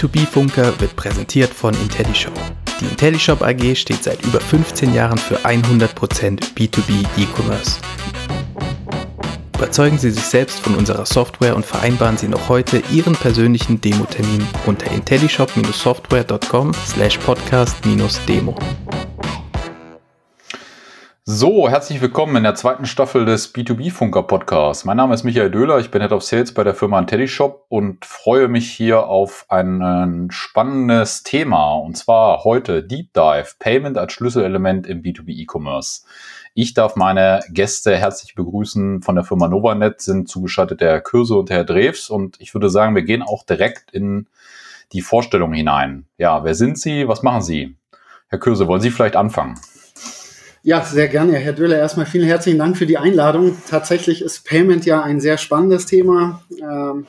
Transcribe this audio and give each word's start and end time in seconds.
Der 0.00 0.08
B2B-Funker 0.08 0.80
wird 0.80 0.94
präsentiert 0.94 1.52
von 1.52 1.74
IntelliShop. 1.74 2.32
Die 2.80 2.84
IntelliShop 2.84 3.42
AG 3.42 3.74
steht 3.74 4.04
seit 4.04 4.24
über 4.24 4.40
15 4.40 4.94
Jahren 4.94 5.18
für 5.18 5.38
100% 5.38 6.54
B2B 6.54 7.04
E-Commerce. 7.16 7.80
Überzeugen 9.56 9.98
Sie 9.98 10.10
sich 10.10 10.22
selbst 10.22 10.60
von 10.60 10.76
unserer 10.76 11.04
Software 11.04 11.56
und 11.56 11.66
vereinbaren 11.66 12.16
Sie 12.16 12.28
noch 12.28 12.48
heute 12.48 12.80
Ihren 12.92 13.14
persönlichen 13.14 13.80
Demo-Termin 13.80 14.46
unter 14.66 14.88
intellishop-software.com 14.92 16.72
slash 16.74 17.18
podcast-demo. 17.18 18.54
So, 21.30 21.68
herzlich 21.68 22.00
willkommen 22.00 22.36
in 22.36 22.44
der 22.44 22.54
zweiten 22.54 22.86
Staffel 22.86 23.26
des 23.26 23.54
B2B-Funker 23.54 24.22
Podcasts. 24.22 24.86
Mein 24.86 24.96
Name 24.96 25.12
ist 25.12 25.24
Michael 25.24 25.50
Döhler, 25.50 25.78
ich 25.78 25.90
bin 25.90 26.00
Head 26.00 26.12
of 26.12 26.22
Sales 26.22 26.54
bei 26.54 26.64
der 26.64 26.72
Firma 26.72 26.98
IntelliShop 26.98 27.66
und 27.68 28.06
freue 28.06 28.48
mich 28.48 28.70
hier 28.70 29.08
auf 29.08 29.44
ein 29.50 30.28
spannendes 30.30 31.24
Thema 31.24 31.74
und 31.74 31.98
zwar 31.98 32.44
heute 32.44 32.82
Deep 32.82 33.12
Dive 33.12 33.56
Payment 33.58 33.98
als 33.98 34.14
Schlüsselelement 34.14 34.86
im 34.86 35.02
B2B 35.02 35.28
E-Commerce. 35.42 36.06
Ich 36.54 36.72
darf 36.72 36.96
meine 36.96 37.40
Gäste 37.50 37.94
herzlich 37.94 38.34
begrüßen 38.34 39.02
von 39.02 39.14
der 39.14 39.24
Firma 39.24 39.48
Novanet, 39.48 40.00
sind 40.00 40.30
zugeschaltet 40.30 40.80
der 40.80 40.92
Herr 40.92 41.02
Kürse 41.02 41.34
und 41.34 41.50
Herr 41.50 41.64
Drews 41.64 42.08
und 42.08 42.40
ich 42.40 42.54
würde 42.54 42.70
sagen, 42.70 42.94
wir 42.94 43.02
gehen 43.02 43.20
auch 43.20 43.44
direkt 43.44 43.90
in 43.90 44.28
die 44.94 45.02
Vorstellung 45.02 45.52
hinein. 45.52 46.06
Ja, 46.16 46.42
wer 46.42 46.54
sind 46.54 46.78
Sie? 46.78 47.06
Was 47.06 47.22
machen 47.22 47.42
Sie? 47.42 47.76
Herr 48.28 48.38
Kürse, 48.38 48.66
wollen 48.66 48.80
Sie 48.80 48.90
vielleicht 48.90 49.16
anfangen? 49.16 49.60
Ja, 50.64 50.84
sehr 50.84 51.06
gerne, 51.06 51.36
Herr 51.36 51.52
Döller. 51.52 51.78
Erstmal 51.78 52.06
vielen 52.06 52.26
herzlichen 52.26 52.58
Dank 52.58 52.76
für 52.76 52.86
die 52.86 52.98
Einladung. 52.98 53.56
Tatsächlich 53.68 54.22
ist 54.22 54.44
Payment 54.44 54.84
ja 54.86 55.00
ein 55.02 55.20
sehr 55.20 55.38
spannendes 55.38 55.86
Thema. 55.86 56.42
Ähm, 56.60 57.06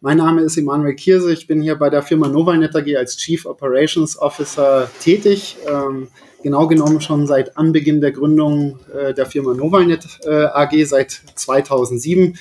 mein 0.00 0.18
Name 0.18 0.42
ist 0.42 0.56
Emanuel 0.56 0.94
Kierse. 0.94 1.32
Ich 1.32 1.48
bin 1.48 1.60
hier 1.60 1.74
bei 1.74 1.90
der 1.90 2.02
Firma 2.02 2.28
Novanet 2.28 2.76
AG 2.76 2.96
als 2.96 3.16
Chief 3.16 3.44
Operations 3.44 4.16
Officer 4.16 4.88
tätig. 5.00 5.56
Ähm, 5.68 6.08
genau 6.44 6.68
genommen 6.68 7.00
schon 7.00 7.26
seit 7.26 7.56
Anbeginn 7.56 8.00
der 8.00 8.12
Gründung 8.12 8.78
äh, 8.94 9.12
der 9.12 9.26
Firma 9.26 9.52
Novanet 9.52 10.06
äh, 10.24 10.44
AG 10.44 10.84
seit 10.84 11.10
2007. 11.34 12.38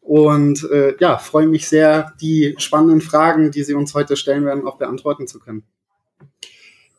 Und 0.00 0.66
äh, 0.72 0.94
ja, 1.00 1.18
freue 1.18 1.48
mich 1.48 1.68
sehr, 1.68 2.14
die 2.18 2.54
spannenden 2.56 3.02
Fragen, 3.02 3.50
die 3.50 3.62
Sie 3.62 3.74
uns 3.74 3.92
heute 3.92 4.16
stellen 4.16 4.46
werden, 4.46 4.66
auch 4.66 4.78
beantworten 4.78 5.26
zu 5.26 5.38
können. 5.38 5.64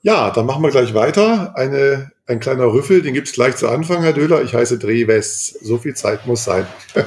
Ja, 0.02 0.31
dann 0.31 0.45
machen 0.45 0.64
wir 0.64 0.69
gleich 0.69 0.94
weiter. 0.94 1.58
Eine, 1.58 2.11
ein 2.25 2.39
kleiner 2.39 2.72
Rüffel, 2.72 3.02
den 3.02 3.14
gibt's 3.14 3.33
gleich 3.33 3.58
zu 3.58 3.67
Anfang, 3.67 4.02
Herr 4.02 4.14
Döhler. 4.14 4.42
Ich 4.44 4.53
heiße 4.53 4.80
Dreves. 4.80 5.58
So 5.61 5.78
viel 5.78 5.94
Zeit 5.94 6.25
muss 6.25 6.45
sein. 6.45 6.66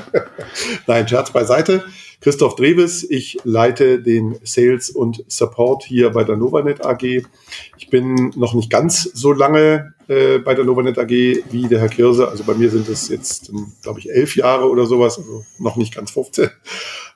Nein, 0.87 1.09
Scherz 1.09 1.33
beiseite. 1.33 1.85
Christoph 2.21 2.55
Dreves, 2.55 3.03
ich 3.09 3.39
leite 3.43 4.01
den 4.01 4.39
Sales 4.45 4.91
und 4.91 5.25
Support 5.27 5.85
hier 5.85 6.11
bei 6.11 6.23
der 6.23 6.37
Novanet 6.37 6.85
AG. 6.85 7.03
Ich 7.79 7.91
bin 7.91 8.31
noch 8.37 8.55
nicht 8.55 8.71
ganz 8.71 9.03
so 9.03 9.33
lange 9.33 9.95
äh, 10.07 10.39
bei 10.39 10.55
der 10.55 10.65
Novanet 10.65 10.99
AG 10.99 11.09
wie 11.09 11.69
der 11.69 11.81
Herr 11.81 11.89
Kirse. 11.89 12.29
Also 12.29 12.45
bei 12.45 12.55
mir 12.55 12.71
sind 12.71 12.89
es 12.91 13.09
jetzt, 13.09 13.51
glaube 13.83 14.01
ich, 14.01 14.11
elf 14.11 14.37
Jahre 14.37 14.69
oder 14.69 14.85
sowas, 14.85 15.19
also 15.19 15.45
noch 15.59 15.77
nicht 15.77 15.95
ganz 15.95 16.11
15. 16.13 16.51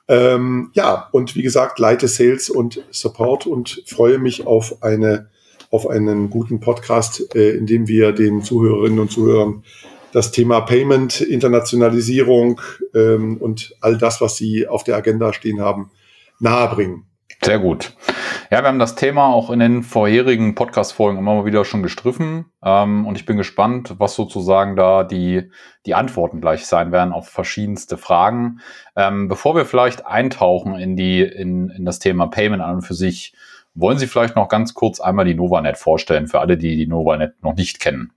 Ähm, 0.09 0.71
ja, 0.73 1.07
und 1.11 1.35
wie 1.35 1.43
gesagt, 1.43 1.79
leite 1.79 2.07
Sales 2.07 2.49
und 2.49 2.83
Support 2.91 3.45
und 3.45 3.83
freue 3.85 4.17
mich 4.17 4.47
auf 4.47 4.81
eine 4.81 5.29
auf 5.71 5.87
einen 5.87 6.29
guten 6.29 6.59
Podcast, 6.59 7.35
äh, 7.35 7.51
in 7.51 7.65
dem 7.65 7.87
wir 7.87 8.11
den 8.11 8.41
Zuhörerinnen 8.41 8.99
und 8.99 9.11
Zuhörern 9.11 9.63
das 10.13 10.31
Thema 10.31 10.61
Payment, 10.61 11.21
Internationalisierung 11.21 12.61
ähm, 12.95 13.37
und 13.37 13.75
all 13.81 13.97
das, 13.97 14.21
was 14.21 14.37
sie 14.37 14.67
auf 14.67 14.83
der 14.83 14.95
Agenda 14.95 15.33
stehen 15.33 15.61
haben, 15.61 15.91
nahebringen. 16.39 17.03
Sehr 17.43 17.59
gut. 17.59 17.93
Ja, 18.49 18.63
wir 18.63 18.67
haben 18.67 18.79
das 18.79 18.95
Thema 18.95 19.27
auch 19.27 19.51
in 19.51 19.59
den 19.59 19.83
vorherigen 19.83 20.55
Podcast-Folgen 20.55 21.19
immer 21.19 21.35
mal 21.35 21.45
wieder 21.45 21.65
schon 21.65 21.83
gestriffen. 21.83 22.45
Ähm, 22.63 23.05
und 23.05 23.15
ich 23.15 23.25
bin 23.25 23.37
gespannt, 23.37 23.95
was 23.99 24.15
sozusagen 24.15 24.75
da 24.75 25.03
die, 25.03 25.51
die 25.85 25.93
Antworten 25.93 26.41
gleich 26.41 26.65
sein 26.65 26.91
werden 26.91 27.13
auf 27.13 27.29
verschiedenste 27.29 27.97
Fragen. 27.97 28.59
Ähm, 28.95 29.27
bevor 29.27 29.55
wir 29.55 29.65
vielleicht 29.65 30.05
eintauchen 30.05 30.75
in 30.75 30.95
die, 30.95 31.21
in, 31.21 31.69
in 31.69 31.85
das 31.85 31.99
Thema 31.99 32.27
Payment 32.27 32.63
an 32.63 32.75
und 32.75 32.81
für 32.81 32.95
sich, 32.95 33.33
wollen 33.77 33.99
Sie 33.99 34.07
vielleicht 34.07 34.35
noch 34.35 34.49
ganz 34.49 34.73
kurz 34.73 34.99
einmal 34.99 35.25
die 35.25 35.35
Novanet 35.35 35.77
vorstellen 35.77 36.27
für 36.27 36.39
alle, 36.39 36.57
die 36.57 36.75
die 36.75 36.87
Novanet 36.87 37.41
noch 37.43 37.55
nicht 37.55 37.79
kennen? 37.79 38.11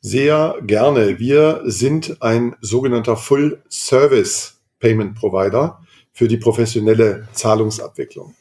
Sehr 0.00 0.56
gerne. 0.62 1.18
Wir 1.18 1.62
sind 1.64 2.22
ein 2.22 2.56
sogenannter 2.60 3.16
Full 3.16 3.62
Service 3.68 4.60
Payment 4.80 5.14
Provider 5.14 5.80
für 6.12 6.28
die 6.28 6.36
professionelle 6.36 7.28
Zahlungsabwicklung. 7.32 8.34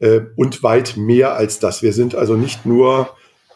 Äh, 0.00 0.20
und 0.36 0.62
weit 0.62 0.96
mehr 0.96 1.34
als 1.34 1.58
das. 1.58 1.82
Wir 1.82 1.92
sind 1.92 2.14
also 2.14 2.34
nicht 2.34 2.66
nur 2.66 3.10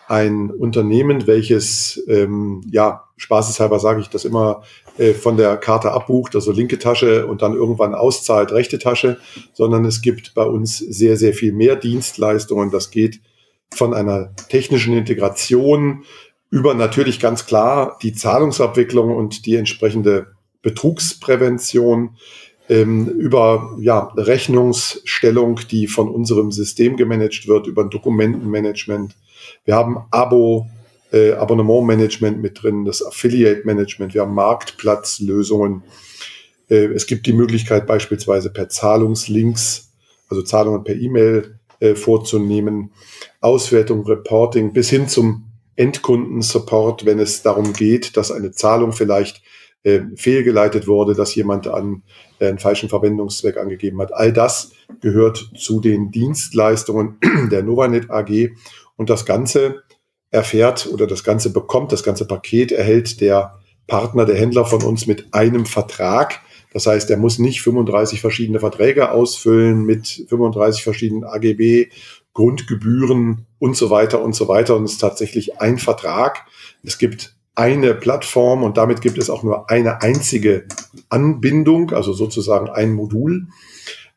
ein 0.09 0.51
Unternehmen, 0.51 1.27
welches, 1.27 2.03
ähm, 2.09 2.63
ja, 2.71 3.05
spaßeshalber 3.17 3.79
sage 3.79 4.01
ich 4.01 4.09
das 4.09 4.25
immer, 4.25 4.63
äh, 4.99 5.15
von 5.15 5.37
der 5.37 5.57
Karte 5.57 5.93
abbucht, 5.93 6.35
also 6.35 6.53
linke 6.53 6.79
Tasche 6.79 7.27
und 7.27 7.43
dann 7.43 7.55
irgendwann 7.55 7.95
auszahlt, 7.95 8.53
rechte 8.53 8.79
Tasche, 8.79 9.19
sondern 9.53 9.85
es 9.85 10.03
gibt 10.03 10.35
bei 10.35 10.45
uns 10.45 10.79
sehr, 10.79 11.17
sehr 11.17 11.33
viel 11.33 11.53
mehr 11.53 11.77
Dienstleistungen. 11.77 12.71
Das 12.71 12.91
geht 12.91 13.21
von 13.73 13.95
einer 13.95 14.35
technischen 14.49 14.97
Integration 14.97 16.05
über 16.51 16.75
natürlich 16.75 17.19
ganz 17.19 17.47
klar 17.47 17.99
die 18.03 18.13
Zahlungsabwicklung 18.13 19.17
und 19.17 19.47
die 19.47 19.57
entsprechende 19.57 20.27
Betrugsprävention, 20.61 22.17
ähm, 22.69 23.09
über 23.09 23.77
ja, 23.81 24.13
Rechnungsstellung, 24.17 25.61
die 25.71 25.87
von 25.89 26.09
unserem 26.09 26.53
System 26.53 26.97
gemanagt 26.97 27.49
wird, 27.49 27.67
über 27.67 27.85
Dokumentenmanagement. 27.85 29.17
Wir 29.65 29.77
haben 29.77 29.99
Abo, 30.11 30.69
äh, 31.13 31.33
Abonnementmanagement 31.33 32.43
mit 32.43 32.63
drin, 32.63 32.85
das 32.85 33.05
Affiliate-Management, 33.05 34.15
wir 34.15 34.23
haben 34.23 34.35
Marktplatzlösungen. 34.35 35.85
Äh, 36.69 36.87
es 36.87 37.07
gibt 37.07 37.27
die 37.27 37.33
Möglichkeit 37.33 37.87
beispielsweise 37.87 38.51
per 38.51 38.69
Zahlungslinks, 38.69 39.93
also 40.29 40.43
Zahlungen 40.43 40.83
per 40.83 40.97
E-Mail 40.97 41.59
äh, 41.79 41.95
vorzunehmen, 41.95 42.93
Auswertung, 43.41 44.05
Reporting 44.05 44.73
bis 44.73 44.91
hin 44.91 45.07
zum 45.09 45.45
Endkundensupport, 45.77 47.07
wenn 47.07 47.19
es 47.19 47.43
darum 47.43 47.73
geht, 47.73 48.17
dass 48.17 48.31
eine 48.33 48.51
Zahlung 48.51 48.93
vielleicht 48.93 49.43
äh, 49.85 50.01
fehlgeleitet 50.17 50.87
wurde, 50.87 51.15
dass 51.15 51.35
jemand 51.35 51.67
an 51.67 52.03
äh, 52.39 52.49
einen 52.49 52.59
falschen 52.59 52.89
Verwendungszweck 52.89 53.57
angegeben 53.57 54.01
hat. 54.01 54.13
All 54.13 54.33
das 54.33 54.73
gehört 55.01 55.51
zu 55.57 55.81
den 55.81 56.11
Dienstleistungen 56.11 57.19
der 57.51 57.63
Novanet 57.63 58.11
AG 58.11 58.51
und 59.03 59.11
das 59.11 59.27
Ganze 59.27 59.83
erfährt 60.31 60.89
oder 60.93 61.09
das 61.09 61.25
Ganze 61.25 61.53
bekommt, 61.53 61.91
das 61.91 62.05
ganze 62.05 62.25
Paket 62.25 62.71
erhält 62.71 63.21
der 63.21 63.59
Partner, 63.89 64.25
der 64.25 64.37
Händler 64.37 64.65
von 64.65 64.81
uns 64.85 65.09
mit 65.09 65.35
einem 65.35 65.67
Vertrag. 65.67 66.41
Das 66.73 66.87
heißt, 66.87 67.11
er 67.11 67.17
muss 67.17 67.41
nicht 67.41 67.63
35 67.63 68.21
verschiedene 68.21 68.61
Verträge 68.61 69.11
ausfüllen 69.11 69.85
mit 69.85 70.25
35 70.29 70.85
verschiedenen 70.85 71.25
AGB, 71.25 71.89
Grundgebühren 72.33 73.45
und 73.59 73.77
so 73.77 73.91
weiter 73.91 74.23
und 74.23 74.37
so 74.37 74.47
weiter. 74.47 74.77
Und 74.77 74.85
es 74.85 74.93
ist 74.93 75.01
tatsächlich 75.01 75.61
ein 75.61 75.79
Vertrag. 75.79 76.47
Es 76.85 76.97
gibt 76.97 77.35
eine 77.57 77.93
Plattform 77.95 78.63
und 78.63 78.77
damit 78.77 79.01
gibt 79.01 79.19
es 79.19 79.31
auch 79.31 79.43
nur 79.43 79.69
eine 79.69 80.01
einzige 80.01 80.67
Anbindung, 81.09 81.91
also 81.91 82.13
sozusagen 82.13 82.71
ein 82.71 82.93
Modul. 82.93 83.49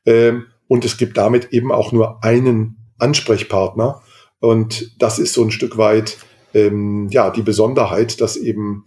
Ähm, 0.05 0.45
und 0.67 0.85
es 0.85 0.97
gibt 0.97 1.17
damit 1.17 1.51
eben 1.53 1.71
auch 1.71 1.91
nur 1.91 2.23
einen 2.23 2.77
Ansprechpartner. 2.99 4.03
Und 4.45 5.01
das 5.01 5.17
ist 5.17 5.33
so 5.33 5.43
ein 5.43 5.49
Stück 5.49 5.77
weit 5.79 6.17
ähm, 6.53 7.09
ja 7.09 7.31
die 7.31 7.41
Besonderheit, 7.41 8.21
dass 8.21 8.37
eben 8.37 8.85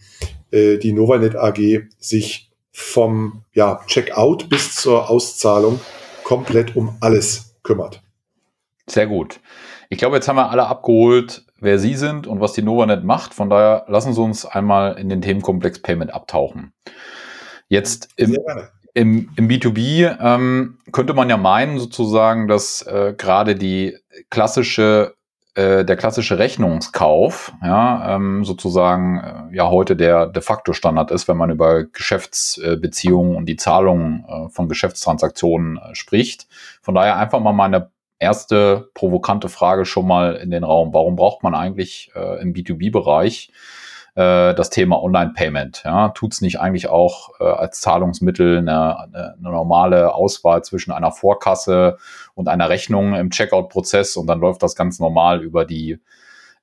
äh, 0.53 0.79
die 0.79 0.93
Novanet 0.93 1.35
AG 1.35 1.59
sich 1.99 2.53
vom 2.71 3.43
ja, 3.55 3.81
Checkout 3.89 4.49
bis 4.49 4.77
zur 4.77 5.11
Auszahlung 5.11 5.81
komplett 6.23 6.77
um 6.77 6.97
alles 7.01 7.57
kümmert. 7.65 8.03
Sehr 8.87 9.09
gut. 9.09 9.41
Ich 9.91 9.99
glaube, 9.99 10.15
jetzt 10.15 10.29
haben 10.29 10.37
wir 10.37 10.49
alle 10.49 10.69
abgeholt, 10.69 11.45
wer 11.59 11.81
Sie 11.81 11.97
sind 11.97 12.29
und 12.29 12.41
was 12.41 12.53
die 12.53 12.63
Novanet 12.63 13.03
macht. 13.03 13.35
Von 13.35 13.51
daher 13.51 13.85
lassen 13.89 14.15
Sie 14.15 14.21
uns 14.21 14.47
einmal 14.47 14.97
in 14.97 15.09
den 15.09 15.23
Themenkomplex 15.23 15.83
Payment 15.83 16.15
abtauchen. 16.15 16.73
Jetzt 17.67 18.11
im, 18.15 18.37
im, 18.95 19.31
im 19.35 19.49
B2B 19.49 20.17
ähm, 20.21 20.79
könnte 20.93 21.15
man 21.15 21.29
ja 21.29 21.37
meinen, 21.37 21.81
sozusagen, 21.81 22.47
dass 22.47 22.83
äh, 22.83 23.13
gerade 23.19 23.57
die 23.57 23.99
klassische 24.31 25.18
äh, 25.59 25.85
der 25.85 25.97
klassische 25.97 26.39
Rechnungskauf, 26.39 27.53
ja, 27.65 28.15
ähm, 28.15 28.45
sozusagen 28.45 29.19
äh, 29.19 29.57
ja 29.57 29.69
heute 29.69 29.97
der 29.97 30.29
de 30.29 30.41
facto 30.41 30.73
Standard 30.73 31.11
ist, 31.11 31.27
wenn 31.27 31.37
man 31.37 31.51
über 31.51 31.83
Geschäftsbeziehungen 31.83 33.35
und 33.35 33.47
die 33.47 33.57
Zahlung 33.57 34.25
äh, 34.29 34.49
von 34.51 34.69
Geschäftstransaktionen 34.69 35.79
äh, 35.79 35.97
spricht. 35.97 36.47
Von 36.81 36.95
daher 36.95 37.17
einfach 37.17 37.41
mal 37.41 37.53
meine 37.53 37.91
erste 38.21 38.89
provokante 38.95 39.49
Frage 39.49 39.85
schon 39.85 40.07
mal 40.07 40.37
in 40.37 40.53
den 40.53 40.63
Raum. 40.63 40.95
Warum 40.95 41.17
braucht 41.17 41.43
man 41.43 41.55
eigentlich 41.55 42.11
im 42.41 42.53
B2B-Bereich 42.53 43.53
äh, 44.19 44.53
das 44.55 44.71
Thema 44.71 45.01
Online-Payment. 45.01 45.83
Ja, 45.85 46.09
Tut 46.09 46.33
es 46.33 46.41
nicht 46.41 46.59
eigentlich 46.59 46.89
auch 46.89 47.39
äh, 47.39 47.45
als 47.45 47.81
Zahlungsmittel 47.81 48.59
eine, 48.59 48.99
eine, 48.99 49.37
normale 49.39 50.13
Auswahl 50.13 50.65
zwischen 50.65 50.91
einer 50.91 51.13
Vorkasse 51.13 51.99
und 52.35 52.49
einer 52.49 52.69
Rechnung 52.69 53.15
im 53.15 53.31
Checkout-Prozess 53.31 54.17
und 54.17 54.27
dann 54.27 54.41
läuft 54.41 54.65
das 54.65 54.75
ganz 54.75 54.99
normal 54.99 55.41
über 55.41 55.65
die 55.65 56.01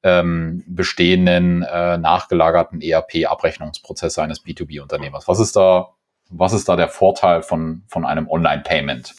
ähm, 0.04 0.66
bestehenden 0.68 1.64
äh, 1.64 1.98
nachgelagerten 1.98 2.82
ERP-Abrechnungsprozesse 2.82 4.22
eines 4.22 4.44
B2B-Unternehmers. 4.44 5.30
Was 5.30 5.40
ist 5.40 5.56
da, 5.56 5.92
was 6.30 6.52
ist 6.52 6.68
da 6.68 6.76
der 6.76 6.90
Vorteil 6.90 7.42
von, 7.42 7.84
von 7.88 8.06
einem 8.06 8.28
Online-Payment? 8.28 9.16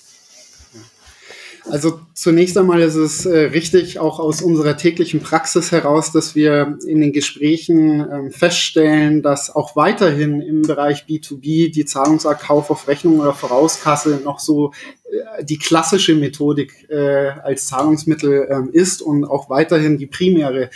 Also 1.69 2.01
zunächst 2.15 2.57
einmal 2.57 2.81
ist 2.81 2.95
es 2.95 3.27
äh, 3.27 3.39
richtig, 3.39 3.99
auch 3.99 4.21
aus 4.21 4.41
unserer 4.41 4.77
täglichen 4.77 5.21
Praxis 5.21 5.73
heraus, 5.73 6.13
dass 6.13 6.37
wir 6.37 6.79
in 6.87 7.01
den 7.01 7.13
Gesprächen 7.13 8.01
äh, 8.01 8.31
feststellen, 8.31 9.21
dass 9.21 9.55
auch 9.55 9.75
weiterhin 9.75 10.41
im 10.41 10.63
Bereich 10.63 11.07
B2B 11.09 11.73
die 11.73 11.85
Zahlungsart 11.85 12.41
Kauf 12.41 12.71
auf 12.71 12.87
Rechnung 12.87 13.19
oder 13.19 13.35
Vorauskasse 13.35 14.21
noch 14.25 14.39
so 14.39 14.73
äh, 15.11 15.45
die 15.45 15.59
klassische 15.59 16.15
Methodik 16.15 16.89
äh, 16.89 17.31
als 17.43 17.67
Zahlungsmittel 17.67 18.47
ähm, 18.49 18.71
ist 18.73 19.03
und 19.03 19.25
auch 19.25 19.51
weiterhin 19.51 19.99
die 19.99 20.07
primäre 20.07 20.71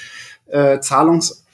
Zahlungs 0.81 1.45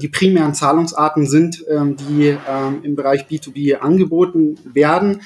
die 0.00 0.08
primären 0.08 0.52
Zahlungsarten 0.52 1.26
sind, 1.26 1.64
ähm, 1.70 1.96
die 1.96 2.36
ähm, 2.46 2.80
im 2.82 2.96
Bereich 2.96 3.22
B2B 3.22 3.76
angeboten 3.76 4.58
werden. 4.64 5.22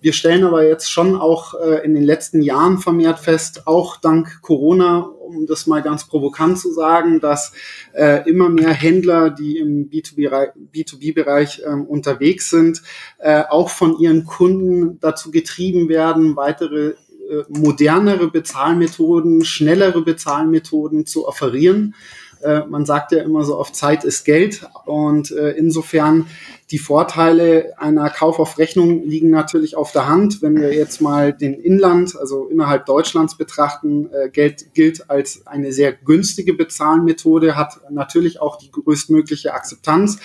Wir 0.00 0.14
stellen 0.14 0.44
aber 0.44 0.66
jetzt 0.66 0.90
schon 0.90 1.14
auch 1.16 1.54
äh, 1.54 1.84
in 1.84 1.94
den 1.94 2.04
letzten 2.04 2.40
Jahren 2.40 2.78
vermehrt 2.78 3.18
fest, 3.18 3.66
auch 3.66 3.98
dank 3.98 4.40
Corona, 4.40 5.00
um 5.00 5.46
das 5.46 5.66
mal 5.66 5.82
ganz 5.82 6.06
provokant 6.06 6.58
zu 6.58 6.72
sagen, 6.72 7.20
dass 7.20 7.52
äh, 7.92 8.28
immer 8.28 8.48
mehr 8.48 8.72
Händler, 8.72 9.30
die 9.30 9.58
im 9.58 9.90
B2B-Bereich 9.90 11.62
äh, 11.64 11.68
unterwegs 11.68 12.48
sind, 12.48 12.82
äh, 13.18 13.42
auch 13.48 13.68
von 13.68 13.98
ihren 13.98 14.24
Kunden 14.24 14.98
dazu 15.00 15.30
getrieben 15.30 15.90
werden, 15.90 16.34
weitere 16.34 16.94
äh, 17.30 17.44
modernere 17.48 18.30
Bezahlmethoden, 18.30 19.44
schnellere 19.44 20.00
Bezahlmethoden 20.02 21.04
zu 21.04 21.28
offerieren. 21.28 21.94
Äh, 22.42 22.64
man 22.66 22.86
sagt 22.86 23.12
ja 23.12 23.22
immer 23.22 23.44
so 23.44 23.58
oft, 23.58 23.76
Zeit 23.76 24.04
ist 24.04 24.24
Geld. 24.24 24.66
Und 24.86 25.30
insofern 25.30 26.26
die 26.70 26.78
Vorteile 26.78 27.72
einer 27.78 28.08
Kauf 28.10 28.38
auf 28.38 28.58
Rechnung 28.58 29.02
liegen 29.02 29.30
natürlich 29.30 29.76
auf 29.76 29.90
der 29.90 30.06
Hand. 30.08 30.40
Wenn 30.40 30.60
wir 30.60 30.72
jetzt 30.72 31.00
mal 31.00 31.32
den 31.32 31.54
Inland, 31.54 32.16
also 32.16 32.46
innerhalb 32.46 32.86
Deutschlands 32.86 33.36
betrachten, 33.36 34.08
äh, 34.12 34.28
Geld 34.28 34.72
gilt 34.72 35.10
als 35.10 35.46
eine 35.48 35.72
sehr 35.72 35.92
günstige 35.92 36.54
Bezahlmethode, 36.54 37.56
hat 37.56 37.80
natürlich 37.90 38.40
auch 38.40 38.56
die 38.56 38.70
größtmögliche 38.70 39.52
Akzeptanz. 39.52 40.18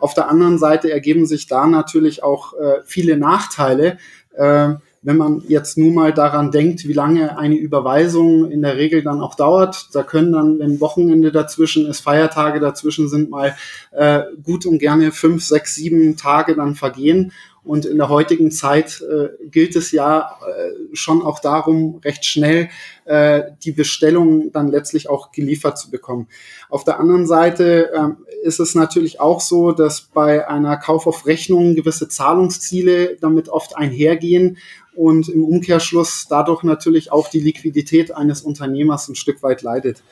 Auf 0.00 0.14
der 0.14 0.28
anderen 0.28 0.58
Seite 0.58 0.90
ergeben 0.90 1.24
sich 1.24 1.46
da 1.46 1.66
natürlich 1.66 2.24
auch 2.24 2.54
äh, 2.54 2.80
viele 2.84 3.16
Nachteile. 3.16 3.98
Äh, 4.34 4.74
wenn 5.02 5.16
man 5.16 5.42
jetzt 5.48 5.76
nur 5.76 5.92
mal 5.92 6.12
daran 6.12 6.52
denkt, 6.52 6.86
wie 6.86 6.92
lange 6.92 7.36
eine 7.36 7.56
Überweisung 7.56 8.50
in 8.50 8.62
der 8.62 8.76
Regel 8.76 9.02
dann 9.02 9.20
auch 9.20 9.34
dauert, 9.34 9.88
da 9.92 10.04
können 10.04 10.32
dann, 10.32 10.58
wenn 10.60 10.80
Wochenende 10.80 11.32
dazwischen 11.32 11.86
ist, 11.86 12.00
Feiertage 12.00 12.60
dazwischen 12.60 13.08
sind, 13.08 13.28
mal 13.28 13.56
äh, 13.90 14.22
gut 14.44 14.64
und 14.64 14.78
gerne 14.78 15.10
fünf, 15.10 15.44
sechs, 15.44 15.74
sieben 15.74 16.16
Tage 16.16 16.54
dann 16.54 16.76
vergehen. 16.76 17.32
Und 17.64 17.84
in 17.84 17.98
der 17.98 18.08
heutigen 18.08 18.50
Zeit 18.50 19.02
äh, 19.02 19.28
gilt 19.48 19.76
es 19.76 19.92
ja 19.92 20.36
äh, 20.44 20.96
schon 20.96 21.22
auch 21.22 21.38
darum, 21.38 22.00
recht 22.04 22.24
schnell 22.24 22.70
äh, 23.04 23.42
die 23.62 23.70
Bestellung 23.70 24.50
dann 24.50 24.66
letztlich 24.66 25.08
auch 25.08 25.30
geliefert 25.30 25.78
zu 25.78 25.90
bekommen. 25.90 26.26
Auf 26.68 26.82
der 26.82 26.98
anderen 26.98 27.24
Seite 27.26 27.90
ähm, 27.96 28.16
ist 28.42 28.58
es 28.58 28.74
natürlich 28.74 29.20
auch 29.20 29.40
so, 29.40 29.70
dass 29.70 30.00
bei 30.00 30.48
einer 30.48 30.76
Kauf 30.76 31.06
auf 31.06 31.24
Rechnung 31.26 31.76
gewisse 31.76 32.08
Zahlungsziele 32.08 33.16
damit 33.20 33.48
oft 33.48 33.76
einhergehen 33.76 34.58
und 34.94 35.28
im 35.28 35.44
Umkehrschluss 35.44 36.26
dadurch 36.28 36.62
natürlich 36.62 37.12
auch 37.12 37.28
die 37.28 37.40
Liquidität 37.40 38.14
eines 38.14 38.42
Unternehmers 38.42 39.08
ein 39.08 39.14
Stück 39.14 39.42
weit 39.42 39.62
leidet. 39.62 40.02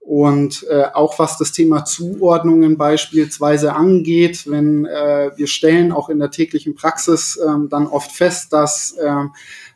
Und 0.00 0.66
äh, 0.68 0.84
auch 0.92 1.18
was 1.18 1.38
das 1.38 1.52
Thema 1.52 1.86
Zuordnungen 1.86 2.76
beispielsweise 2.76 3.74
angeht, 3.74 4.44
wenn 4.46 4.84
äh, 4.84 5.30
wir 5.34 5.46
stellen 5.46 5.92
auch 5.92 6.10
in 6.10 6.18
der 6.18 6.30
täglichen 6.30 6.74
Praxis 6.74 7.36
äh, 7.36 7.68
dann 7.70 7.86
oft 7.86 8.12
fest, 8.12 8.52
dass 8.52 8.92
äh, 8.98 9.24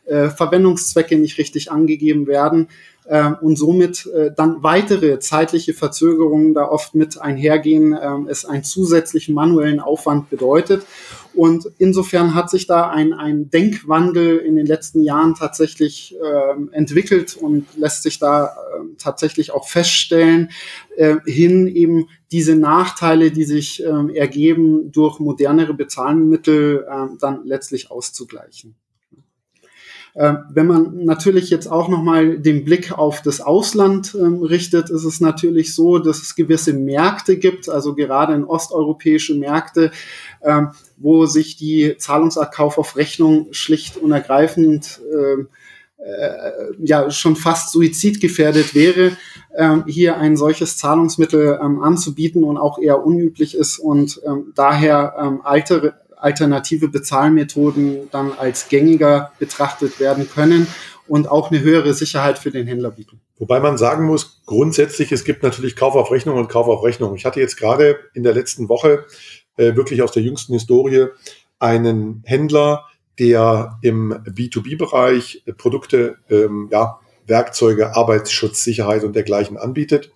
äh, 0.05 0.29
Verwendungszwecke 0.29 1.17
nicht 1.17 1.39
richtig 1.39 1.71
angegeben 1.71 2.27
werden, 2.27 2.67
äh, 3.09 3.31
und 3.41 3.57
somit 3.57 4.05
äh, 4.05 4.31
dann 4.35 4.61
weitere 4.61 5.19
zeitliche 5.19 5.73
Verzögerungen 5.73 6.53
da 6.53 6.67
oft 6.67 6.93
mit 6.93 7.19
einhergehen, 7.19 7.93
äh, 7.93 8.29
es 8.29 8.45
einen 8.45 8.63
zusätzlichen 8.63 9.33
manuellen 9.33 9.79
Aufwand 9.79 10.29
bedeutet. 10.29 10.85
Und 11.33 11.71
insofern 11.77 12.35
hat 12.35 12.49
sich 12.49 12.67
da 12.67 12.89
ein, 12.89 13.13
ein 13.13 13.49
Denkwandel 13.49 14.37
in 14.37 14.55
den 14.55 14.65
letzten 14.65 15.01
Jahren 15.01 15.35
tatsächlich 15.35 16.15
äh, 16.15 16.75
entwickelt 16.75 17.35
und 17.35 17.65
lässt 17.77 18.03
sich 18.03 18.19
da 18.19 18.45
äh, 18.45 18.49
tatsächlich 18.97 19.51
auch 19.51 19.67
feststellen, 19.67 20.49
äh, 20.95 21.15
hin 21.25 21.67
eben 21.67 22.07
diese 22.31 22.55
Nachteile, 22.55 23.31
die 23.31 23.45
sich 23.45 23.83
äh, 23.83 24.17
ergeben, 24.17 24.91
durch 24.91 25.19
modernere 25.19 25.73
Bezahlmittel 25.73 26.85
äh, 26.87 27.17
dann 27.19 27.45
letztlich 27.45 27.89
auszugleichen. 27.89 28.75
Äh, 30.15 30.33
wenn 30.49 30.67
man 30.67 31.05
natürlich 31.05 31.49
jetzt 31.49 31.67
auch 31.67 31.87
nochmal 31.87 32.39
den 32.39 32.65
Blick 32.65 32.91
auf 32.91 33.21
das 33.21 33.41
Ausland 33.41 34.15
ähm, 34.15 34.41
richtet, 34.41 34.89
ist 34.89 35.03
es 35.03 35.21
natürlich 35.21 35.75
so, 35.75 35.99
dass 35.99 36.21
es 36.21 36.35
gewisse 36.35 36.73
Märkte 36.73 37.37
gibt, 37.37 37.69
also 37.69 37.95
gerade 37.95 38.33
in 38.33 38.43
osteuropäische 38.43 39.35
Märkte, 39.35 39.91
ähm, 40.43 40.69
wo 40.97 41.25
sich 41.25 41.55
die 41.57 41.95
Zahlungsart 41.97 42.53
Kauf 42.53 42.77
auf 42.77 42.95
Rechnung 42.95 43.47
schlicht 43.51 43.97
und 43.97 44.11
ergreifend 44.11 44.99
ähm, 45.13 45.47
äh, 45.99 46.51
ja 46.79 47.11
schon 47.11 47.35
fast 47.35 47.71
suizidgefährdet 47.71 48.73
wäre, 48.73 49.11
ähm, 49.55 49.83
hier 49.85 50.17
ein 50.17 50.37
solches 50.37 50.77
Zahlungsmittel 50.77 51.59
ähm, 51.61 51.81
anzubieten 51.83 52.43
und 52.43 52.57
auch 52.57 52.79
eher 52.79 53.05
unüblich 53.05 53.55
ist 53.55 53.79
und 53.79 54.21
ähm, 54.25 54.53
daher 54.55 55.15
ähm, 55.19 55.41
alte 55.43 55.95
alternative 56.19 56.89
Bezahlmethoden 56.89 58.09
dann 58.11 58.33
als 58.33 58.67
gängiger 58.69 59.31
betrachtet 59.39 59.99
werden 59.99 60.29
können 60.29 60.67
und 61.07 61.29
auch 61.29 61.49
eine 61.49 61.61
höhere 61.61 61.93
Sicherheit 61.93 62.37
für 62.37 62.51
den 62.51 62.67
Händler 62.67 62.91
bieten. 62.91 63.19
Wobei 63.37 63.59
man 63.59 63.77
sagen 63.77 64.05
muss, 64.05 64.41
grundsätzlich, 64.45 65.11
es 65.11 65.23
gibt 65.23 65.43
natürlich 65.43 65.75
Kauf 65.75 65.95
auf 65.95 66.11
Rechnung 66.11 66.37
und 66.37 66.49
Kauf 66.49 66.67
auf 66.67 66.83
Rechnung. 66.83 67.15
Ich 67.15 67.25
hatte 67.25 67.39
jetzt 67.39 67.57
gerade 67.57 67.97
in 68.13 68.23
der 68.23 68.33
letzten 68.33 68.69
Woche 68.69 69.05
äh, 69.57 69.75
wirklich 69.75 70.01
aus 70.01 70.11
der 70.11 70.23
jüngsten 70.23 70.53
Historie 70.53 71.07
einen 71.57 72.21
Händler, 72.25 72.85
der 73.17 73.79
im 73.81 74.13
B2B-Bereich 74.13 75.43
Produkte 75.57 76.17
ähm, 76.29 76.69
ja, 76.71 76.99
Werkzeuge, 77.29 77.95
Arbeitsschutz, 77.95 78.63
Sicherheit 78.63 79.03
und 79.03 79.15
dergleichen 79.15 79.57
anbietet. 79.57 80.11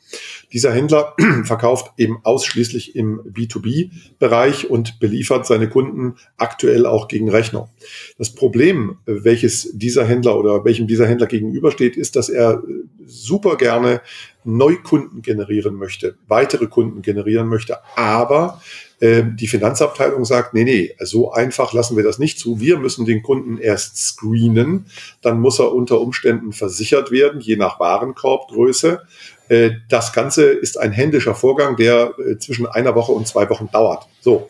Dieser 0.51 0.72
Händler 0.72 1.15
verkauft 1.46 1.93
eben 1.98 2.20
ausschließlich 2.24 2.96
im 2.96 3.22
B2B-Bereich 3.22 4.70
und 4.70 5.00
beliefert 5.00 5.46
seine 5.46 5.70
Kunden 5.70 6.15
aktuell 6.38 6.86
auch 6.86 7.08
gegen 7.08 7.29
Rechnung. 7.29 7.70
Das 8.17 8.32
Problem, 8.32 8.98
welches 9.05 9.72
dieser 9.74 10.05
Händler 10.05 10.38
oder 10.38 10.65
welchem 10.65 10.88
dieser 10.88 11.08
Händler 11.08 11.27
gegenübersteht, 11.27 11.98
ist, 11.98 12.15
dass 12.15 12.29
er 12.29 12.62
super 13.05 13.58
gerne 13.58 14.01
Neukunden 14.45 15.21
generieren 15.21 15.75
möchte, 15.75 16.15
weitere 16.27 16.67
Kunden 16.67 17.01
generieren 17.01 17.47
möchte, 17.47 17.77
aber 17.95 18.62
ähm, 19.03 19.35
die 19.35 19.47
Finanzabteilung 19.47 20.23
sagt, 20.23 20.53
nee, 20.53 20.63
nee, 20.63 20.95
so 21.00 21.33
einfach 21.33 21.73
lassen 21.73 21.97
wir 21.97 22.05
das 22.05 22.19
nicht 22.19 22.39
zu. 22.39 22.62
Wir 22.62 22.77
müssen 22.77 23.05
den 23.05 23.21
Kunden 23.21 23.57
erst 23.57 23.97
screenen, 23.97 24.85
dann 25.21 25.41
muss 25.41 25.59
er 25.59 25.73
unter 25.73 26.00
Umständen 26.00 26.53
versichert 26.53 27.12
werden, 27.12 27.41
je 27.41 27.57
nach 27.57 27.81
Warenkorbgröße. 27.81 29.01
Äh, 29.50 29.71
das 29.89 30.13
Ganze 30.13 30.45
ist 30.45 30.79
ein 30.79 30.93
händischer 30.93 31.35
Vorgang, 31.35 31.75
der 31.75 32.13
äh, 32.17 32.38
zwischen 32.38 32.65
einer 32.65 32.95
Woche 32.95 33.12
und 33.12 33.27
zwei 33.27 33.50
Wochen 33.50 33.69
dauert. 33.71 34.07
So, 34.21 34.47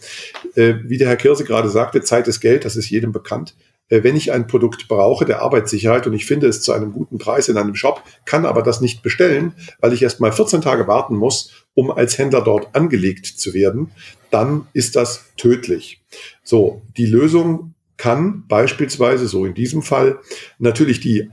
äh, 0.53 0.75
wie 0.83 0.99
der 0.99 1.07
Herr 1.07 1.17
Kirse 1.17 1.45
gerade 1.45 1.69
sagte, 1.69 2.01
Zeit 2.01 2.27
ist 2.27 2.39
Geld, 2.39 2.63
das 2.63 2.75
ist 2.75 2.91
jedem 2.91 3.11
bekannt. 3.11 3.55
Äh, 3.89 4.03
wenn 4.03 4.15
ich 4.15 4.31
ein 4.31 4.47
Produkt 4.47 4.87
brauche 4.87 5.25
der 5.25 5.41
Arbeitssicherheit 5.41 6.07
und 6.07 6.13
ich 6.13 6.25
finde 6.25 6.47
es 6.47 6.61
zu 6.61 6.71
einem 6.71 6.93
guten 6.93 7.17
Preis 7.17 7.49
in 7.49 7.57
einem 7.57 7.75
Shop, 7.75 8.01
kann 8.25 8.45
aber 8.45 8.61
das 8.61 8.81
nicht 8.81 9.03
bestellen, 9.03 9.53
weil 9.79 9.93
ich 9.93 10.01
erst 10.01 10.19
mal 10.19 10.31
14 10.31 10.61
Tage 10.61 10.87
warten 10.87 11.15
muss, 11.15 11.51
um 11.73 11.91
als 11.91 12.17
Händler 12.17 12.41
dort 12.41 12.75
angelegt 12.75 13.25
zu 13.25 13.53
werden, 13.53 13.91
dann 14.31 14.67
ist 14.73 14.95
das 14.95 15.25
tödlich. 15.37 16.01
So, 16.43 16.81
die 16.97 17.05
Lösung 17.05 17.73
kann 18.03 18.43
beispielsweise, 18.49 19.29
so 19.29 19.45
in 19.45 19.53
diesem 19.53 19.81
Fall, 19.81 20.19
natürlich 20.59 20.99
die, 20.99 21.29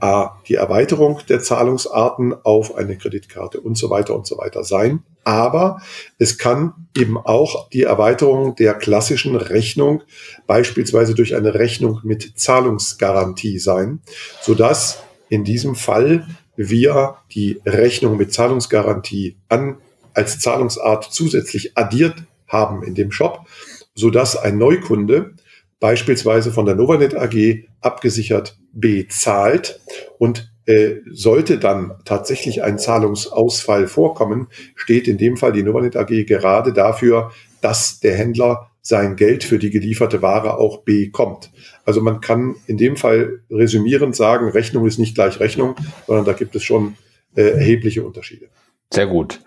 die 0.47 0.55
Erweiterung 0.55 1.19
der 1.27 1.41
Zahlungsarten 1.41 2.33
auf 2.45 2.75
eine 2.75 2.97
Kreditkarte 2.97 3.59
und 3.59 3.77
so 3.77 3.89
weiter 3.89 4.15
und 4.15 4.25
so 4.25 4.37
weiter 4.37 4.63
sein. 4.63 5.03
Aber 5.25 5.81
es 6.17 6.37
kann 6.37 6.87
eben 6.95 7.17
auch 7.17 7.67
die 7.71 7.83
Erweiterung 7.83 8.55
der 8.55 8.73
klassischen 8.75 9.35
Rechnung, 9.35 10.03
beispielsweise 10.47 11.13
durch 11.13 11.35
eine 11.35 11.55
Rechnung 11.55 11.99
mit 12.03 12.39
Zahlungsgarantie 12.39 13.59
sein, 13.59 13.99
sodass 14.41 15.03
in 15.27 15.43
diesem 15.43 15.75
Fall 15.75 16.25
wir 16.55 17.15
die 17.33 17.59
Rechnung 17.65 18.15
mit 18.15 18.31
Zahlungsgarantie 18.31 19.35
an, 19.49 19.75
als 20.13 20.39
Zahlungsart 20.39 21.09
zusätzlich 21.11 21.77
addiert 21.77 22.23
haben 22.47 22.81
in 22.81 22.95
dem 22.95 23.11
Shop, 23.11 23.45
sodass 23.93 24.37
ein 24.37 24.57
Neukunde 24.57 25.33
beispielsweise 25.81 26.53
von 26.53 26.65
der 26.65 26.75
Novanet 26.75 27.17
AG 27.17 27.65
abgesichert 27.81 28.57
bezahlt 28.71 29.81
und 30.17 30.53
äh, 30.65 30.97
sollte 31.11 31.57
dann 31.57 31.95
tatsächlich 32.05 32.63
ein 32.63 32.79
Zahlungsausfall 32.79 33.87
vorkommen, 33.87 34.47
steht 34.75 35.09
in 35.09 35.17
dem 35.17 35.35
Fall 35.35 35.51
die 35.51 35.63
Novanet 35.63 35.97
AG 35.97 36.25
gerade 36.25 36.71
dafür, 36.71 37.31
dass 37.59 37.99
der 37.99 38.15
Händler 38.15 38.69
sein 38.83 39.15
Geld 39.15 39.43
für 39.43 39.59
die 39.59 39.71
gelieferte 39.71 40.21
Ware 40.21 40.57
auch 40.57 40.83
bekommt. 40.83 41.51
Also 41.83 41.99
man 42.01 42.21
kann 42.21 42.55
in 42.67 42.77
dem 42.77 42.95
Fall 42.95 43.41
resümierend 43.49 44.15
sagen, 44.15 44.49
Rechnung 44.49 44.85
ist 44.87 44.99
nicht 44.99 45.15
gleich 45.15 45.39
Rechnung, 45.39 45.75
sondern 46.07 46.25
da 46.25 46.33
gibt 46.33 46.55
es 46.55 46.63
schon 46.63 46.95
äh, 47.35 47.41
erhebliche 47.41 48.03
Unterschiede. 48.03 48.47
Sehr 48.93 49.07
gut. 49.07 49.41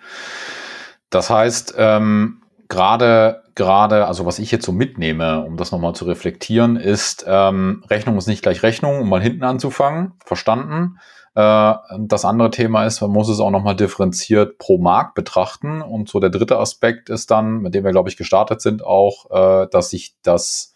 Das 1.11 1.31
heißt, 1.31 1.75
ähm, 1.79 2.43
gerade, 2.69 3.44
gerade, 3.55 4.07
also 4.07 4.27
was 4.27 4.39
ich 4.39 4.51
jetzt 4.51 4.65
so 4.65 4.73
mitnehme, 4.73 5.45
um 5.45 5.57
das 5.57 5.73
nochmal 5.73 5.95
zu 5.95 6.05
reflektieren, 6.05 6.77
ist, 6.77 7.25
ähm, 7.27 7.85
Rechnung 7.89 8.17
ist 8.17 8.27
nicht 8.27 8.43
gleich 8.43 8.63
Rechnung, 8.63 9.01
um 9.01 9.09
mal 9.09 9.23
hinten 9.23 9.45
anzufangen. 9.45 10.13
Verstanden. 10.25 10.99
Äh, 11.35 11.75
das 11.99 12.25
andere 12.25 12.51
Thema 12.51 12.85
ist, 12.85 13.01
man 13.01 13.11
muss 13.11 13.29
es 13.29 13.41
auch 13.41 13.51
nochmal 13.51 13.77
differenziert 13.77 14.59
pro 14.59 14.79
Markt 14.79 15.15
betrachten. 15.15 15.83
Und 15.83 16.09
so 16.09 16.21
der 16.21 16.31
dritte 16.31 16.59
Aspekt 16.59 17.11
ist 17.11 17.31
dann, 17.31 17.59
mit 17.59 17.75
dem 17.75 17.85
wir, 17.85 17.93
glaube 17.93 18.09
ich, 18.09 18.17
gestartet 18.17 18.61
sind, 18.61 18.85
auch, 18.85 19.31
äh, 19.31 19.69
dass 19.71 19.91
sich 19.91 20.15
das 20.23 20.75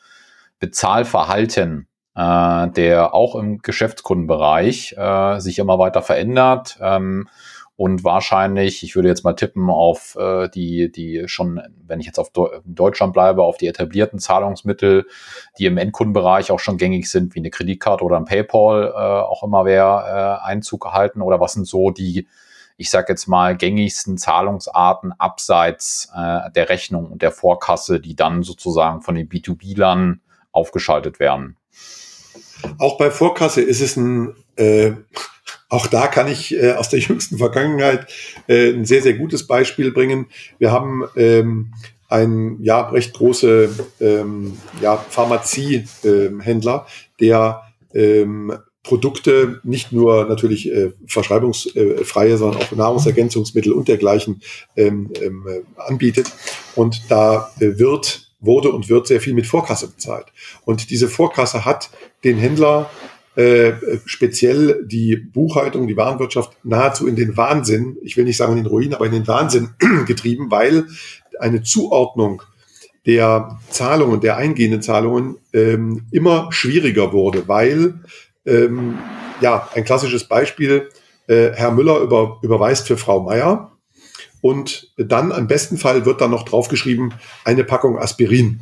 Bezahlverhalten 0.61 1.89
äh, 2.19 2.69
der 2.71 3.15
auch 3.15 3.37
im 3.37 3.59
Geschäftskundenbereich 3.59 4.97
äh, 4.99 5.39
sich 5.39 5.61
immer 5.61 5.79
weiter 5.79 6.03
verändert. 6.03 6.77
Ähm, 6.83 7.29
und 7.79 8.03
wahrscheinlich, 8.03 8.83
ich 8.83 8.97
würde 8.97 9.09
jetzt 9.09 9.23
mal 9.23 9.35
tippen 9.35 9.71
auf 9.71 10.17
äh, 10.19 10.49
die, 10.49 10.91
die 10.91 11.29
schon, 11.29 11.63
wenn 11.87 12.01
ich 12.01 12.07
jetzt 12.07 12.19
auf 12.19 12.31
Deu 12.31 12.59
Deutschland 12.65 13.13
bleibe, 13.13 13.45
auf 13.45 13.57
die 13.57 13.69
etablierten 13.69 14.19
Zahlungsmittel, 14.19 15.07
die 15.61 15.67
im 15.67 15.79
Endkundenbereich 15.79 16.51
auch 16.51 16.59
schon 16.59 16.77
gängig 16.77 17.09
sind, 17.09 17.37
wie 17.37 17.39
eine 17.39 17.51
Kreditkarte 17.51 18.03
oder 18.03 18.17
ein 18.17 18.25
PayPal, 18.25 18.93
äh, 18.93 19.23
auch 19.23 19.45
immer 19.45 19.65
wer 19.65 20.41
äh, 20.43 20.45
Einzug 20.45 20.87
erhalten 20.87 21.23
oder 21.23 21.39
was 21.39 21.53
sind 21.53 21.69
so 21.69 21.93
die, 21.93 22.27
ich 22.79 22.91
sage 22.91 23.13
jetzt 23.13 23.29
mal, 23.29 23.57
gängigsten 23.57 24.19
Zahlungsarten 24.19 25.13
abseits 25.13 26.11
äh, 26.17 26.51
der 26.51 26.71
Rechnung 26.71 27.07
und 27.13 27.23
der 27.23 27.31
Vorkasse, 27.31 28.01
die 28.01 28.17
dann 28.17 28.43
sozusagen 28.43 29.03
von 29.03 29.15
den 29.15 29.29
B2B-Lern 29.29 30.21
aufgeschaltet 30.51 31.21
werden. 31.21 31.57
Auch 32.81 32.99
bei 32.99 33.13
Vorkasse 33.13 33.61
ist 33.61 33.81
es 33.81 33.97
ein 33.97 34.35
äh, 34.57 34.95
auch 35.69 35.87
da 35.87 36.07
kann 36.07 36.29
ich 36.29 36.55
äh, 36.55 36.73
aus 36.73 36.89
der 36.89 36.99
jüngsten 37.01 37.39
Vergangenheit 37.39 38.07
äh, 38.47 38.71
ein 38.71 38.85
sehr, 38.85 39.03
sehr 39.03 39.15
gutes 39.15 39.47
Beispiel 39.47 39.93
bringen. 39.93 40.27
Wir 40.59 40.73
haben 40.73 41.05
ähm, 41.17 41.73
einen 42.09 42.63
ja, 42.63 42.89
recht 42.89 43.15
große 43.15 43.71
ähm, 44.01 44.57
ja, 44.81 44.97
Pharmaziehändler, 44.97 46.87
ähm, 46.87 47.17
der 47.21 47.63
ähm, 47.95 48.55
Produkte, 48.83 49.61
nicht 49.65 49.93
nur 49.93 50.25
natürlich 50.25 50.73
äh, 50.73 50.93
verschreibungsfreie, 51.07 52.39
sondern 52.39 52.63
auch 52.63 52.73
Nahrungsergänzungsmittel 52.73 53.73
und 53.73 53.89
dergleichen 53.89 54.41
ähm, 54.77 55.11
ähm, 55.21 55.47
anbietet. 55.77 56.33
Und 56.75 57.03
da 57.11 57.51
äh, 57.61 57.79
wird, 57.79 58.31
wurde 58.41 58.71
und 58.73 58.89
wird 58.89 59.07
sehr 59.07 59.21
viel 59.21 59.35
mit 59.35 59.47
Vorkasse 59.47 59.89
bezahlt. 59.89 60.27
Und 60.65 60.89
diese 60.89 61.09
Vorkasse 61.09 61.67
hat 61.67 61.91
den 62.25 62.39
Händler 62.39 62.89
äh, 63.39 64.01
speziell 64.05 64.85
die 64.85 65.15
Buchhaltung, 65.15 65.87
die 65.87 65.97
Warenwirtschaft 65.97 66.57
nahezu 66.65 67.07
in 67.07 67.15
den 67.15 67.37
Wahnsinn, 67.37 67.97
ich 68.03 68.17
will 68.17 68.25
nicht 68.25 68.37
sagen 68.37 68.57
in 68.57 68.65
den 68.65 68.67
Ruin, 68.67 68.95
aber 68.95 69.07
in 69.07 69.13
den 69.13 69.29
Wahnsinn 69.29 69.71
getrieben, 70.07 70.51
weil 70.51 70.87
eine 71.39 71.63
Zuordnung 71.63 72.43
der 73.07 73.61
Zahlungen, 73.71 74.21
der 74.21 74.39
eingehenden 74.39 74.83
Zahlungen 74.83 75.37
ähm, 75.53 76.09
immer 76.11 76.49
schwieriger 76.51 77.13
wurde, 77.13 77.47
weil, 77.47 78.01
ähm, 78.45 78.99
ja, 79.41 79.69
ein 79.73 79.85
klassisches 79.85 80.25
Beispiel, 80.25 80.89
äh, 81.29 81.53
Herr 81.53 81.71
Müller 81.71 82.01
über, 82.01 82.41
überweist 82.43 82.89
für 82.89 82.97
Frau 82.97 83.21
Meier 83.21 83.71
und 84.41 84.93
dann 84.97 85.31
am 85.31 85.47
besten 85.47 85.79
Fall 85.79 86.05
wird 86.05 86.21
dann 86.21 86.33
noch 86.33 86.43
draufgeschrieben, 86.43 87.15
eine 87.45 87.63
Packung 87.63 88.01
Aspirin. 88.01 88.59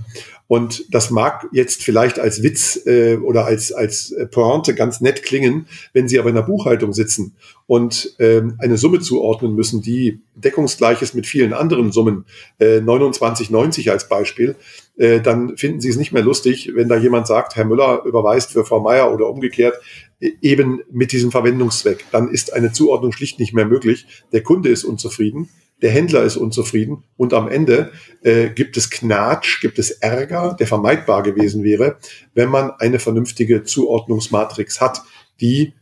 Und 0.49 0.85
das 0.95 1.11
mag 1.11 1.47
jetzt 1.53 1.83
vielleicht 1.83 2.19
als 2.19 2.43
Witz 2.43 2.81
äh, 2.87 3.17
oder 3.17 3.47
als, 3.47 3.73
als 3.73 4.15
Pointe 4.31 4.75
ganz 4.75 5.00
nett 5.00 5.23
klingen, 5.23 5.67
wenn 5.93 6.09
Sie 6.09 6.19
aber 6.19 6.29
in 6.29 6.37
der 6.37 6.43
Buchhaltung 6.43 6.93
sitzen 6.93 7.35
und 7.67 8.15
ähm, 8.21 8.55
eine 8.59 8.76
Summe 8.79 9.00
zuordnen 9.00 9.55
müssen, 9.55 9.83
die 9.83 10.21
deckungsgleich 10.37 11.03
ist 11.03 11.15
mit 11.15 11.26
vielen 11.26 11.53
anderen 11.53 11.91
Summen, 11.91 12.25
äh, 12.59 12.79
29,90 12.79 13.91
als 13.91 14.09
Beispiel, 14.09 14.55
äh, 14.97 15.21
dann 15.21 15.57
finden 15.57 15.81
Sie 15.81 15.88
es 15.88 15.97
nicht 15.97 16.12
mehr 16.12 16.23
lustig, 16.23 16.73
wenn 16.75 16.88
da 16.88 16.97
jemand 16.97 17.26
sagt, 17.26 17.57
Herr 17.57 17.65
Müller 17.65 18.05
überweist 18.05 18.53
für 18.53 18.65
Frau 18.65 18.81
Meier 18.81 19.12
oder 19.12 19.29
umgekehrt, 19.29 19.76
e, 20.21 20.33
eben 20.43 20.81
mit 20.93 21.11
diesem 21.11 21.33
Verwendungszweck. 21.33 22.05
Dann 22.12 22.29
ist 22.29 22.53
eine 22.53 22.73
Zuordnung 22.73 23.12
schlicht 23.12 23.41
nicht 23.41 23.53
mehr 23.53 23.67
möglich. 23.67 24.07
Der 24.33 24.43
Kunde 24.43 24.69
ist 24.69 24.85
unzufrieden 24.85 25.49
der 25.83 25.90
Händler 25.90 26.23
ist 26.23 26.37
unzufrieden 26.37 27.04
und 27.16 27.35
am 27.35 27.49
Ende 27.49 27.90
äh, 28.23 28.49
gibt 28.49 28.76
es 28.76 28.90
Knatsch, 28.90 29.61
gibt 29.61 29.78
es 29.78 29.90
Ärger, 29.90 30.56
der 30.59 30.66
vermeidbar 30.66 31.23
gewesen 31.23 31.64
wäre, 31.64 31.97
wenn 32.35 32.49
man 32.49 32.71
eine 32.78 32.99
vernünftige 32.99 33.62
Zuordnungsmatrix 33.62 34.80
hat, 34.80 35.02
die 35.40 35.75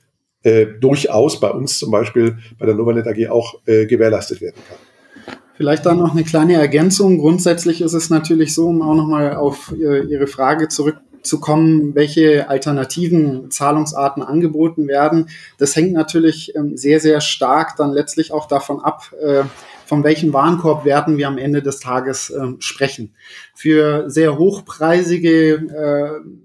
äh, 0.43 0.67
durchaus 0.67 1.39
bei 1.39 1.51
uns 1.51 1.79
zum 1.79 1.91
Beispiel 1.91 2.39
bei 2.59 2.67
der 2.67 2.75
Novanet 2.75 3.07
AG 3.07 3.29
auch 3.31 3.61
äh, 3.67 3.87
gewährleistet 3.87 4.41
werden 4.41 4.57
kann. 4.69 4.79
Vielleicht 5.57 5.87
dann 5.87 5.99
noch 5.99 6.13
eine 6.13 6.25
kleine 6.25 6.55
Ergänzung. 6.55 7.19
Grundsätzlich 7.19 7.81
ist 7.81 7.93
es 7.93 8.11
natürlich 8.11 8.53
so, 8.53 8.67
um 8.67 8.83
auch 8.83 8.97
nochmal 8.97 9.37
auf 9.37 9.73
Ihre 9.73 10.27
Frage 10.27 10.67
zurückzukommen, 10.67 11.95
welche 11.95 12.49
alternativen 12.49 13.53
Zahlungsarten 13.53 14.25
angeboten 14.25 14.89
werden. 14.89 15.29
Das 15.59 15.77
hängt 15.77 15.93
natürlich 15.93 16.57
ähm, 16.57 16.77
sehr, 16.77 16.99
sehr 16.99 17.21
stark 17.21 17.77
dann 17.77 17.93
letztlich 17.93 18.33
auch 18.33 18.49
davon 18.49 18.81
ab, 18.81 19.13
äh, 19.23 19.45
von 19.85 20.05
welchen 20.05 20.33
Warenkorbwerten 20.33 21.17
wir 21.19 21.29
am 21.29 21.39
Ende 21.39 21.63
des 21.63 21.81
Tages 21.81 22.31
äh, 22.31 22.41
sprechen. 22.59 23.15
Für 23.55 24.11
sehr 24.11 24.39
hochpreisige 24.39 25.55
äh, 25.55 26.45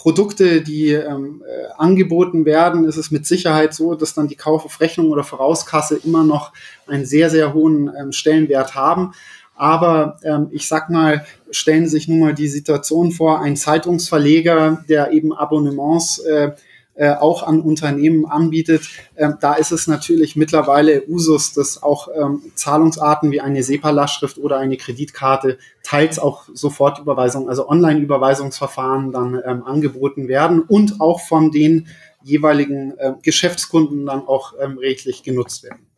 Produkte, 0.00 0.62
die 0.62 0.92
ähm, 0.92 1.42
äh, 1.46 1.72
angeboten 1.76 2.46
werden, 2.46 2.86
ist 2.86 2.96
es 2.96 3.10
mit 3.10 3.26
Sicherheit 3.26 3.74
so, 3.74 3.94
dass 3.94 4.14
dann 4.14 4.28
die 4.28 4.34
Kauf 4.34 4.64
auf 4.64 4.80
Rechnung 4.80 5.10
oder 5.10 5.24
Vorauskasse 5.24 6.00
immer 6.02 6.24
noch 6.24 6.54
einen 6.86 7.04
sehr, 7.04 7.28
sehr 7.28 7.52
hohen 7.52 7.90
ähm, 8.00 8.10
Stellenwert 8.12 8.74
haben. 8.74 9.12
Aber 9.54 10.16
ähm, 10.22 10.48
ich 10.52 10.66
sag 10.68 10.88
mal, 10.88 11.26
stellen 11.50 11.84
Sie 11.84 11.90
sich 11.90 12.08
nun 12.08 12.20
mal 12.20 12.32
die 12.32 12.48
Situation 12.48 13.12
vor, 13.12 13.42
ein 13.42 13.56
Zeitungsverleger, 13.56 14.82
der 14.88 15.12
eben 15.12 15.34
Abonnements 15.34 16.18
äh, 16.20 16.52
äh, 17.00 17.14
auch 17.14 17.42
an 17.42 17.62
Unternehmen 17.62 18.26
anbietet. 18.26 18.82
Ähm, 19.16 19.38
da 19.40 19.54
ist 19.54 19.72
es 19.72 19.86
natürlich 19.86 20.36
mittlerweile 20.36 21.02
Usus, 21.08 21.54
dass 21.54 21.82
auch 21.82 22.08
ähm, 22.14 22.42
Zahlungsarten 22.54 23.30
wie 23.30 23.40
eine 23.40 23.62
SEPA-Lastschrift 23.62 24.36
oder 24.36 24.58
eine 24.58 24.76
Kreditkarte, 24.76 25.56
teils 25.82 26.18
auch 26.18 26.44
Sofortüberweisung, 26.52 27.48
also 27.48 27.66
Online-Überweisungsverfahren 27.70 29.12
dann 29.12 29.40
ähm, 29.46 29.64
angeboten 29.64 30.28
werden 30.28 30.60
und 30.60 31.00
auch 31.00 31.20
von 31.20 31.50
den 31.50 31.88
jeweiligen 32.22 32.92
äh, 32.98 33.14
Geschäftskunden 33.22 34.04
dann 34.04 34.28
auch 34.28 34.52
ähm, 34.60 34.76
rechtlich 34.76 35.22
genutzt 35.22 35.64
werden. 35.64 35.89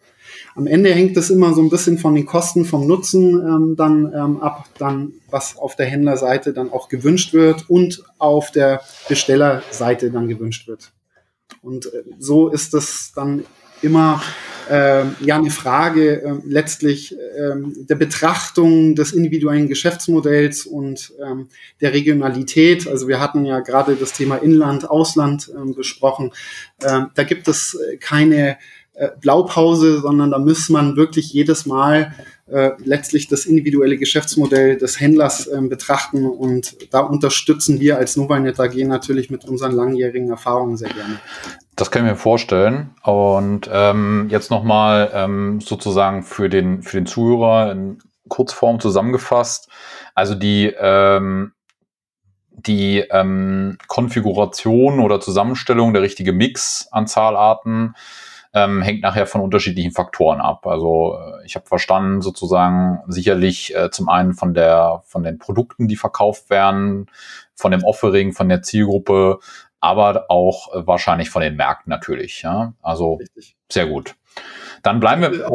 Am 0.54 0.66
Ende 0.66 0.92
hängt 0.92 1.16
es 1.16 1.30
immer 1.30 1.54
so 1.54 1.62
ein 1.62 1.70
bisschen 1.70 1.98
von 1.98 2.14
den 2.14 2.26
Kosten 2.26 2.64
vom 2.64 2.86
Nutzen 2.86 3.40
ähm, 3.40 3.76
dann 3.76 4.12
ähm, 4.14 4.40
ab, 4.40 4.66
dann 4.78 5.12
was 5.30 5.56
auf 5.56 5.76
der 5.76 5.86
Händlerseite 5.86 6.52
dann 6.52 6.70
auch 6.70 6.88
gewünscht 6.88 7.32
wird 7.32 7.70
und 7.70 8.04
auf 8.18 8.50
der 8.50 8.82
Bestellerseite 9.08 10.10
dann 10.10 10.28
gewünscht 10.28 10.68
wird. 10.68 10.92
Und 11.62 11.86
äh, 11.86 12.02
so 12.18 12.48
ist 12.48 12.74
es 12.74 13.12
dann 13.14 13.44
immer 13.82 14.22
äh, 14.70 15.04
ja 15.20 15.36
eine 15.36 15.50
Frage 15.50 16.22
äh, 16.22 16.34
letztlich 16.44 17.12
äh, 17.12 17.54
der 17.76 17.96
Betrachtung 17.96 18.94
des 18.94 19.12
individuellen 19.12 19.68
Geschäftsmodells 19.68 20.66
und 20.66 21.12
ähm, 21.24 21.48
der 21.80 21.92
Regionalität. 21.92 22.86
Also 22.86 23.08
wir 23.08 23.20
hatten 23.20 23.44
ja 23.44 23.60
gerade 23.60 23.96
das 23.96 24.12
Thema 24.12 24.36
Inland, 24.36 24.88
Ausland 24.88 25.50
ähm, 25.54 25.74
besprochen. 25.74 26.32
Ähm, 26.84 27.08
da 27.14 27.24
gibt 27.24 27.48
es 27.48 27.74
äh, 27.74 27.96
keine 27.96 28.56
äh, 29.02 29.10
Blaupause, 29.20 30.00
sondern 30.00 30.30
da 30.30 30.38
muss 30.38 30.68
man 30.68 30.94
wirklich 30.94 31.32
jedes 31.32 31.66
Mal 31.66 32.14
äh, 32.46 32.70
letztlich 32.84 33.26
das 33.26 33.46
individuelle 33.46 33.96
Geschäftsmodell 33.96 34.76
des 34.76 35.00
Händlers 35.00 35.48
äh, 35.48 35.60
betrachten 35.60 36.24
und 36.24 36.76
da 36.92 37.00
unterstützen 37.00 37.80
wir 37.80 37.98
als 37.98 38.16
Novanet 38.16 38.60
AG 38.60 38.76
natürlich 38.86 39.28
mit 39.28 39.44
unseren 39.44 39.72
langjährigen 39.72 40.30
Erfahrungen 40.30 40.76
sehr 40.76 40.90
gerne. 40.90 41.18
Das 41.74 41.90
können 41.90 42.06
wir 42.06 42.14
vorstellen. 42.14 42.90
Und 43.02 43.68
ähm, 43.72 44.28
jetzt 44.30 44.52
nochmal 44.52 45.10
ähm, 45.12 45.60
sozusagen 45.60 46.22
für 46.22 46.48
den, 46.48 46.82
für 46.82 46.98
den 46.98 47.06
Zuhörer 47.06 47.72
in 47.72 47.98
Kurzform 48.28 48.78
zusammengefasst. 48.78 49.68
Also 50.14 50.36
die, 50.36 50.72
ähm, 50.78 51.54
die 52.52 52.98
ähm, 53.10 53.78
Konfiguration 53.88 55.00
oder 55.00 55.18
Zusammenstellung, 55.18 55.92
der 55.92 56.02
richtige 56.02 56.32
Mix 56.32 56.86
an 56.92 57.08
Zahlarten 57.08 57.94
ähm, 58.54 58.82
hängt 58.82 59.02
nachher 59.02 59.26
von 59.26 59.40
unterschiedlichen 59.40 59.92
Faktoren 59.92 60.40
ab. 60.40 60.66
Also 60.66 61.16
äh, 61.18 61.46
ich 61.46 61.54
habe 61.54 61.66
verstanden, 61.66 62.20
sozusagen 62.20 63.00
sicherlich 63.06 63.74
äh, 63.74 63.90
zum 63.90 64.08
einen 64.08 64.34
von 64.34 64.54
der 64.54 65.02
von 65.06 65.22
den 65.22 65.38
Produkten, 65.38 65.88
die 65.88 65.96
verkauft 65.96 66.50
werden, 66.50 67.10
von 67.54 67.72
dem 67.72 67.84
Offering, 67.84 68.32
von 68.32 68.48
der 68.48 68.62
Zielgruppe, 68.62 69.38
aber 69.80 70.26
auch 70.28 70.74
äh, 70.74 70.86
wahrscheinlich 70.86 71.30
von 71.30 71.42
den 71.42 71.56
Märkten 71.56 71.90
natürlich. 71.90 72.42
Ja? 72.42 72.74
Also 72.82 73.14
Richtig. 73.14 73.56
sehr 73.70 73.86
gut. 73.86 74.14
Dann 74.82 75.00
bleiben 75.00 75.22
wir. 75.22 75.48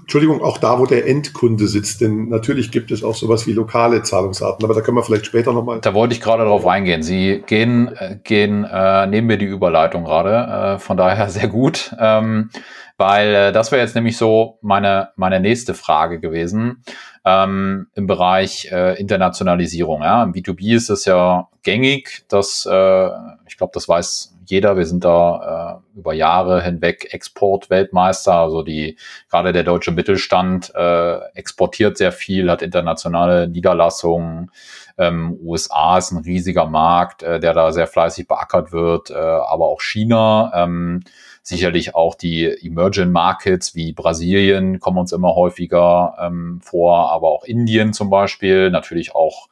Entschuldigung, 0.00 0.42
auch 0.42 0.58
da, 0.58 0.78
wo 0.78 0.86
der 0.86 1.06
Endkunde 1.06 1.66
sitzt, 1.66 2.00
denn 2.00 2.28
natürlich 2.28 2.70
gibt 2.70 2.90
es 2.90 3.02
auch 3.04 3.14
sowas 3.14 3.46
wie 3.46 3.52
lokale 3.52 4.02
Zahlungsarten, 4.02 4.64
aber 4.64 4.74
da 4.74 4.80
können 4.80 4.96
wir 4.96 5.02
vielleicht 5.02 5.26
später 5.26 5.52
nochmal. 5.52 5.80
Da 5.80 5.94
wollte 5.94 6.14
ich 6.14 6.20
gerade 6.20 6.44
darauf 6.44 6.66
eingehen. 6.66 7.02
Sie 7.02 7.42
gehen, 7.46 7.88
äh, 7.96 8.18
gehen 8.22 8.64
äh, 8.64 9.06
nehmen 9.06 9.26
mir 9.26 9.38
die 9.38 9.46
Überleitung 9.46 10.04
gerade, 10.04 10.74
äh, 10.74 10.78
von 10.78 10.96
daher 10.96 11.28
sehr 11.30 11.48
gut, 11.48 11.94
ähm, 11.98 12.50
weil 12.96 13.34
äh, 13.34 13.52
das 13.52 13.72
wäre 13.72 13.82
jetzt 13.82 13.94
nämlich 13.94 14.16
so 14.16 14.58
meine, 14.62 15.10
meine 15.16 15.40
nächste 15.40 15.74
Frage 15.74 16.20
gewesen 16.20 16.82
ähm, 17.24 17.88
im 17.94 18.06
Bereich 18.06 18.68
äh, 18.70 18.98
Internationalisierung. 19.00 20.02
Ja. 20.02 20.22
Im 20.22 20.32
B2B 20.32 20.74
ist 20.74 20.90
es 20.90 21.04
ja 21.04 21.48
gängig, 21.62 22.24
dass, 22.28 22.66
äh, 22.70 23.08
ich 23.46 23.56
glaube, 23.56 23.72
das 23.74 23.88
weiß 23.88 24.34
jeder, 24.50 24.76
wir 24.76 24.86
sind 24.86 25.04
da 25.04 25.80
äh, 25.94 25.98
über 25.98 26.12
Jahre 26.12 26.62
hinweg 26.62 27.12
Exportweltmeister. 27.12 28.34
Also 28.34 28.62
die 28.62 28.96
gerade 29.30 29.52
der 29.52 29.64
deutsche 29.64 29.92
Mittelstand 29.92 30.72
äh, 30.74 31.18
exportiert 31.34 31.96
sehr 31.96 32.12
viel, 32.12 32.50
hat 32.50 32.62
internationale 32.62 33.48
Niederlassungen. 33.48 34.50
Ähm, 34.98 35.38
USA 35.42 35.98
ist 35.98 36.10
ein 36.12 36.22
riesiger 36.22 36.66
Markt, 36.66 37.22
äh, 37.22 37.40
der 37.40 37.54
da 37.54 37.72
sehr 37.72 37.86
fleißig 37.86 38.28
beackert 38.28 38.72
wird, 38.72 39.10
äh, 39.10 39.14
aber 39.14 39.68
auch 39.68 39.80
China. 39.80 40.52
Ähm, 40.54 41.02
sicherlich 41.42 41.94
auch 41.94 42.14
die 42.14 42.44
Emerging 42.44 43.10
Markets 43.10 43.74
wie 43.74 43.92
Brasilien 43.92 44.78
kommen 44.78 44.98
uns 44.98 45.12
immer 45.12 45.34
häufiger 45.34 46.16
ähm, 46.20 46.60
vor, 46.62 47.10
aber 47.12 47.28
auch 47.28 47.44
Indien 47.44 47.92
zum 47.92 48.10
Beispiel, 48.10 48.70
natürlich 48.70 49.14
auch 49.14 49.48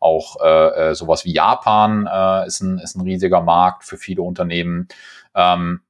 auch 0.00 0.36
äh, 0.42 0.90
äh, 0.90 0.94
sowas 0.94 1.24
wie 1.24 1.32
Japan 1.32 2.08
äh, 2.10 2.46
ist, 2.46 2.60
ein, 2.60 2.78
ist 2.78 2.96
ein 2.96 3.02
riesiger 3.02 3.42
Markt 3.42 3.84
für 3.84 3.96
viele 3.96 4.22
Unternehmen. 4.22 4.88
Ähm, 5.34 5.80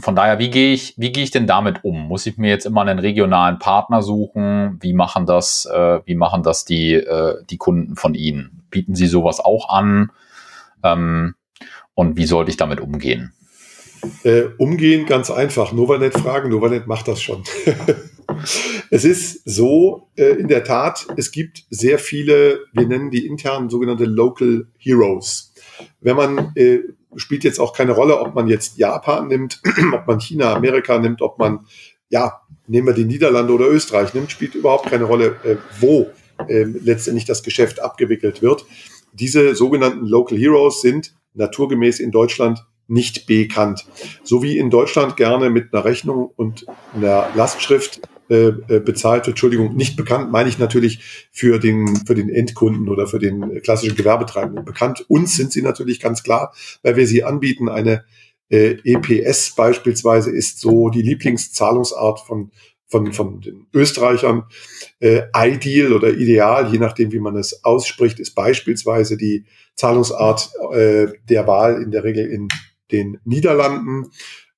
von 0.00 0.16
daher, 0.16 0.40
wie 0.40 0.50
gehe 0.50 0.72
ich, 0.72 0.94
wie 0.96 1.12
gehe 1.12 1.22
ich 1.22 1.30
denn 1.30 1.46
damit 1.46 1.84
um? 1.84 2.08
Muss 2.08 2.26
ich 2.26 2.36
mir 2.36 2.50
jetzt 2.50 2.66
immer 2.66 2.80
einen 2.80 2.98
regionalen 2.98 3.60
Partner 3.60 4.02
suchen? 4.02 4.78
Wie 4.80 4.92
machen 4.92 5.24
das, 5.24 5.66
äh, 5.66 6.00
wie 6.04 6.16
machen 6.16 6.42
das 6.42 6.64
die, 6.64 6.94
äh, 6.94 7.44
die 7.48 7.58
Kunden 7.58 7.94
von 7.94 8.14
Ihnen? 8.14 8.64
Bieten 8.70 8.96
Sie 8.96 9.06
sowas 9.06 9.38
auch 9.38 9.68
an? 9.68 10.10
Ähm, 10.82 11.36
und 11.94 12.16
wie 12.16 12.26
sollte 12.26 12.50
ich 12.50 12.56
damit 12.56 12.80
umgehen? 12.80 13.32
Äh, 14.24 14.46
umgehen 14.58 15.06
ganz 15.06 15.30
einfach. 15.30 15.72
Novanet 15.72 16.14
fragen, 16.14 16.50
Novanet 16.50 16.88
macht 16.88 17.06
das 17.06 17.22
schon. 17.22 17.44
es 18.90 19.04
ist 19.04 19.42
so, 19.44 20.08
äh, 20.16 20.34
in 20.36 20.48
der 20.48 20.64
Tat, 20.64 21.06
es 21.16 21.32
gibt 21.32 21.64
sehr 21.70 21.98
viele, 21.98 22.60
wir 22.72 22.86
nennen 22.86 23.10
die 23.10 23.26
internen 23.26 23.70
sogenannte 23.70 24.04
Local 24.04 24.66
Heroes. 24.78 25.52
Wenn 26.00 26.16
man, 26.16 26.52
äh, 26.54 26.80
spielt 27.16 27.44
jetzt 27.44 27.60
auch 27.60 27.72
keine 27.72 27.92
Rolle, 27.92 28.18
ob 28.18 28.34
man 28.34 28.48
jetzt 28.48 28.76
Japan 28.78 29.28
nimmt, 29.28 29.60
ob 29.92 30.06
man 30.06 30.20
China, 30.20 30.54
Amerika 30.54 30.98
nimmt, 30.98 31.22
ob 31.22 31.38
man, 31.38 31.66
ja, 32.08 32.40
nehmen 32.66 32.86
wir 32.86 32.94
die 32.94 33.04
Niederlande 33.04 33.52
oder 33.52 33.68
Österreich 33.68 34.14
nimmt, 34.14 34.30
spielt 34.30 34.54
überhaupt 34.54 34.86
keine 34.90 35.04
Rolle, 35.04 35.36
äh, 35.44 35.56
wo 35.80 36.10
äh, 36.48 36.64
letztendlich 36.64 37.24
das 37.24 37.42
Geschäft 37.42 37.80
abgewickelt 37.80 38.42
wird. 38.42 38.64
Diese 39.12 39.54
sogenannten 39.54 40.06
Local 40.06 40.36
Heroes 40.36 40.80
sind 40.80 41.14
naturgemäß 41.34 42.00
in 42.00 42.10
Deutschland 42.10 42.64
nicht 42.86 43.26
bekannt. 43.26 43.86
So 44.22 44.42
wie 44.42 44.58
in 44.58 44.70
Deutschland 44.70 45.16
gerne 45.16 45.50
mit 45.50 45.72
einer 45.72 45.84
Rechnung 45.84 46.30
und 46.36 46.66
einer 46.94 47.28
Lastschrift 47.34 48.00
äh, 48.34 48.76
äh, 48.76 48.80
bezahlt 48.80 49.28
Entschuldigung, 49.28 49.76
nicht 49.76 49.96
bekannt, 49.96 50.32
meine 50.32 50.48
ich 50.48 50.58
natürlich 50.58 51.28
für 51.30 51.58
den, 51.58 52.04
für 52.04 52.14
den 52.14 52.28
Endkunden 52.28 52.88
oder 52.88 53.06
für 53.06 53.18
den 53.18 53.62
klassischen 53.62 53.96
Gewerbetreibenden. 53.96 54.64
Bekannt 54.64 55.04
uns 55.08 55.36
sind 55.36 55.52
sie 55.52 55.62
natürlich 55.62 56.00
ganz 56.00 56.22
klar, 56.22 56.52
weil 56.82 56.96
wir 56.96 57.06
sie 57.06 57.22
anbieten. 57.22 57.68
Eine 57.68 58.04
äh, 58.48 58.76
EPS 58.84 59.54
beispielsweise 59.54 60.30
ist 60.30 60.58
so 60.58 60.90
die 60.90 61.02
Lieblingszahlungsart 61.02 62.20
von 62.20 62.50
von, 62.86 63.12
von 63.12 63.40
den 63.40 63.66
Österreichern. 63.72 64.44
Äh, 65.00 65.22
Ideal 65.34 65.92
oder 65.92 66.12
Ideal, 66.12 66.70
je 66.70 66.78
nachdem, 66.78 67.10
wie 67.12 67.18
man 67.18 67.36
es 67.36 67.64
ausspricht, 67.64 68.20
ist 68.20 68.34
beispielsweise 68.34 69.16
die 69.16 69.46
Zahlungsart 69.74 70.50
äh, 70.72 71.08
der 71.28 71.46
Wahl 71.48 71.82
in 71.82 71.90
der 71.90 72.04
Regel 72.04 72.26
in 72.26 72.48
den 72.92 73.18
Niederlanden. 73.24 74.12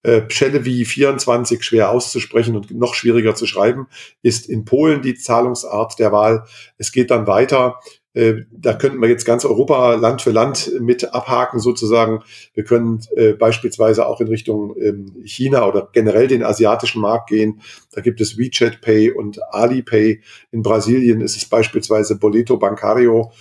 Äh, 0.07 0.21
Pschelewi 0.21 0.85
24 0.85 1.65
schwer 1.65 1.91
auszusprechen 1.91 2.55
und 2.55 2.71
noch 2.71 2.95
schwieriger 2.95 3.35
zu 3.35 3.45
schreiben, 3.45 3.89
ist 4.23 4.49
in 4.49 4.65
Polen 4.65 5.03
die 5.03 5.17
Zahlungsart 5.17 5.99
der 5.99 6.13
Wahl. 6.13 6.45
Es 6.79 6.93
geht 6.93 7.11
dann 7.11 7.27
weiter. 7.27 7.81
Äh, 8.15 8.45
da 8.53 8.75
könnten 8.75 9.03
wir 9.03 9.09
jetzt 9.09 9.25
ganz 9.25 9.45
Europa 9.45 9.95
Land 9.95 10.23
für 10.23 10.31
Land 10.31 10.71
mit 10.81 11.13
abhaken 11.13 11.59
sozusagen. 11.59 12.23
Wir 12.55 12.63
können 12.63 13.01
äh, 13.17 13.33
beispielsweise 13.33 14.07
auch 14.07 14.21
in 14.21 14.29
Richtung 14.29 14.77
ähm, 14.81 15.13
China 15.25 15.67
oder 15.67 15.89
generell 15.93 16.29
den 16.29 16.45
asiatischen 16.45 17.01
Markt 17.01 17.29
gehen. 17.29 17.61
Da 17.91 18.01
gibt 18.01 18.21
es 18.21 18.39
WeChat 18.39 18.83
Pay 18.83 19.11
und 19.11 19.41
Alipay. 19.53 20.21
In 20.53 20.63
Brasilien 20.63 21.21
ist 21.21 21.37
es 21.37 21.47
beispielsweise 21.47 22.17
Boleto 22.17 22.59
Bancario 22.59 23.33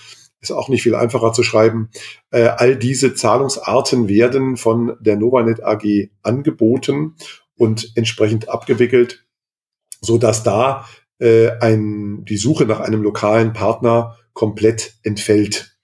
ist 0.49 0.55
auch 0.55 0.69
nicht 0.69 0.83
viel 0.83 0.95
einfacher 0.95 1.33
zu 1.33 1.43
schreiben. 1.43 1.89
Äh, 2.31 2.43
all 2.43 2.75
diese 2.75 3.13
Zahlungsarten 3.13 4.07
werden 4.07 4.57
von 4.57 4.95
der 4.99 5.17
Novanet 5.17 5.63
AG 5.63 6.09
angeboten 6.23 7.15
und 7.57 7.91
entsprechend 7.95 8.49
abgewickelt, 8.49 9.25
so 10.01 10.17
dass 10.17 10.43
da 10.43 10.85
äh, 11.19 11.51
ein, 11.59 12.25
die 12.25 12.37
Suche 12.37 12.65
nach 12.65 12.79
einem 12.79 13.01
lokalen 13.01 13.53
Partner 13.53 14.17
komplett 14.33 14.95
entfällt. 15.03 15.74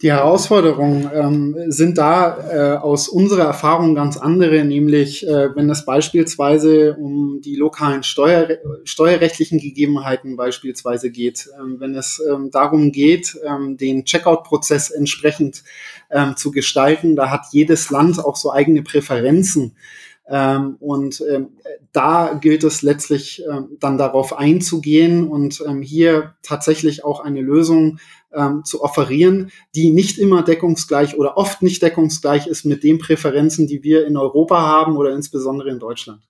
Die 0.00 0.10
Herausforderungen 0.10 1.10
ähm, 1.12 1.56
sind 1.70 1.98
da 1.98 2.38
äh, 2.74 2.78
aus 2.78 3.08
unserer 3.08 3.44
Erfahrung 3.44 3.94
ganz 3.94 4.16
andere, 4.16 4.64
nämlich 4.64 5.26
äh, 5.26 5.54
wenn 5.54 5.68
es 5.68 5.84
beispielsweise 5.84 6.94
um 6.94 7.40
die 7.42 7.56
lokalen 7.56 8.02
Steuer, 8.02 8.48
steuerrechtlichen 8.84 9.58
Gegebenheiten 9.58 10.36
beispielsweise 10.36 11.10
geht, 11.10 11.48
ähm, 11.60 11.76
wenn 11.80 11.94
es 11.94 12.22
ähm, 12.30 12.50
darum 12.50 12.92
geht, 12.92 13.38
ähm, 13.44 13.76
den 13.76 14.04
Checkout-Prozess 14.04 14.90
entsprechend 14.90 15.64
ähm, 16.10 16.36
zu 16.36 16.50
gestalten, 16.50 17.14
da 17.14 17.30
hat 17.30 17.46
jedes 17.50 17.90
Land 17.90 18.24
auch 18.24 18.36
so 18.36 18.52
eigene 18.52 18.82
Präferenzen. 18.82 19.76
Ähm, 20.28 20.76
und 20.80 21.22
ähm, 21.30 21.56
da 21.92 22.34
gilt 22.34 22.62
es 22.64 22.82
letztlich 22.82 23.42
ähm, 23.50 23.76
dann 23.80 23.96
darauf 23.96 24.38
einzugehen 24.38 25.26
und 25.28 25.62
ähm, 25.66 25.80
hier 25.80 26.34
tatsächlich 26.42 27.04
auch 27.04 27.20
eine 27.20 27.40
Lösung 27.40 27.98
ähm, 28.32 28.62
zu 28.64 28.82
offerieren, 28.82 29.50
die 29.74 29.90
nicht 29.90 30.18
immer 30.18 30.42
deckungsgleich 30.42 31.16
oder 31.16 31.38
oft 31.38 31.62
nicht 31.62 31.82
deckungsgleich 31.82 32.46
ist 32.46 32.66
mit 32.66 32.84
den 32.84 32.98
Präferenzen, 32.98 33.66
die 33.66 33.82
wir 33.82 34.06
in 34.06 34.16
Europa 34.16 34.60
haben 34.60 34.96
oder 34.96 35.14
insbesondere 35.14 35.70
in 35.70 35.78
Deutschland. 35.78 36.28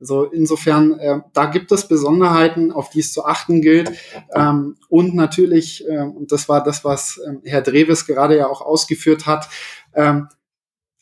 Also 0.00 0.24
insofern, 0.24 0.98
äh, 1.00 1.20
da 1.32 1.46
gibt 1.46 1.72
es 1.72 1.88
Besonderheiten, 1.88 2.70
auf 2.70 2.90
die 2.90 3.00
es 3.00 3.12
zu 3.12 3.24
achten 3.24 3.62
gilt. 3.62 3.90
Ähm, 4.32 4.76
und 4.88 5.14
natürlich, 5.14 5.84
äh, 5.88 6.02
und 6.02 6.30
das 6.30 6.48
war 6.48 6.62
das, 6.62 6.84
was 6.84 7.18
äh, 7.18 7.48
Herr 7.48 7.62
Dreves 7.62 8.06
gerade 8.06 8.36
ja 8.36 8.48
auch 8.48 8.60
ausgeführt 8.60 9.26
hat, 9.26 9.48
ähm, 9.94 10.28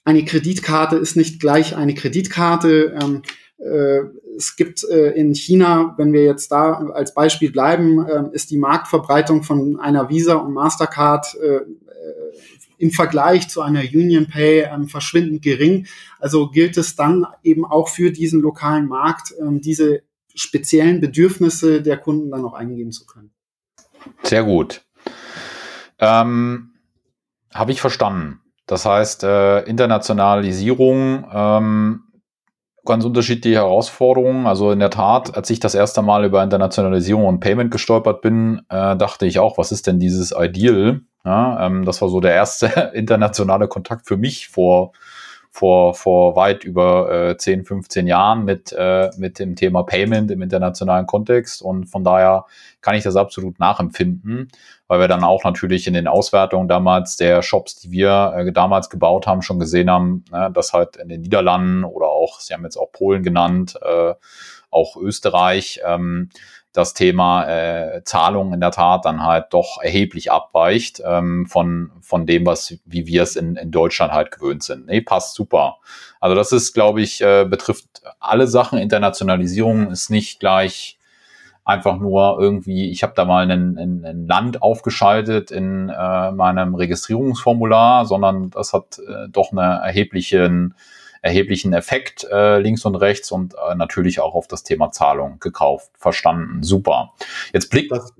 eine 0.06 0.24
Kreditkarte 0.24 0.96
ist 0.96 1.16
nicht 1.16 1.40
gleich 1.40 1.76
eine 1.76 1.92
Kreditkarte. 1.92 2.96
Ähm, 3.02 3.22
äh, 3.58 4.02
es 4.36 4.54
gibt 4.54 4.84
äh, 4.84 5.10
in 5.10 5.34
China, 5.34 5.94
wenn 5.98 6.12
wir 6.12 6.24
jetzt 6.24 6.52
da 6.52 6.74
als 6.74 7.12
Beispiel 7.12 7.50
bleiben, 7.50 8.06
äh, 8.06 8.22
ist 8.32 8.52
die 8.52 8.56
Marktverbreitung 8.56 9.42
von 9.42 9.80
einer 9.80 10.08
Visa 10.08 10.34
und 10.34 10.52
Mastercard 10.52 11.34
äh, 11.42 11.56
äh, 11.56 11.62
im 12.78 12.92
Vergleich 12.92 13.48
zu 13.48 13.62
einer 13.62 13.80
Union 13.80 14.28
Pay 14.28 14.68
ähm, 14.72 14.86
verschwindend 14.86 15.42
gering. 15.42 15.88
Also 16.20 16.50
gilt 16.50 16.76
es 16.76 16.94
dann 16.94 17.26
eben 17.42 17.64
auch 17.64 17.88
für 17.88 18.12
diesen 18.12 18.40
lokalen 18.40 18.86
Markt, 18.86 19.34
ähm, 19.40 19.60
diese 19.60 20.02
speziellen 20.36 21.00
Bedürfnisse 21.00 21.82
der 21.82 21.96
Kunden 21.96 22.30
dann 22.30 22.44
auch 22.44 22.54
eingehen 22.54 22.92
zu 22.92 23.06
können. 23.06 23.32
Sehr 24.22 24.44
gut. 24.44 24.84
Ähm, 25.98 26.74
Habe 27.52 27.72
ich 27.72 27.80
verstanden. 27.80 28.40
Das 28.66 28.84
heißt, 28.84 29.24
äh, 29.24 29.60
Internationalisierung, 29.60 31.24
ähm, 31.32 32.02
ganz 32.84 33.04
unterschiedliche 33.04 33.56
Herausforderungen. 33.56 34.46
Also 34.46 34.70
in 34.70 34.78
der 34.78 34.90
Tat, 34.90 35.36
als 35.36 35.50
ich 35.50 35.60
das 35.60 35.74
erste 35.74 36.02
Mal 36.02 36.24
über 36.24 36.42
Internationalisierung 36.42 37.26
und 37.26 37.40
Payment 37.40 37.70
gestolpert 37.70 38.22
bin, 38.22 38.62
äh, 38.68 38.96
dachte 38.96 39.26
ich 39.26 39.38
auch, 39.38 39.58
was 39.58 39.72
ist 39.72 39.86
denn 39.86 39.98
dieses 39.98 40.34
Ideal? 40.36 41.00
Ja, 41.24 41.66
ähm, 41.66 41.84
das 41.84 42.00
war 42.00 42.08
so 42.08 42.20
der 42.20 42.34
erste 42.34 42.66
internationale 42.94 43.68
Kontakt 43.68 44.06
für 44.06 44.16
mich 44.16 44.48
vor 44.48 44.92
vor, 45.56 45.94
vor 45.94 46.36
weit 46.36 46.64
über 46.64 47.30
äh, 47.30 47.36
10, 47.38 47.64
15 47.64 48.06
Jahren 48.06 48.44
mit, 48.44 48.74
äh, 48.76 49.08
mit 49.16 49.38
dem 49.38 49.56
Thema 49.56 49.84
Payment 49.84 50.30
im 50.30 50.42
internationalen 50.42 51.06
Kontext. 51.06 51.62
Und 51.62 51.86
von 51.86 52.04
daher 52.04 52.44
kann 52.82 52.94
ich 52.94 53.04
das 53.04 53.16
absolut 53.16 53.58
nachempfinden, 53.58 54.48
weil 54.88 55.00
wir 55.00 55.08
dann 55.08 55.24
auch 55.24 55.44
natürlich 55.44 55.86
in 55.86 55.94
den 55.94 56.06
Auswertungen 56.06 56.68
damals 56.68 57.16
der 57.16 57.42
Shops, 57.42 57.76
die 57.76 57.90
wir 57.90 58.34
äh, 58.36 58.52
damals 58.52 58.90
gebaut 58.90 59.26
haben, 59.26 59.42
schon 59.42 59.58
gesehen 59.58 59.90
haben, 59.90 60.24
ne, 60.30 60.50
dass 60.52 60.72
halt 60.72 60.96
in 60.96 61.08
den 61.08 61.22
Niederlanden 61.22 61.84
oder 61.84 62.08
auch 62.08 62.40
Sie 62.40 62.54
haben 62.54 62.64
jetzt 62.64 62.76
auch 62.76 62.92
Polen 62.92 63.22
genannt, 63.22 63.78
äh, 63.82 64.14
auch 64.70 64.96
Österreich, 64.96 65.80
ähm, 65.84 66.30
das 66.76 66.92
Thema 66.92 67.48
äh, 67.48 68.04
Zahlung 68.04 68.52
in 68.52 68.60
der 68.60 68.70
Tat 68.70 69.06
dann 69.06 69.24
halt 69.24 69.46
doch 69.50 69.78
erheblich 69.80 70.30
abweicht 70.30 71.02
ähm, 71.04 71.46
von, 71.46 71.90
von 72.02 72.26
dem, 72.26 72.44
was, 72.44 72.74
wie 72.84 73.06
wir 73.06 73.22
es 73.22 73.34
in, 73.34 73.56
in 73.56 73.70
Deutschland 73.70 74.12
halt 74.12 74.30
gewöhnt 74.30 74.62
sind. 74.62 74.86
Nee, 74.86 75.00
passt 75.00 75.34
super. 75.34 75.78
Also 76.20 76.36
das 76.36 76.52
ist, 76.52 76.74
glaube 76.74 77.00
ich, 77.00 77.22
äh, 77.22 77.46
betrifft 77.48 78.02
alle 78.20 78.46
Sachen. 78.46 78.78
Internationalisierung 78.78 79.90
ist 79.90 80.10
nicht 80.10 80.38
gleich 80.38 80.95
einfach 81.66 81.98
nur 81.98 82.38
irgendwie, 82.40 82.90
ich 82.90 83.02
habe 83.02 83.12
da 83.16 83.24
mal 83.24 83.50
ein, 83.50 83.76
ein, 83.76 84.04
ein 84.04 84.26
Land 84.26 84.62
aufgeschaltet 84.62 85.50
in 85.50 85.90
äh, 85.90 86.30
meinem 86.30 86.76
Registrierungsformular, 86.76 88.06
sondern 88.06 88.50
das 88.50 88.72
hat 88.72 89.00
äh, 89.00 89.28
doch 89.28 89.52
eine 89.52 89.82
erheblichen 89.84 90.74
erheblichen 91.22 91.72
Effekt 91.72 92.24
äh, 92.30 92.60
links 92.60 92.84
und 92.84 92.94
rechts 92.94 93.32
und 93.32 93.54
äh, 93.54 93.74
natürlich 93.74 94.20
auch 94.20 94.34
auf 94.34 94.46
das 94.46 94.62
Thema 94.62 94.92
Zahlung 94.92 95.40
gekauft, 95.40 95.90
verstanden. 95.98 96.62
Super. 96.62 97.14
Jetzt 97.52 97.68
blickt. 97.68 97.90
Das, 97.90 98.14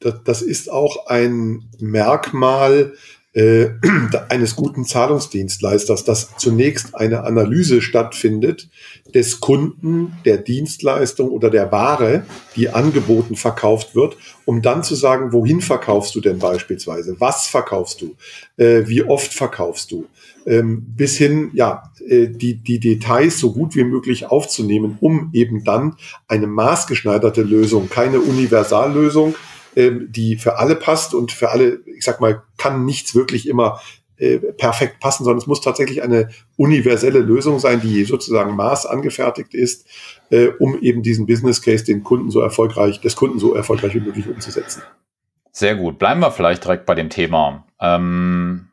das, 0.00 0.22
das 0.24 0.42
ist 0.42 0.70
auch 0.70 1.06
ein 1.06 1.70
Merkmal 1.78 2.92
äh, 3.34 3.70
eines 4.28 4.56
guten 4.56 4.84
Zahlungsdienstleisters, 4.84 6.04
dass 6.04 6.36
zunächst 6.36 6.94
eine 6.94 7.24
Analyse 7.24 7.82
stattfindet 7.82 8.68
des 9.14 9.40
Kunden, 9.40 10.12
der 10.24 10.38
Dienstleistung 10.38 11.30
oder 11.30 11.50
der 11.50 11.70
Ware, 11.72 12.24
die 12.56 12.70
angeboten 12.70 13.36
verkauft 13.36 13.94
wird, 13.94 14.16
um 14.44 14.62
dann 14.62 14.82
zu 14.82 14.94
sagen, 14.94 15.32
wohin 15.32 15.60
verkaufst 15.60 16.14
du 16.14 16.20
denn 16.20 16.38
beispielsweise, 16.38 17.16
was 17.18 17.46
verkaufst 17.46 18.00
du, 18.00 18.16
äh, 18.56 18.86
wie 18.86 19.02
oft 19.02 19.32
verkaufst 19.32 19.92
du, 19.92 20.06
ähm, 20.46 20.84
bis 20.96 21.16
hin, 21.16 21.50
ja, 21.52 21.92
äh, 22.06 22.28
die, 22.28 22.54
die 22.56 22.80
Details 22.80 23.38
so 23.38 23.52
gut 23.52 23.76
wie 23.76 23.84
möglich 23.84 24.26
aufzunehmen, 24.26 24.98
um 25.00 25.30
eben 25.32 25.64
dann 25.64 25.96
eine 26.26 26.46
maßgeschneiderte 26.46 27.42
Lösung, 27.42 27.88
keine 27.88 28.20
Universallösung, 28.20 29.34
ähm, 29.76 30.08
die 30.10 30.36
für 30.36 30.58
alle 30.58 30.76
passt 30.76 31.14
und 31.14 31.32
für 31.32 31.50
alle, 31.50 31.80
ich 31.86 32.04
sag 32.04 32.20
mal, 32.20 32.42
kann 32.56 32.84
nichts 32.84 33.14
wirklich 33.14 33.48
immer 33.48 33.80
äh, 34.18 34.38
perfekt 34.38 34.98
passen, 35.00 35.24
sondern 35.24 35.38
es 35.38 35.46
muss 35.46 35.60
tatsächlich 35.60 36.02
eine 36.02 36.28
universelle 36.56 37.20
Lösung 37.20 37.58
sein, 37.60 37.80
die 37.80 38.04
sozusagen 38.04 38.56
maß 38.56 38.86
angefertigt 38.86 39.54
ist, 39.54 39.86
äh, 40.30 40.48
um 40.58 40.80
eben 40.80 41.02
diesen 41.02 41.26
Business 41.26 41.62
Case 41.62 41.84
den 41.84 42.02
Kunden 42.02 42.30
so 42.30 42.40
erfolgreich, 42.40 43.00
des 43.00 43.14
Kunden 43.14 43.38
so 43.38 43.54
erfolgreich 43.54 43.94
wie 43.94 44.00
möglich 44.00 44.28
umzusetzen. 44.28 44.82
Sehr 45.52 45.76
gut. 45.76 45.98
Bleiben 45.98 46.20
wir 46.20 46.32
vielleicht 46.32 46.64
direkt 46.64 46.86
bei 46.86 46.94
dem 46.94 47.10
Thema. 47.10 47.64
Ähm 47.80 48.68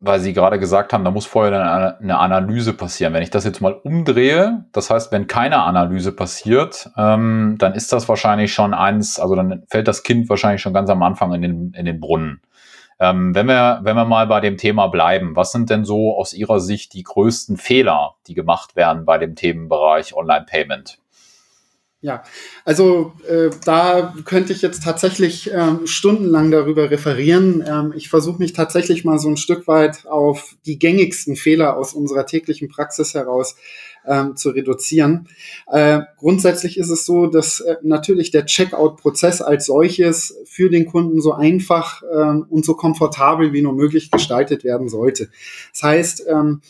weil 0.00 0.20
Sie 0.20 0.32
gerade 0.32 0.58
gesagt 0.58 0.92
haben, 0.92 1.04
da 1.04 1.10
muss 1.10 1.26
vorher 1.26 1.96
eine 2.00 2.18
Analyse 2.18 2.74
passieren. 2.74 3.14
Wenn 3.14 3.22
ich 3.22 3.30
das 3.30 3.44
jetzt 3.44 3.60
mal 3.60 3.72
umdrehe, 3.72 4.64
das 4.72 4.90
heißt, 4.90 5.10
wenn 5.10 5.26
keine 5.26 5.62
Analyse 5.62 6.12
passiert, 6.12 6.90
ähm, 6.96 7.56
dann 7.58 7.72
ist 7.72 7.92
das 7.92 8.08
wahrscheinlich 8.08 8.52
schon 8.52 8.74
eins, 8.74 9.18
also 9.18 9.34
dann 9.34 9.62
fällt 9.68 9.88
das 9.88 10.02
Kind 10.02 10.28
wahrscheinlich 10.28 10.60
schon 10.60 10.74
ganz 10.74 10.90
am 10.90 11.02
Anfang 11.02 11.32
in 11.32 11.42
den, 11.42 11.72
in 11.72 11.86
den 11.86 12.00
Brunnen. 12.00 12.42
Ähm, 12.98 13.34
wenn, 13.34 13.46
wir, 13.46 13.80
wenn 13.82 13.96
wir 13.96 14.04
mal 14.04 14.26
bei 14.26 14.40
dem 14.40 14.56
Thema 14.56 14.88
bleiben, 14.88 15.36
was 15.36 15.52
sind 15.52 15.70
denn 15.70 15.84
so 15.84 16.16
aus 16.16 16.32
Ihrer 16.32 16.60
Sicht 16.60 16.94
die 16.94 17.02
größten 17.02 17.56
Fehler, 17.56 18.14
die 18.26 18.34
gemacht 18.34 18.76
werden 18.76 19.04
bei 19.04 19.18
dem 19.18 19.34
Themenbereich 19.34 20.14
Online-Payment? 20.14 20.98
Ja, 22.06 22.22
also 22.64 23.14
äh, 23.28 23.50
da 23.64 24.14
könnte 24.24 24.52
ich 24.52 24.62
jetzt 24.62 24.84
tatsächlich 24.84 25.50
ähm, 25.52 25.88
stundenlang 25.88 26.52
darüber 26.52 26.88
referieren. 26.88 27.64
Ähm, 27.66 27.92
ich 27.96 28.08
versuche 28.08 28.38
mich 28.38 28.52
tatsächlich 28.52 29.04
mal 29.04 29.18
so 29.18 29.28
ein 29.28 29.36
Stück 29.36 29.66
weit 29.66 30.06
auf 30.06 30.54
die 30.66 30.78
gängigsten 30.78 31.34
Fehler 31.34 31.76
aus 31.76 31.94
unserer 31.94 32.24
täglichen 32.24 32.68
Praxis 32.68 33.14
heraus 33.14 33.56
ähm, 34.06 34.36
zu 34.36 34.50
reduzieren. 34.50 35.26
Äh, 35.66 36.02
grundsätzlich 36.16 36.78
ist 36.78 36.90
es 36.90 37.06
so, 37.06 37.26
dass 37.26 37.58
äh, 37.58 37.74
natürlich 37.82 38.30
der 38.30 38.46
Checkout-Prozess 38.46 39.42
als 39.42 39.66
solches 39.66 40.38
für 40.44 40.70
den 40.70 40.86
Kunden 40.86 41.20
so 41.20 41.32
einfach 41.32 42.04
äh, 42.04 42.40
und 42.48 42.64
so 42.64 42.74
komfortabel 42.74 43.52
wie 43.52 43.62
nur 43.62 43.72
möglich 43.72 44.12
gestaltet 44.12 44.62
werden 44.62 44.88
sollte. 44.88 45.28
Das 45.72 45.82
heißt, 45.82 46.26
ähm, 46.28 46.60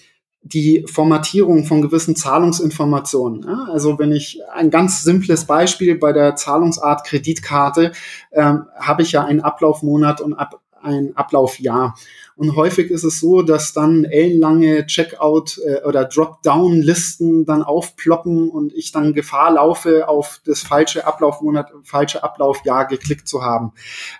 die 0.52 0.84
Formatierung 0.86 1.64
von 1.64 1.82
gewissen 1.82 2.14
Zahlungsinformationen. 2.14 3.42
Ja? 3.42 3.68
Also 3.72 3.98
wenn 3.98 4.12
ich 4.12 4.40
ein 4.54 4.70
ganz 4.70 5.02
simples 5.02 5.44
Beispiel 5.44 5.96
bei 5.96 6.12
der 6.12 6.36
Zahlungsart 6.36 7.04
Kreditkarte 7.04 7.92
ähm, 8.32 8.66
habe 8.78 9.02
ich 9.02 9.12
ja 9.12 9.24
einen 9.24 9.40
Ablaufmonat 9.40 10.20
und 10.20 10.34
ab, 10.34 10.60
ein 10.82 11.16
Ablaufjahr. 11.16 11.96
Und 12.36 12.54
häufig 12.54 12.90
ist 12.90 13.04
es 13.04 13.18
so, 13.20 13.40
dass 13.40 13.72
dann 13.72 14.04
ellenlange 14.04 14.86
Checkout- 14.86 15.58
äh, 15.64 15.82
oder 15.84 16.04
Dropdown-Listen 16.04 17.46
dann 17.46 17.62
aufploppen 17.62 18.50
und 18.50 18.74
ich 18.74 18.92
dann 18.92 19.14
Gefahr 19.14 19.52
laufe, 19.52 20.08
auf 20.08 20.40
das 20.44 20.60
falsche 20.60 21.06
Ablaufmonat, 21.06 21.72
falsche 21.84 22.22
Ablaufjahr 22.22 22.86
geklickt 22.86 23.26
zu 23.26 23.42
haben. 23.42 23.72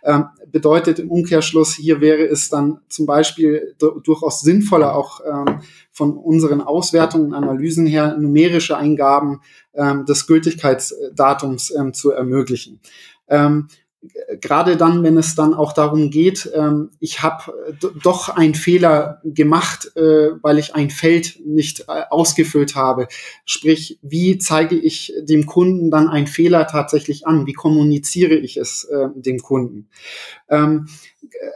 Ähm, 0.03 0.27
bedeutet 0.51 0.99
im 0.99 1.11
Umkehrschluss, 1.11 1.75
hier 1.75 2.01
wäre 2.01 2.25
es 2.25 2.49
dann 2.49 2.81
zum 2.89 3.05
Beispiel 3.05 3.75
durchaus 3.79 4.41
sinnvoller, 4.41 4.97
auch 4.97 5.21
ähm, 5.21 5.61
von 5.93 6.17
unseren 6.17 6.63
Auswertungen, 6.63 7.35
Analysen 7.35 7.87
her 7.87 8.17
numerische 8.19 8.77
Eingaben 8.79 9.43
ähm, 9.75 10.07
des 10.07 10.27
Gültigkeitsdatums 10.27 11.71
ähm, 11.71 11.93
zu 11.93 12.13
ermöglichen. 12.13 12.81
Ähm, 13.29 13.69
gerade 14.41 14.77
dann, 14.77 15.03
wenn 15.03 15.17
es 15.17 15.35
dann 15.35 15.55
auch 15.55 15.73
darum 15.73 16.11
geht, 16.11 16.51
ähm, 16.55 16.91
ich 17.01 17.23
habe 17.23 17.53
äh, 17.69 17.87
doch 18.03 18.29
einen 18.29 18.55
Fehler 18.55 19.21
gemacht, 19.25 19.97
äh, 19.97 20.31
weil 20.43 20.59
ich 20.59 20.75
ein 20.75 20.91
Feld 20.91 21.41
nicht 21.45 21.81
äh, 21.89 22.03
ausgefüllt 22.11 22.75
habe. 22.75 23.09
Sprich, 23.45 23.99
wie 24.03 24.39
zeige 24.39 24.77
ich 24.77 25.13
dem 25.23 25.47
Kunden 25.47 25.91
dann 25.91 26.09
einen 26.09 26.27
Fehler 26.27 26.67
tatsächlich 26.67 27.27
an? 27.27 27.47
Wie 27.47 27.53
kommuniziere 27.53 28.35
ich 28.35 28.57
es 28.57 28.85
äh, 28.85 29.09
dem 29.15 29.39
Kunden? 29.39 29.89
Ähm, 30.49 30.87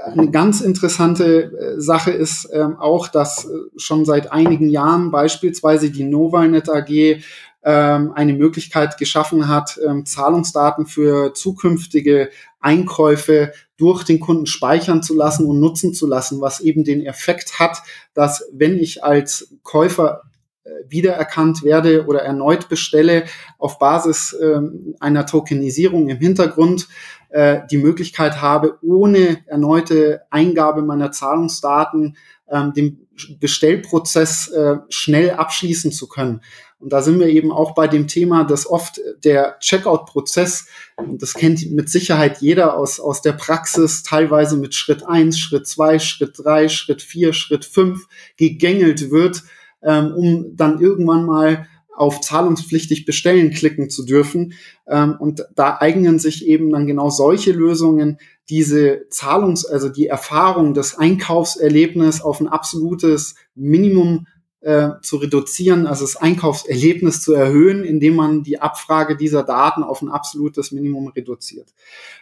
eine 0.04 0.30
ganz 0.30 0.60
interessante 0.60 1.52
äh, 1.52 1.80
Sache 1.80 2.10
ist 2.10 2.48
ähm, 2.52 2.76
auch, 2.78 3.08
dass 3.08 3.44
äh, 3.44 3.48
schon 3.76 4.04
seit 4.04 4.32
einigen 4.32 4.68
Jahren 4.68 5.10
beispielsweise 5.10 5.90
die 5.90 6.04
Novalnet 6.04 6.68
AG 6.68 7.22
ähm, 7.62 8.12
eine 8.14 8.32
Möglichkeit 8.32 8.96
geschaffen 8.96 9.48
hat, 9.48 9.78
ähm, 9.86 10.06
Zahlungsdaten 10.06 10.86
für 10.86 11.34
zukünftige 11.34 12.30
Einkäufe 12.58 13.52
durch 13.76 14.04
den 14.04 14.20
Kunden 14.20 14.46
speichern 14.46 15.02
zu 15.02 15.14
lassen 15.14 15.46
und 15.46 15.60
nutzen 15.60 15.94
zu 15.94 16.06
lassen, 16.06 16.40
was 16.40 16.60
eben 16.60 16.84
den 16.84 17.04
Effekt 17.04 17.58
hat, 17.58 17.82
dass 18.14 18.48
wenn 18.52 18.78
ich 18.78 19.04
als 19.04 19.54
Käufer 19.62 20.22
äh, 20.64 20.70
wiedererkannt 20.88 21.62
werde 21.62 22.06
oder 22.06 22.20
erneut 22.20 22.68
bestelle, 22.68 23.24
auf 23.58 23.78
Basis 23.78 24.36
ähm, 24.42 24.94
einer 25.00 25.26
Tokenisierung 25.26 26.08
im 26.08 26.18
Hintergrund 26.18 26.88
äh, 27.30 27.60
die 27.70 27.78
Möglichkeit 27.78 28.40
habe, 28.42 28.78
ohne 28.82 29.38
erneute 29.46 30.22
Eingabe 30.30 30.82
meiner 30.82 31.12
Zahlungsdaten 31.12 32.16
ähm, 32.50 32.72
den 32.74 33.06
Bestellprozess 33.38 34.48
äh, 34.48 34.76
schnell 34.88 35.30
abschließen 35.30 35.92
zu 35.92 36.08
können. 36.08 36.40
Und 36.80 36.92
da 36.92 37.02
sind 37.02 37.20
wir 37.20 37.28
eben 37.28 37.52
auch 37.52 37.74
bei 37.74 37.86
dem 37.86 38.08
Thema, 38.08 38.44
dass 38.44 38.66
oft 38.66 39.00
der 39.22 39.58
Checkout-Prozess, 39.60 40.66
und 40.96 41.20
das 41.20 41.34
kennt 41.34 41.70
mit 41.70 41.90
Sicherheit 41.90 42.40
jeder 42.40 42.76
aus, 42.76 42.98
aus 42.98 43.20
der 43.20 43.32
Praxis, 43.32 44.02
teilweise 44.02 44.56
mit 44.56 44.74
Schritt 44.74 45.06
eins, 45.06 45.38
Schritt 45.38 45.66
zwei, 45.66 45.98
Schritt 45.98 46.38
drei, 46.42 46.68
Schritt 46.68 47.02
vier, 47.02 47.34
Schritt 47.34 47.66
fünf 47.66 48.08
gegängelt 48.36 49.10
wird, 49.10 49.42
ähm, 49.82 50.14
um 50.14 50.56
dann 50.56 50.80
irgendwann 50.80 51.26
mal 51.26 51.66
auf 51.94 52.22
zahlungspflichtig 52.22 53.04
bestellen 53.04 53.50
klicken 53.50 53.90
zu 53.90 54.06
dürfen. 54.06 54.54
Ähm, 54.88 55.16
und 55.18 55.44
da 55.54 55.76
eignen 55.80 56.18
sich 56.18 56.46
eben 56.46 56.70
dann 56.70 56.86
genau 56.86 57.10
solche 57.10 57.52
Lösungen, 57.52 58.16
diese 58.48 59.06
Zahlungs-, 59.10 59.66
also 59.66 59.90
die 59.90 60.06
Erfahrung, 60.06 60.72
das 60.72 60.96
Einkaufserlebnis 60.96 62.22
auf 62.22 62.40
ein 62.40 62.48
absolutes 62.48 63.34
Minimum 63.54 64.26
äh, 64.60 64.90
zu 65.02 65.16
reduzieren, 65.16 65.86
also 65.86 66.04
das 66.04 66.16
Einkaufserlebnis 66.16 67.22
zu 67.22 67.32
erhöhen, 67.32 67.84
indem 67.84 68.16
man 68.16 68.42
die 68.42 68.60
Abfrage 68.60 69.16
dieser 69.16 69.42
Daten 69.42 69.82
auf 69.82 70.02
ein 70.02 70.10
absolutes 70.10 70.72
Minimum 70.72 71.08
reduziert. 71.08 71.68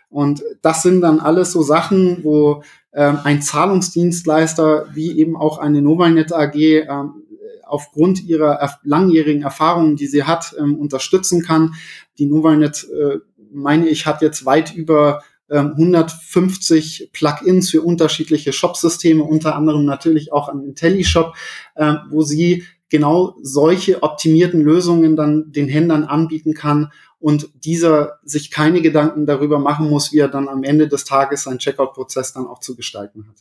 Und 0.09 0.43
das 0.63 0.83
sind 0.83 1.01
dann 1.01 1.21
alles 1.21 1.53
so 1.53 1.63
Sachen, 1.63 2.23
wo 2.23 2.63
ähm, 2.93 3.19
ein 3.25 3.43
Zahlungsdienstleister 3.43 4.87
wie 4.95 5.19
eben 5.19 5.37
auch 5.37 5.59
eine 5.59 5.83
Novalnet 5.83 6.33
AG 6.33 6.55
ähm, 6.55 7.23
aufgrund 7.65 8.25
ihrer 8.25 8.55
erf 8.55 8.79
langjährigen 8.83 9.43
Erfahrungen, 9.43 9.97
die 9.97 10.07
sie 10.07 10.25
hat, 10.25 10.55
ähm, 10.59 10.77
unterstützen 10.77 11.43
kann. 11.43 11.75
Die 12.19 12.27
Novalnet, 12.27 12.89
äh, 12.91 13.19
meine 13.53 13.89
ich, 13.89 14.07
hat 14.07 14.23
jetzt 14.23 14.47
weit 14.47 14.75
über 14.75 15.23
150 15.51 17.01
ähm, 17.01 17.09
Plugins 17.13 17.71
für 17.71 17.83
unterschiedliche 17.83 18.53
Shop-Systeme, 18.53 19.23
unter 19.23 19.57
anderem 19.57 19.85
natürlich 19.85 20.33
auch 20.33 20.49
an 20.49 20.63
IntelliShop, 20.63 21.35
äh, 21.75 21.95
wo 22.11 22.23
sie 22.23 22.65
genau 22.91 23.37
solche 23.43 24.03
optimierten 24.03 24.63
Lösungen 24.63 25.17
dann 25.17 25.53
den 25.53 25.69
Händlern 25.69 26.05
anbieten 26.05 26.55
kann 26.55 26.93
und 27.19 27.51
dieser 27.65 28.19
sich 28.25 28.51
keine 28.51 28.81
Gedanken 28.81 29.27
darüber 29.27 29.59
machen 29.59 29.91
muss, 29.91 30.13
wie 30.13 30.19
er 30.19 30.29
dann 30.29 30.49
am 30.49 30.63
Ende 30.63 30.89
des 30.89 31.05
Tages 31.05 31.43
seinen 31.45 31.59
Checkout-Prozess 31.59 32.33
dann 32.33 32.47
auch 32.47 32.61
zu 32.61 32.77
gestalten 32.77 33.27
hat. 33.29 33.37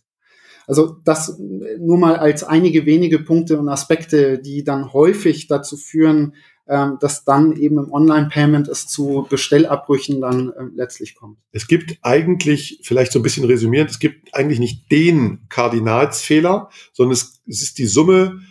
Also 0.65 0.98
das 1.06 1.39
nur 1.39 1.98
mal 1.98 2.17
als 2.17 2.43
einige 2.43 2.86
wenige 2.86 3.20
Punkte 3.20 3.58
und 3.58 3.70
Aspekte, 3.70 4.39
die 4.39 4.65
dann 4.65 4.91
häufig 4.91 5.48
dazu 5.48 5.78
führen, 5.78 6.34
ähm, 6.69 6.97
dass 6.99 7.23
dann 7.23 7.56
eben 7.56 7.77
im 7.77 7.91
Online-Payment 7.91 8.67
es 8.67 8.88
zu 8.88 9.25
Bestellabbrüchen 9.30 10.21
dann 10.21 10.49
äh, 10.49 10.63
letztlich 10.75 11.15
kommt. 11.15 11.38
Es 11.51 11.67
gibt 11.67 11.97
eigentlich, 12.01 12.80
vielleicht 12.84 13.12
so 13.12 13.19
ein 13.19 13.23
bisschen 13.23 13.45
resümierend, 13.45 13.89
es 13.89 13.99
gibt 13.99 14.34
eigentlich 14.34 14.60
nicht 14.60 14.91
den 14.91 15.47
Kardinalsfehler, 15.49 16.69
sondern 16.93 17.13
es, 17.13 17.41
es 17.47 17.62
ist 17.62 17.77
die 17.77 17.86
Summe 17.86 18.41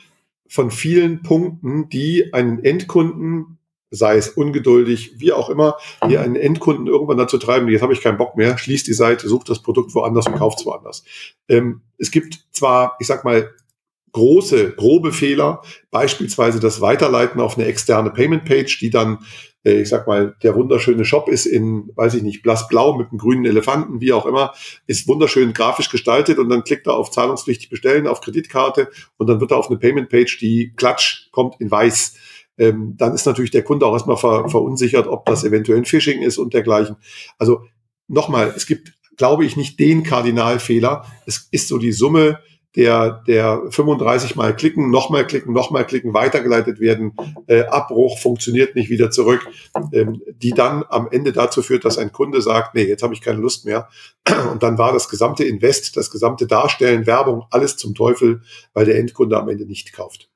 von 0.48 0.70
vielen 0.70 1.22
Punkten, 1.22 1.88
die 1.88 2.33
einen 2.33 2.64
Endkunden 2.64 3.59
sei 3.90 4.16
es 4.16 4.29
ungeduldig, 4.29 5.14
wie 5.18 5.33
auch 5.33 5.48
immer, 5.48 5.76
hier 6.07 6.20
einen 6.20 6.37
Endkunden 6.37 6.87
irgendwann 6.87 7.18
dazu 7.18 7.38
treiben, 7.38 7.68
jetzt 7.68 7.83
habe 7.83 7.92
ich 7.92 8.00
keinen 8.00 8.18
Bock 8.18 8.37
mehr, 8.37 8.59
schließt 8.59 8.87
die 8.87 8.92
Seite, 8.92 9.29
sucht 9.29 9.48
das 9.48 9.62
Produkt 9.62 9.94
woanders 9.94 10.26
und 10.26 10.37
kauft 10.37 10.59
es 10.61 10.66
woanders. 10.66 11.05
Ähm, 11.48 11.83
es 11.96 12.11
gibt 12.11 12.46
zwar, 12.50 12.96
ich 12.98 13.07
sag 13.07 13.24
mal, 13.24 13.50
große, 14.16 14.72
grobe 14.72 15.12
Fehler, 15.12 15.61
beispielsweise 15.90 16.59
das 16.59 16.81
Weiterleiten 16.81 17.38
auf 17.38 17.59
eine 17.59 17.66
externe 17.66 18.11
Payment 18.11 18.46
Page, 18.46 18.79
die 18.79 18.88
dann, 18.88 19.18
äh, 19.62 19.83
ich 19.83 19.90
sag 19.90 20.07
mal, 20.07 20.35
der 20.42 20.55
wunderschöne 20.55 21.05
Shop 21.05 21.29
ist 21.29 21.44
in, 21.44 21.90
weiß 21.96 22.14
ich 22.14 22.22
nicht, 22.22 22.42
blassblau 22.42 22.96
mit 22.96 23.11
einem 23.11 23.18
grünen 23.18 23.44
Elefanten, 23.44 24.00
wie 24.00 24.14
auch 24.14 24.24
immer, 24.24 24.55
ist 24.87 25.07
wunderschön 25.07 25.52
grafisch 25.52 25.90
gestaltet 25.90 26.38
und 26.38 26.48
dann 26.48 26.64
klickt 26.64 26.87
er 26.87 26.94
auf 26.94 27.11
zahlungspflichtig 27.11 27.68
bestellen, 27.68 28.07
auf 28.07 28.22
Kreditkarte 28.22 28.88
und 29.18 29.26
dann 29.26 29.38
wird 29.38 29.50
er 29.50 29.59
auf 29.59 29.68
eine 29.68 29.79
Payment 29.79 30.09
Page, 30.09 30.38
die 30.38 30.72
klatsch 30.74 31.31
kommt 31.31 31.61
in 31.61 31.70
weiß. 31.70 32.14
Ähm, 32.57 32.94
dann 32.96 33.12
ist 33.12 33.26
natürlich 33.26 33.50
der 33.50 33.64
Kunde 33.64 33.85
auch 33.85 33.92
erstmal 33.92 34.16
ver 34.16 34.48
verunsichert, 34.48 35.09
ob 35.09 35.26
das 35.26 35.44
eventuell 35.44 35.76
ein 35.76 35.85
Phishing 35.85 36.22
ist 36.22 36.38
und 36.38 36.55
dergleichen. 36.55 36.96
Also 37.37 37.66
nochmal, 38.09 38.55
es 38.57 38.64
gibt, 38.64 38.94
glaube 39.18 39.44
ich, 39.44 39.59
nicht 39.59 39.79
den 39.79 40.05
Kardinalfehler. 40.05 41.05
Es 41.26 41.48
ist 41.50 41.68
so 41.68 41.76
die 41.76 41.92
Summe 41.92 42.38
der, 42.77 43.23
der 43.27 43.62
35 43.71 44.37
mal 44.37 44.55
klicken, 44.55 44.91
nochmal 44.91 45.27
klicken, 45.27 45.53
nochmal 45.53 45.87
klicken, 45.87 46.12
weitergeleitet 46.12 46.79
werden, 46.79 47.12
äh, 47.47 47.62
Abbruch 47.62 48.19
funktioniert 48.19 48.77
nicht 48.77 48.91
wieder 48.91 49.11
zurück, 49.11 49.49
ähm, 49.93 50.21
die 50.43 50.51
dann 50.51 50.85
am 50.91 51.09
Ende 51.11 51.33
dazu 51.33 51.62
führt, 51.62 51.85
dass 51.85 51.97
ein 51.97 52.12
Kunde 52.12 52.43
sagt, 52.43 52.75
nee, 52.75 52.85
jetzt 52.85 53.03
habe 53.03 53.15
ich 53.15 53.23
keine 53.23 53.41
Lust 53.41 53.65
mehr. 53.65 53.89
Und 54.53 54.62
dann 54.62 54.77
war 54.77 54.93
das 54.93 55.09
gesamte 55.09 55.45
Invest, 55.45 55.97
das 55.97 56.11
gesamte 56.11 56.47
Darstellen, 56.47 57.07
Werbung, 57.07 57.45
alles 57.51 57.77
zum 57.79 57.95
Teufel, 57.95 58.43
weil 58.75 58.85
der 58.85 58.99
Endkunde 58.99 59.39
am 59.39 59.49
Ende 59.49 59.65
nicht 59.65 59.93
kauft. 59.93 60.29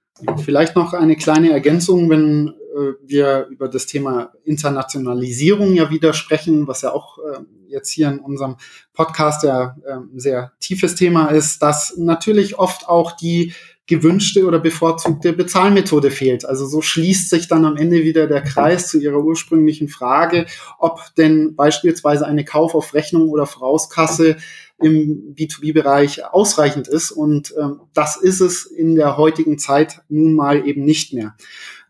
Vielleicht 0.44 0.76
noch 0.76 0.92
eine 0.92 1.16
kleine 1.16 1.50
Ergänzung, 1.50 2.10
wenn 2.10 2.52
wir 3.02 3.46
über 3.50 3.68
das 3.68 3.86
Thema 3.86 4.32
Internationalisierung 4.44 5.74
ja 5.74 5.90
wieder 5.90 6.12
sprechen, 6.12 6.66
was 6.66 6.82
ja 6.82 6.92
auch 6.92 7.18
äh, 7.18 7.40
jetzt 7.68 7.90
hier 7.90 8.08
in 8.08 8.18
unserem 8.18 8.56
Podcast 8.92 9.42
ja 9.44 9.76
äh, 9.84 9.98
sehr 10.16 10.52
tiefes 10.60 10.94
Thema 10.94 11.28
ist, 11.28 11.62
dass 11.62 11.96
natürlich 11.96 12.58
oft 12.58 12.88
auch 12.88 13.12
die 13.12 13.52
gewünschte 13.90 14.46
oder 14.46 14.60
bevorzugte 14.60 15.32
Bezahlmethode 15.32 16.12
fehlt. 16.12 16.44
Also 16.44 16.64
so 16.64 16.80
schließt 16.80 17.28
sich 17.28 17.48
dann 17.48 17.64
am 17.64 17.76
Ende 17.76 18.04
wieder 18.04 18.28
der 18.28 18.40
Kreis 18.40 18.88
zu 18.88 19.00
Ihrer 19.00 19.18
ursprünglichen 19.18 19.88
Frage, 19.88 20.46
ob 20.78 21.00
denn 21.18 21.56
beispielsweise 21.56 22.24
eine 22.24 22.44
Kauf 22.44 22.76
auf 22.76 22.94
Rechnung 22.94 23.28
oder 23.30 23.46
Vorauskasse 23.46 24.36
im 24.78 25.34
B2B-Bereich 25.34 26.24
ausreichend 26.24 26.86
ist. 26.86 27.10
Und 27.10 27.52
ähm, 27.60 27.80
das 27.92 28.16
ist 28.16 28.40
es 28.40 28.64
in 28.64 28.94
der 28.94 29.16
heutigen 29.16 29.58
Zeit 29.58 30.02
nun 30.08 30.34
mal 30.34 30.66
eben 30.68 30.84
nicht 30.84 31.12
mehr. 31.12 31.34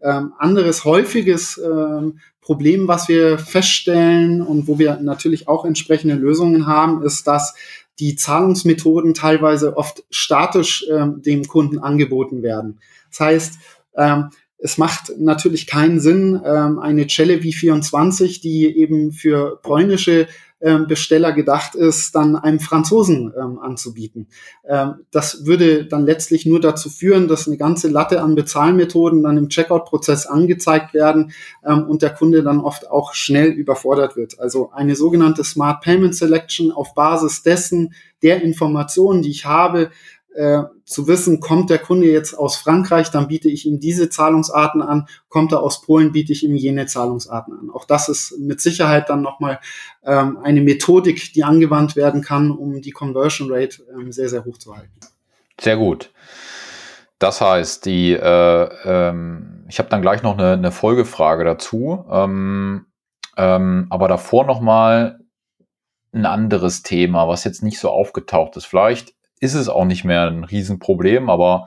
Ähm, 0.03 0.33
anderes 0.39 0.85
häufiges 0.85 1.59
ähm, 1.59 2.21
Problem, 2.41 2.89
was 2.89 3.09
wir 3.09 3.39
feststellen 3.39 4.43
und 4.43 4.67
wo 4.67 4.79
wir 4.79 4.97
natürlich 4.97 5.47
auch 5.47 5.65
entsprechende 5.65 6.15
Lösungen 6.15 6.67
haben, 6.67 7.03
ist, 7.03 7.27
dass 7.27 7.55
die 7.99 8.17
Zahlungsmethoden 8.17 9.15
teilweise 9.15 9.77
oft 9.77 10.05
statisch 10.11 10.87
ähm, 10.91 11.23
dem 11.23 11.47
Kunden 11.47 11.79
angeboten 11.79 12.43
werden. 12.43 12.81
Das 13.11 13.21
heißt, 13.21 13.59
ähm, 13.97 14.31
es 14.59 14.79
macht 14.79 15.13
natürlich 15.19 15.67
keinen 15.67 16.01
Sinn, 16.01 16.41
ähm, 16.45 16.79
eine 16.79 17.07
Celebi 17.07 17.53
24, 17.53 18.41
die 18.41 18.77
eben 18.77 19.13
für 19.13 19.59
polnische 19.63 20.29
ähm, 20.61 20.87
Besteller 20.87 21.33
gedacht 21.33 21.75
ist, 21.75 22.15
dann 22.15 22.37
einem 22.37 22.61
Franzosen 22.61 23.33
ähm, 23.37 23.59
anzubieten. 23.59 24.29
Ähm, 24.69 25.07
das 25.11 25.47
würde 25.47 25.87
dann 25.87 26.05
letztlich 26.05 26.47
nur 26.47 26.61
dazu 26.61 26.91
führen, 26.91 27.29
dass 27.29 27.47
eine 27.47 27.57
ganze 27.57 27.89
Latte 27.89 28.23
an 28.23 28.35
Bezahlmethoden 28.35 29.23
dann 29.23 29.39
im 29.39 29.49
Checkout-Prozess 29.49 30.27
angezeigt 30.27 30.95
werden 30.95 31.33
ähm, 31.65 31.85
und 31.89 32.03
der 32.03 32.11
Kunde 32.11 32.43
dann 32.43 32.61
oft 32.61 32.91
auch 32.91 33.15
schnell 33.15 33.49
überfordert 33.49 34.17
wird. 34.17 34.39
Also 34.39 34.71
eine 34.73 34.97
sogenannte 34.97 35.45
Smart 35.45 35.83
Payment 35.83 36.15
Selection 36.15 36.71
auf 36.73 36.95
Basis 36.95 37.43
dessen, 37.43 37.95
der 38.23 38.43
Informationen, 38.43 39.23
die 39.23 39.31
ich 39.31 39.47
habe, 39.47 39.91
äh, 40.35 40.63
zu 40.85 41.09
wissen, 41.09 41.41
kommt 41.41 41.71
der 41.71 41.79
Kunde 41.79 42.07
jetzt 42.07 42.35
aus 42.35 42.57
Frankreich, 42.57 43.11
dann 43.11 43.29
biete 43.29 43.49
ich 43.49 43.67
ihm 43.67 43.81
diese 43.81 44.11
Zahlungsarten 44.11 44.83
an, 44.83 45.07
kommt 45.29 45.53
er 45.53 45.63
aus 45.63 45.83
Polen, 45.83 46.13
biete 46.13 46.33
ich 46.33 46.45
ihm 46.45 46.55
jene 46.55 46.87
Zahlungsarten 46.87 47.53
an. 47.59 47.71
Auch 47.71 47.85
das 47.85 48.09
ist 48.09 48.39
mit 48.39 48.61
Sicherheit 48.61 49.09
dann 49.09 49.23
nochmal 49.23 49.61
ähm, 50.05 50.39
eine 50.43 50.61
Methodik, 50.61 51.33
die 51.33 51.45
angewandt 51.45 51.97
werden 51.97 52.23
kann, 52.23 52.51
um 52.51 52.81
die 52.81 52.93
Conversion 52.93 53.49
Rate 53.51 53.83
ähm, 53.93 54.13
sehr, 54.13 54.29
sehr 54.29 54.45
hoch 54.45 54.59
zu 54.59 54.77
halten. 54.77 55.01
Sehr 55.61 55.77
gut. 55.77 56.13
Das 57.19 57.41
heißt, 57.41 57.85
die, 57.85 58.13
äh, 58.13 58.69
ähm, 58.85 59.67
ich 59.69 59.79
habe 59.79 59.91
dann 59.91 60.01
gleich 60.01 60.23
noch 60.23 60.39
eine, 60.39 60.53
eine 60.53 60.73
Folgefrage 60.73 61.45
dazu, 61.45 62.05
ähm, 62.11 62.87
ähm, 63.37 63.87
aber 63.91 64.09
davor 64.09 64.47
nochmal 64.47 65.21
ein 66.13 66.27
anderes 66.27 66.83
Thema, 66.83 67.29
was 67.29 67.45
jetzt 67.45 67.63
nicht 67.63 67.79
so 67.79 67.91
aufgetaucht 67.91 68.57
ist. 68.57 68.65
Vielleicht 68.65 69.15
ist 69.41 69.55
es 69.55 69.69
auch 69.69 69.87
nicht 69.87 70.05
mehr 70.05 70.27
ein 70.27 70.45
Riesenproblem, 70.45 71.31
aber 71.31 71.67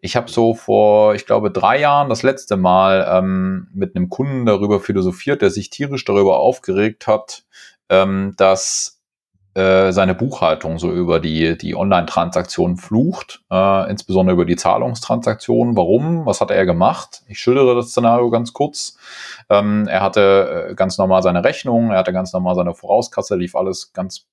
ich 0.00 0.14
habe 0.16 0.30
so 0.30 0.54
vor, 0.54 1.14
ich 1.14 1.24
glaube, 1.24 1.50
drei 1.50 1.80
Jahren 1.80 2.10
das 2.10 2.22
letzte 2.22 2.56
Mal 2.56 3.06
ähm, 3.10 3.68
mit 3.72 3.96
einem 3.96 4.10
Kunden 4.10 4.44
darüber 4.44 4.78
philosophiert, 4.78 5.40
der 5.40 5.50
sich 5.50 5.70
tierisch 5.70 6.04
darüber 6.04 6.38
aufgeregt 6.38 7.06
hat, 7.06 7.44
ähm, 7.88 8.34
dass 8.36 9.00
äh, 9.54 9.92
seine 9.92 10.14
Buchhaltung 10.14 10.78
so 10.78 10.90
über 10.92 11.20
die, 11.20 11.56
die 11.56 11.74
Online-Transaktionen 11.74 12.76
flucht, 12.76 13.42
äh, 13.50 13.88
insbesondere 13.88 14.34
über 14.34 14.44
die 14.44 14.56
Zahlungstransaktionen. 14.56 15.76
Warum? 15.76 16.26
Was 16.26 16.40
hat 16.40 16.50
er 16.50 16.66
gemacht? 16.66 17.22
Ich 17.28 17.38
schildere 17.38 17.74
das 17.74 17.90
Szenario 17.90 18.30
ganz 18.30 18.52
kurz. 18.52 18.98
Ähm, 19.48 19.86
er 19.88 20.02
hatte 20.02 20.68
äh, 20.70 20.74
ganz 20.74 20.98
normal 20.98 21.22
seine 21.22 21.44
Rechnung, 21.44 21.92
er 21.92 21.98
hatte 21.98 22.12
ganz 22.12 22.32
normal 22.32 22.56
seine 22.56 22.74
Vorauskasse, 22.74 23.36
lief 23.36 23.54
alles 23.54 23.92
ganz 23.92 24.26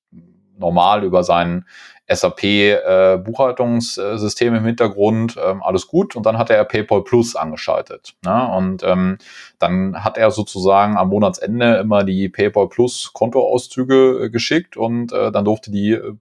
normal 0.58 1.04
über 1.04 1.24
seinen 1.24 1.66
SAP-Buchhaltungssystem 2.08 4.54
äh, 4.54 4.58
im 4.58 4.66
Hintergrund, 4.66 5.38
ähm, 5.44 5.64
alles 5.64 5.88
gut. 5.88 6.16
Und 6.16 6.26
dann 6.26 6.38
hat 6.38 6.50
er 6.50 6.64
PayPal 6.66 7.04
Plus 7.04 7.36
angeschaltet. 7.36 8.16
Ne? 8.26 8.48
Und 8.56 8.84
ähm, 8.84 9.18
dann 9.60 10.04
hat 10.04 10.18
er 10.18 10.32
sozusagen 10.32 10.98
am 10.98 11.10
Monatsende 11.10 11.78
immer 11.78 12.04
die 12.04 12.30
PayPal 12.30 12.70
Plus 12.70 13.12
Kontoauszüge 13.14 14.26
äh, 14.26 14.30
geschickt 14.30 14.78
und 14.78 15.14
äh, 15.14 15.32
dann 15.32 15.46
durfte 15.46 15.72
die 15.72 15.92
äh, 15.92 16.14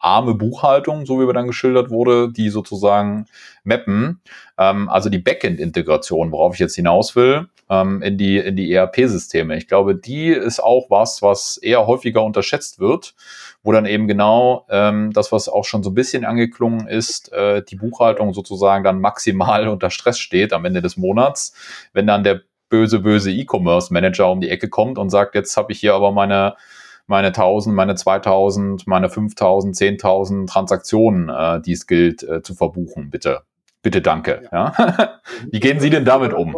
arme 0.00 0.34
Buchhaltung, 0.34 1.06
so 1.06 1.20
wie 1.20 1.26
wir 1.26 1.34
dann 1.34 1.46
geschildert 1.46 1.90
wurde, 1.90 2.32
die 2.32 2.48
sozusagen 2.48 3.26
mappen. 3.62 4.20
Ähm, 4.58 4.88
also 4.88 5.10
die 5.10 5.18
Backend-Integration, 5.18 6.32
worauf 6.32 6.54
ich 6.54 6.60
jetzt 6.60 6.74
hinaus 6.74 7.14
will, 7.14 7.48
ähm, 7.68 8.02
in 8.02 8.18
die, 8.18 8.38
in 8.38 8.56
die 8.56 8.72
ERP-Systeme. 8.72 9.56
Ich 9.56 9.68
glaube, 9.68 9.94
die 9.94 10.28
ist 10.28 10.60
auch 10.60 10.86
was, 10.90 11.22
was 11.22 11.58
eher 11.58 11.86
häufiger 11.86 12.24
unterschätzt 12.24 12.80
wird, 12.80 13.14
wo 13.62 13.72
dann 13.72 13.86
eben 13.86 14.08
genau 14.08 14.66
ähm, 14.70 15.12
das, 15.12 15.32
was 15.32 15.48
auch 15.48 15.64
schon 15.64 15.82
so 15.82 15.90
ein 15.90 15.94
bisschen 15.94 16.24
angeklungen 16.24 16.88
ist, 16.88 17.30
äh, 17.32 17.62
die 17.62 17.76
Buchhaltung 17.76 18.32
sozusagen 18.32 18.82
dann 18.82 19.00
maximal 19.00 19.68
unter 19.68 19.90
Stress 19.90 20.18
steht 20.18 20.52
am 20.52 20.64
Ende 20.64 20.82
des 20.82 20.96
Monats, 20.96 21.54
wenn 21.92 22.06
dann 22.06 22.24
der 22.24 22.40
böse, 22.70 23.00
böse 23.00 23.32
E-Commerce-Manager 23.32 24.30
um 24.30 24.40
die 24.40 24.48
Ecke 24.48 24.68
kommt 24.68 24.96
und 24.96 25.10
sagt, 25.10 25.34
jetzt 25.34 25.56
habe 25.56 25.72
ich 25.72 25.80
hier 25.80 25.94
aber 25.94 26.12
meine 26.12 26.54
meine 27.10 27.28
1000, 27.28 27.74
meine 27.74 27.96
2000, 27.96 28.86
meine 28.86 29.10
5000, 29.10 29.74
10.000 29.74 30.46
Transaktionen, 30.46 31.28
äh, 31.28 31.60
die 31.60 31.72
es 31.72 31.88
gilt 31.88 32.22
äh, 32.22 32.40
zu 32.40 32.54
verbuchen, 32.54 33.10
bitte. 33.10 33.42
Bitte 33.82 34.00
danke. 34.00 34.48
Ja. 34.52 34.72
ja. 34.78 35.20
Wie 35.50 35.58
gehen 35.58 35.80
Sie 35.80 35.90
denn 35.90 36.04
damit 36.04 36.32
um? 36.32 36.56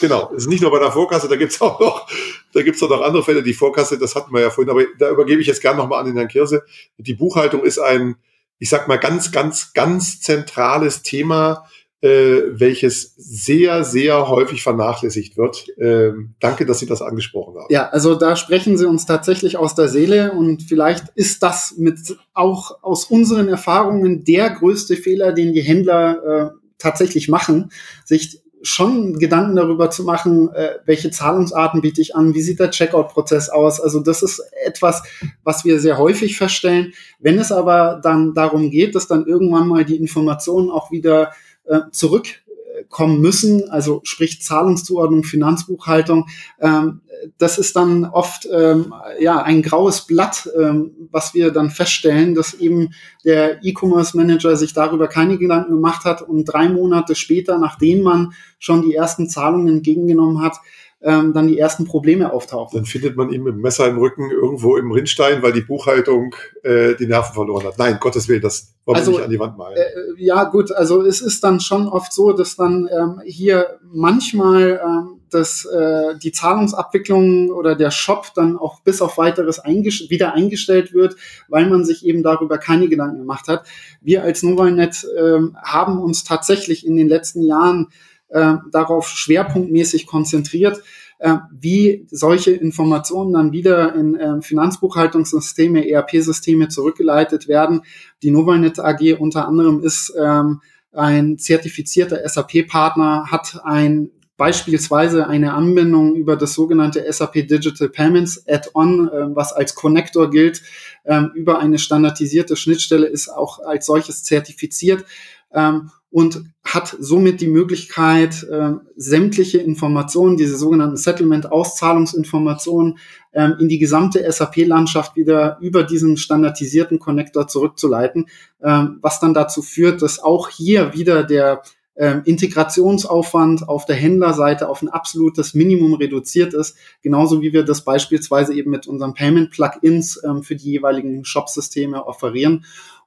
Genau, 0.00 0.30
es 0.32 0.44
ist 0.44 0.48
nicht 0.48 0.62
nur 0.62 0.70
bei 0.70 0.78
der 0.78 0.92
Vorkasse, 0.92 1.28
da 1.28 1.36
gibt 1.36 1.52
es 1.52 1.60
auch 1.60 1.78
noch, 1.78 2.08
da 2.54 2.62
gibt 2.62 2.76
es 2.76 2.82
auch 2.82 2.88
noch 2.88 3.02
andere 3.02 3.22
Fälle. 3.22 3.42
Die 3.42 3.52
Vorkasse, 3.52 3.98
das 3.98 4.14
hatten 4.14 4.32
wir 4.32 4.40
ja 4.40 4.50
vorhin, 4.50 4.70
aber 4.70 4.82
da 4.98 5.10
übergebe 5.10 5.42
ich 5.42 5.46
jetzt 5.46 5.60
gerne 5.60 5.76
nochmal 5.76 6.00
an 6.00 6.06
den 6.06 6.16
Herrn 6.16 6.28
Kirse. 6.28 6.64
Die 6.96 7.14
Buchhaltung 7.14 7.62
ist 7.62 7.78
ein, 7.78 8.16
ich 8.58 8.70
sag 8.70 8.88
mal, 8.88 8.98
ganz, 8.98 9.30
ganz, 9.30 9.74
ganz 9.74 10.22
zentrales 10.22 11.02
Thema 11.02 11.66
äh, 12.02 12.42
welches 12.52 13.14
sehr, 13.16 13.82
sehr 13.82 14.28
häufig 14.28 14.62
vernachlässigt 14.62 15.36
wird. 15.36 15.66
Ähm, 15.78 16.34
danke, 16.40 16.66
dass 16.66 16.78
Sie 16.78 16.86
das 16.86 17.02
angesprochen 17.02 17.54
haben. 17.56 17.66
Ja, 17.70 17.88
also 17.88 18.14
da 18.14 18.36
sprechen 18.36 18.76
Sie 18.76 18.86
uns 18.86 19.06
tatsächlich 19.06 19.56
aus 19.56 19.74
der 19.74 19.88
Seele 19.88 20.32
und 20.32 20.62
vielleicht 20.62 21.08
ist 21.14 21.42
das 21.42 21.74
mit 21.78 21.98
auch 22.34 22.82
aus 22.82 23.04
unseren 23.04 23.48
Erfahrungen 23.48 24.24
der 24.24 24.50
größte 24.50 24.96
Fehler, 24.96 25.32
den 25.32 25.52
die 25.52 25.62
Händler 25.62 26.52
äh, 26.52 26.58
tatsächlich 26.78 27.28
machen, 27.28 27.70
sich 28.04 28.42
schon 28.62 29.18
Gedanken 29.18 29.56
darüber 29.56 29.90
zu 29.90 30.02
machen, 30.02 30.52
äh, 30.52 30.76
welche 30.84 31.10
Zahlungsarten 31.10 31.80
biete 31.80 32.00
ich 32.00 32.16
an, 32.16 32.34
wie 32.34 32.40
sieht 32.40 32.58
der 32.58 32.70
Checkout-Prozess 32.70 33.48
aus. 33.48 33.80
Also 33.80 34.00
das 34.00 34.22
ist 34.22 34.42
etwas, 34.64 35.02
was 35.44 35.64
wir 35.64 35.78
sehr 35.78 35.98
häufig 35.98 36.36
feststellen. 36.36 36.92
Wenn 37.20 37.38
es 37.38 37.52
aber 37.52 38.00
dann 38.02 38.34
darum 38.34 38.70
geht, 38.70 38.94
dass 38.94 39.06
dann 39.06 39.26
irgendwann 39.26 39.68
mal 39.68 39.84
die 39.84 39.96
Informationen 39.96 40.70
auch 40.70 40.90
wieder 40.90 41.32
äh, 41.66 41.80
zurückkommen 41.90 43.20
müssen, 43.20 43.68
also 43.70 44.00
sprich 44.04 44.42
Zahlungszuordnung, 44.42 45.24
Finanzbuchhaltung, 45.24 46.28
ähm, 46.60 47.00
das 47.38 47.58
ist 47.58 47.76
dann 47.76 48.04
oft 48.04 48.48
ähm, 48.52 48.94
ja 49.20 49.42
ein 49.42 49.62
graues 49.62 50.06
Blatt, 50.06 50.48
ähm, 50.58 50.92
was 51.10 51.34
wir 51.34 51.50
dann 51.50 51.70
feststellen, 51.70 52.34
dass 52.34 52.54
eben 52.54 52.90
der 53.24 53.64
E-Commerce 53.64 54.16
Manager 54.16 54.56
sich 54.56 54.72
darüber 54.72 55.08
keine 55.08 55.38
Gedanken 55.38 55.72
gemacht 55.72 56.04
hat 56.04 56.22
und 56.22 56.44
drei 56.44 56.68
Monate 56.68 57.14
später, 57.14 57.58
nachdem 57.58 58.02
man 58.02 58.32
schon 58.58 58.82
die 58.82 58.94
ersten 58.94 59.28
Zahlungen 59.28 59.68
entgegengenommen 59.68 60.42
hat, 60.42 60.56
ähm, 61.02 61.32
dann 61.32 61.48
die 61.48 61.58
ersten 61.58 61.84
Probleme 61.84 62.32
auftauchen. 62.32 62.78
Dann 62.78 62.86
findet 62.86 63.16
man 63.16 63.30
ihn 63.30 63.42
mit 63.42 63.54
dem 63.54 63.60
Messer 63.60 63.86
im 63.88 63.98
Rücken 63.98 64.30
irgendwo 64.30 64.76
im 64.76 64.90
Rinnstein, 64.90 65.42
weil 65.42 65.52
die 65.52 65.60
Buchhaltung 65.60 66.34
äh, 66.62 66.94
die 66.94 67.06
Nerven 67.06 67.34
verloren 67.34 67.66
hat. 67.66 67.78
Nein, 67.78 67.98
Gottes 68.00 68.28
Willen, 68.28 68.42
das 68.42 68.74
wollen 68.84 68.96
also, 68.96 69.12
wir 69.12 69.18
nicht 69.18 69.24
an 69.24 69.30
die 69.30 69.38
Wand 69.38 69.58
malen. 69.58 69.76
Äh, 69.76 70.22
ja, 70.22 70.44
gut, 70.44 70.72
also 70.72 71.02
es 71.02 71.20
ist 71.20 71.44
dann 71.44 71.60
schon 71.60 71.88
oft 71.88 72.12
so, 72.12 72.32
dass 72.32 72.56
dann 72.56 72.88
ähm, 72.92 73.20
hier 73.24 73.78
manchmal 73.92 74.80
ähm, 74.84 75.16
dass 75.30 75.64
äh, 75.64 76.16
die 76.18 76.32
Zahlungsabwicklung 76.32 77.50
oder 77.50 77.74
der 77.74 77.90
Shop 77.90 78.28
dann 78.34 78.56
auch 78.56 78.80
bis 78.80 79.02
auf 79.02 79.18
weiteres 79.18 79.58
eingest 79.58 80.10
wieder 80.10 80.34
eingestellt 80.34 80.92
wird, 80.92 81.16
weil 81.48 81.68
man 81.68 81.84
sich 81.84 82.06
eben 82.06 82.22
darüber 82.22 82.58
keine 82.58 82.88
Gedanken 82.88 83.18
gemacht 83.18 83.48
hat. 83.48 83.66
Wir 84.00 84.22
als 84.22 84.42
Novalnet 84.42 85.04
äh, 85.16 85.38
haben 85.62 86.00
uns 86.00 86.24
tatsächlich 86.24 86.86
in 86.86 86.96
den 86.96 87.08
letzten 87.08 87.42
Jahren 87.42 87.88
äh, 88.28 88.54
darauf 88.70 89.08
schwerpunktmäßig 89.08 90.06
konzentriert, 90.06 90.82
äh, 91.18 91.36
wie 91.50 92.06
solche 92.10 92.52
Informationen 92.52 93.32
dann 93.32 93.52
wieder 93.52 93.94
in 93.94 94.14
äh, 94.14 94.42
Finanzbuchhaltungssysteme, 94.42 95.88
ERP-Systeme 95.88 96.68
zurückgeleitet 96.68 97.48
werden. 97.48 97.82
Die 98.22 98.30
Novalnet 98.30 98.78
AG 98.78 99.18
unter 99.18 99.48
anderem 99.48 99.82
ist 99.82 100.12
ähm, 100.20 100.60
ein 100.92 101.38
zertifizierter 101.38 102.26
SAP-Partner, 102.28 103.26
hat 103.30 103.60
ein 103.64 104.10
beispielsweise 104.36 105.26
eine 105.26 105.54
Anbindung 105.54 106.14
über 106.14 106.36
das 106.36 106.52
sogenannte 106.54 107.10
SAP 107.10 107.46
Digital 107.48 107.88
Payments 107.88 108.46
Add-on, 108.46 109.08
äh, 109.08 109.34
was 109.34 109.52
als 109.52 109.74
Connector 109.74 110.30
gilt, 110.30 110.62
äh, 111.04 111.22
über 111.34 111.58
eine 111.58 111.78
standardisierte 111.78 112.56
Schnittstelle 112.56 113.06
ist 113.06 113.28
auch 113.28 113.60
als 113.60 113.86
solches 113.86 114.24
zertifiziert. 114.24 115.04
Ähm, 115.52 115.90
und 116.10 116.44
hat 116.64 116.96
somit 116.98 117.40
die 117.40 117.46
Möglichkeit, 117.46 118.42
äh, 118.44 118.72
sämtliche 118.96 119.58
Informationen, 119.58 120.36
diese 120.36 120.56
sogenannten 120.56 120.96
Settlement-Auszahlungsinformationen, 120.96 122.98
ähm, 123.32 123.56
in 123.60 123.68
die 123.68 123.78
gesamte 123.78 124.30
SAP-Landschaft 124.30 125.16
wieder 125.16 125.58
über 125.60 125.82
diesen 125.82 126.16
standardisierten 126.16 126.98
Connector 126.98 127.48
zurückzuleiten, 127.48 128.26
ähm, 128.62 128.98
was 129.02 129.20
dann 129.20 129.34
dazu 129.34 129.62
führt, 129.62 130.02
dass 130.02 130.18
auch 130.18 130.48
hier 130.48 130.94
wieder 130.94 131.22
der 131.22 131.62
ähm, 131.98 132.22
Integrationsaufwand 132.24 133.68
auf 133.68 133.86
der 133.86 133.96
Händlerseite 133.96 134.68
auf 134.68 134.82
ein 134.82 134.88
absolutes 134.88 135.54
Minimum 135.54 135.94
reduziert 135.94 136.52
ist, 136.52 136.76
genauso 137.02 137.40
wie 137.40 137.52
wir 137.52 137.64
das 137.64 137.84
beispielsweise 137.84 138.54
eben 138.54 138.70
mit 138.70 138.86
unseren 138.86 139.14
Payment-Plugins 139.14 140.22
ähm, 140.22 140.42
für 140.42 140.56
die 140.56 140.72
jeweiligen 140.72 141.24
Shop-Systeme 141.24 142.06
offerieren. 142.06 142.64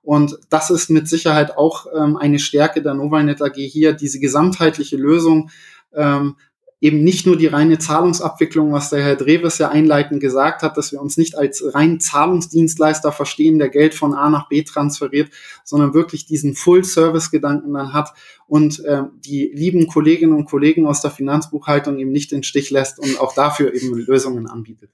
Und 0.10 0.40
das 0.50 0.72
ist 0.72 0.90
mit 0.90 1.08
Sicherheit 1.08 1.56
auch 1.56 1.86
ähm, 1.96 2.18
eine 2.18 2.40
Stärke 2.40 2.82
der 2.82 2.96
Novalnet 2.96 3.44
AG 3.44 3.54
hier, 3.58 3.94
diese 3.94 4.20
gesamtheitliche 4.20 4.98
Lösung, 4.98 5.52
ähm, 5.94 6.36
eben 6.82 7.04
nicht 7.04 7.28
nur 7.28 7.38
die 7.38 7.46
reine 7.46 7.78
Zahlungsabwicklung, 7.78 8.74
was 8.74 8.90
der 8.90 9.04
Herr 9.04 9.18
Dreves 9.18 9.60
ja 9.60 9.70
einleitend 9.70 10.20
gesagt 10.20 10.64
hat, 10.64 10.78
dass 10.78 10.92
wir 10.92 11.00
uns 11.00 11.18
nicht 11.18 11.38
als 11.38 11.64
rein 11.76 12.00
Zahlungsdienstleister 12.00 13.12
verstehen, 13.12 13.60
der 13.60 13.70
Geld 13.70 13.94
von 13.94 14.16
A 14.16 14.32
nach 14.32 14.50
B 14.50 14.64
transferiert, 14.64 15.30
sondern 15.64 15.94
wirklich 15.94 16.26
diesen 16.26 16.56
Full-Service-Gedanken 16.56 17.72
dann 17.76 17.94
hat 17.94 18.12
und 18.48 18.84
äh, 18.86 19.04
die 19.24 19.52
lieben 19.54 19.86
Kolleginnen 19.86 20.34
und 20.34 20.46
Kollegen 20.46 20.88
aus 20.88 21.02
der 21.02 21.12
Finanzbuchhaltung 21.12 22.00
eben 22.00 22.12
nicht 22.12 22.32
in 22.32 22.40
den 22.40 22.44
Stich 22.44 22.72
lässt 22.72 22.98
und 22.98 23.20
auch 23.22 23.36
dafür 23.36 23.76
eben 23.76 23.96
Lösungen 23.96 24.48
anbietet. 24.48 24.90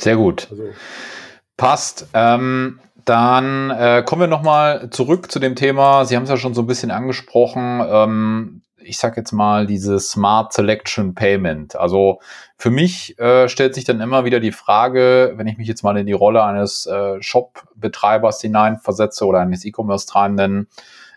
Sehr 0.00 0.16
gut. 0.16 0.48
Also. 0.50 0.64
Passt. 1.58 2.06
Ähm, 2.14 2.78
dann 3.06 3.70
äh, 3.70 4.02
kommen 4.04 4.22
wir 4.22 4.28
nochmal 4.28 4.90
zurück 4.90 5.30
zu 5.30 5.38
dem 5.38 5.54
Thema. 5.54 6.04
Sie 6.04 6.16
haben 6.16 6.24
es 6.24 6.28
ja 6.28 6.36
schon 6.36 6.54
so 6.54 6.62
ein 6.62 6.66
bisschen 6.66 6.90
angesprochen. 6.90 7.80
Ähm, 7.88 8.62
ich 8.78 8.98
sag 8.98 9.16
jetzt 9.16 9.32
mal, 9.32 9.66
diese 9.66 9.98
Smart 10.00 10.52
Selection 10.52 11.14
Payment. 11.14 11.76
Also 11.76 12.20
für 12.56 12.70
mich 12.70 13.18
äh, 13.18 13.48
stellt 13.48 13.74
sich 13.74 13.84
dann 13.84 14.00
immer 14.00 14.24
wieder 14.24 14.40
die 14.40 14.52
Frage, 14.52 15.34
wenn 15.36 15.46
ich 15.46 15.56
mich 15.56 15.68
jetzt 15.68 15.82
mal 15.82 15.96
in 15.96 16.06
die 16.06 16.12
Rolle 16.12 16.44
eines 16.44 16.86
äh, 16.86 17.22
Shop-Betreibers 17.22 18.40
hineinversetze 18.40 19.24
oder 19.24 19.40
eines 19.40 19.64
E-Commerce-Treibenden, 19.64 20.68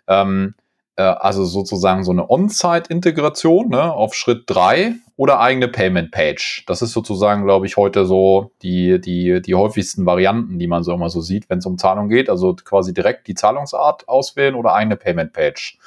ähm, 0.07 0.53
äh, 0.57 0.58
also 1.01 1.45
sozusagen 1.45 2.03
so 2.03 2.11
eine 2.11 2.29
On-Site-Integration 2.29 3.69
ne, 3.69 3.93
auf 3.93 4.13
Schritt 4.13 4.43
drei 4.47 4.95
oder 5.15 5.39
eigene 5.39 5.67
Payment-Page. 5.67 6.63
Das 6.67 6.81
ist 6.81 6.91
sozusagen, 6.91 7.43
glaube 7.43 7.65
ich, 7.65 7.77
heute 7.77 8.05
so 8.05 8.51
die, 8.61 8.99
die, 8.99 9.41
die 9.41 9.55
häufigsten 9.55 10.05
Varianten, 10.05 10.59
die 10.59 10.67
man 10.67 10.83
so 10.83 10.93
immer 10.93 11.09
so 11.09 11.21
sieht, 11.21 11.49
wenn 11.49 11.59
es 11.59 11.65
um 11.65 11.77
Zahlung 11.77 12.09
geht. 12.09 12.29
Also 12.29 12.55
quasi 12.55 12.93
direkt 12.93 13.27
die 13.27 13.35
Zahlungsart 13.35 14.07
auswählen 14.07 14.55
oder 14.55 14.73
eigene 14.73 14.95
Payment-Page. 14.95 15.77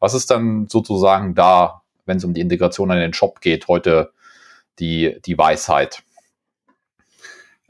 Was 0.00 0.14
ist 0.14 0.30
dann 0.30 0.68
sozusagen 0.68 1.34
da, 1.34 1.82
wenn 2.06 2.16
es 2.16 2.24
um 2.24 2.34
die 2.34 2.40
Integration 2.40 2.90
in 2.90 2.98
den 2.98 3.14
Shop 3.14 3.40
geht, 3.40 3.68
heute 3.68 4.12
die, 4.78 5.20
die 5.24 5.38
Weisheit? 5.38 6.02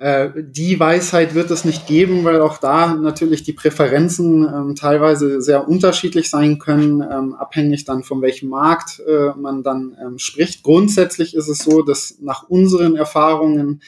Äh, 0.02 0.30
die 0.34 0.80
Weisheit 0.80 1.36
wird 1.36 1.52
es 1.52 1.64
nicht 1.64 1.86
geben, 1.86 2.24
weil 2.24 2.40
auch 2.40 2.58
da 2.58 2.92
natürlich 2.94 3.44
die 3.44 3.52
Präferenzen 3.52 4.42
ähm, 4.42 4.74
teilweise 4.74 5.40
sehr 5.40 5.68
unterschiedlich 5.68 6.28
sein 6.28 6.58
können, 6.58 7.02
ähm, 7.02 7.34
abhängig 7.34 7.84
dann 7.84 8.02
von 8.02 8.20
welchem 8.20 8.48
Markt 8.48 9.00
äh, 9.06 9.28
man 9.38 9.62
dann 9.62 9.96
ähm, 10.04 10.18
spricht. 10.18 10.64
Grundsätzlich 10.64 11.36
ist 11.36 11.46
es 11.46 11.58
so, 11.58 11.82
dass 11.82 12.16
nach 12.20 12.48
unseren 12.48 12.96
Erfahrungen 12.96 13.80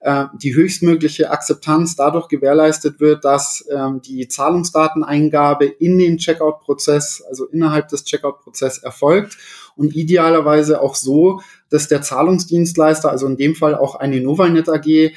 äh, 0.00 0.24
die 0.42 0.56
höchstmögliche 0.56 1.30
Akzeptanz 1.30 1.94
dadurch 1.94 2.26
gewährleistet 2.26 2.98
wird, 2.98 3.24
dass 3.24 3.64
ähm, 3.70 4.02
die 4.02 4.26
Zahlungsdateneingabe 4.26 5.66
in 5.66 5.98
den 5.98 6.18
Checkout-Prozess, 6.18 7.22
also 7.28 7.46
innerhalb 7.46 7.86
des 7.86 8.02
Checkout-Prozess 8.02 8.78
erfolgt 8.78 9.38
und 9.76 9.94
idealerweise 9.94 10.80
auch 10.80 10.96
so, 10.96 11.40
dass 11.70 11.88
der 11.88 12.02
Zahlungsdienstleister, 12.02 13.10
also 13.10 13.26
in 13.26 13.36
dem 13.36 13.54
Fall 13.54 13.74
auch 13.74 13.94
eine 13.94 14.20
Novalnet 14.20 14.68
AG, 14.68 14.86
äh, 14.86 15.12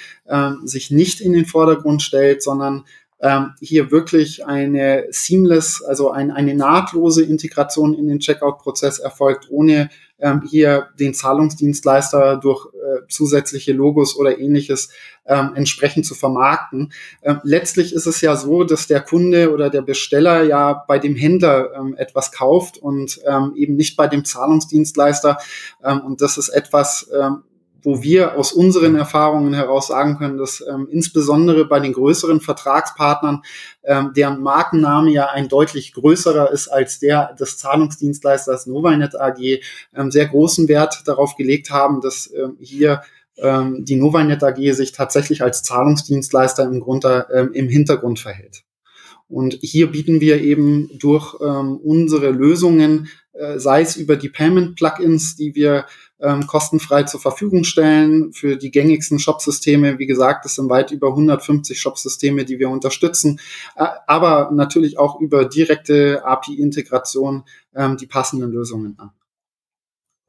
sich 0.64 0.92
nicht 0.92 1.20
in 1.20 1.34
den 1.34 1.46
Vordergrund 1.46 2.02
stellt, 2.02 2.42
sondern 2.42 2.86
ähm, 3.24 3.54
hier 3.62 3.90
wirklich 3.90 4.46
eine 4.46 5.06
seamless, 5.10 5.82
also 5.82 6.12
ein, 6.12 6.30
eine 6.30 6.54
nahtlose 6.54 7.24
Integration 7.24 7.94
in 7.94 8.08
den 8.08 8.20
Checkout-Prozess 8.20 9.00
erfolgt, 9.00 9.48
ohne 9.50 9.90
ähm, 10.24 10.42
hier 10.50 10.88
den 11.00 11.14
Zahlungsdienstleister 11.14 12.38
durch 12.38 12.68
äh, 12.74 13.02
zusätzliche 13.10 13.74
Logos 13.74 14.16
oder 14.16 14.40
ähnliches 14.40 14.90
ähm, 15.26 15.52
entsprechend 15.56 16.06
zu 16.06 16.16
vermarkten. 16.16 16.94
Ähm, 17.22 17.42
letztlich 17.44 17.94
ist 17.94 18.08
es 18.08 18.22
ja 18.22 18.36
so, 18.38 18.64
dass 18.64 18.88
der 18.88 19.02
Kunde 19.02 19.54
oder 19.54 19.70
der 19.70 19.82
Besteller 19.82 20.44
ja 20.44 20.84
bei 20.88 20.98
dem 20.98 21.16
Händler 21.16 21.74
ähm, 21.76 21.96
etwas 21.98 22.32
kauft 22.32 22.78
und 22.78 23.20
ähm, 23.26 23.54
eben 23.56 23.76
nicht 23.76 23.98
bei 23.98 24.08
dem 24.08 24.24
Zahlungsdienstleister. 24.24 25.38
Ähm, 25.84 26.00
und 26.02 26.22
das 26.22 26.38
ist 26.38 26.50
etwas, 26.50 27.10
ähm, 27.14 27.44
wo 27.84 28.02
wir 28.02 28.38
aus 28.38 28.54
unseren 28.54 28.96
Erfahrungen 28.96 29.54
heraus 29.54 29.88
sagen 29.88 30.18
können, 30.18 30.38
dass 30.38 30.64
ähm, 30.68 30.88
insbesondere 30.90 31.66
bei 31.66 31.80
den 31.80 31.94
größeren 31.94 32.42
Vertragspartnern, 32.42 33.44
ähm, 33.84 34.12
deren 34.16 34.42
Markenname 34.42 35.12
ja 35.12 35.28
ein 35.30 35.50
deutlich 35.50 35.94
größerer 35.94 36.52
ist 36.52 36.70
als 36.70 37.00
der 37.00 37.34
des 37.34 37.58
Zahlungsdienstleisters 37.58 38.66
Novinet 38.68 39.20
AG, 39.20 39.62
ähm, 39.96 40.12
sehr 40.12 40.28
großen 40.28 40.68
Wert 40.68 41.04
darauf 41.06 41.36
gelegt 41.36 41.70
haben, 41.70 42.02
dass 42.02 42.32
ähm, 42.34 42.58
hier 42.60 43.02
ähm, 43.38 43.84
die 43.86 43.96
Novinet 43.96 44.44
AG 44.44 44.74
sich 44.74 44.92
tatsächlich 44.92 45.42
als 45.42 45.64
Zahlungsdienstleister 45.64 46.64
im, 46.64 46.80
Grunde, 46.80 47.28
ähm, 47.34 47.52
im 47.54 47.68
Hintergrund 47.68 48.20
verhält. 48.20 48.64
Und 49.28 49.58
hier 49.62 49.92
bieten 49.92 50.22
wir 50.22 50.42
eben 50.42 50.90
durch 51.00 51.36
ähm, 51.42 51.78
unsere 51.78 52.30
Lösungen, 52.30 53.08
äh, 53.34 53.58
sei 53.58 53.82
es 53.82 53.96
über 53.96 54.16
die 54.16 54.30
Payment-Plugins, 54.30 55.36
die 55.36 55.56
wir 55.56 55.86
ähm, 56.24 56.48
kostenfrei 56.48 57.04
zur 57.04 57.20
Verfügung 57.20 57.66
stellen 57.66 58.34
für 58.34 58.56
die 58.58 58.72
gängigsten 58.72 59.20
Shop-Systeme. 59.20 60.00
Wie 60.00 60.08
gesagt, 60.08 60.46
es 60.46 60.56
sind 60.56 60.70
weit 60.70 60.92
über 60.92 61.10
150 61.10 61.80
Shop-Systeme, 61.80 62.46
die 62.46 62.60
wir 62.60 62.70
unterstützen, 62.70 63.40
äh, 63.76 63.86
aber 64.08 64.50
natürlich 64.52 64.98
auch 64.98 65.20
über 65.20 65.46
direkte 65.46 66.26
API-Integration 66.26 67.44
ähm, 67.76 67.98
die 67.98 68.08
passenden 68.08 68.52
Lösungen 68.52 68.96
an. 68.98 69.12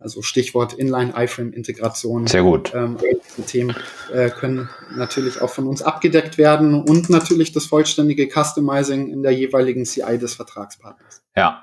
Also 0.00 0.20
Stichwort 0.20 0.74
Inline-iFrame-Integration. 0.74 2.26
Sehr 2.26 2.42
gut. 2.42 2.74
Ähm, 2.74 2.98
die 3.38 3.42
Themen 3.42 3.74
äh, 4.12 4.28
können 4.28 4.68
natürlich 4.94 5.40
auch 5.40 5.50
von 5.50 5.66
uns 5.66 5.80
abgedeckt 5.80 6.36
werden 6.36 6.82
und 6.82 7.08
natürlich 7.08 7.52
das 7.52 7.66
vollständige 7.66 8.28
Customizing 8.28 9.08
in 9.08 9.22
der 9.22 9.32
jeweiligen 9.32 9.84
CI 9.84 10.18
des 10.18 10.34
Vertragspartners. 10.34 11.22
Ja, 11.36 11.62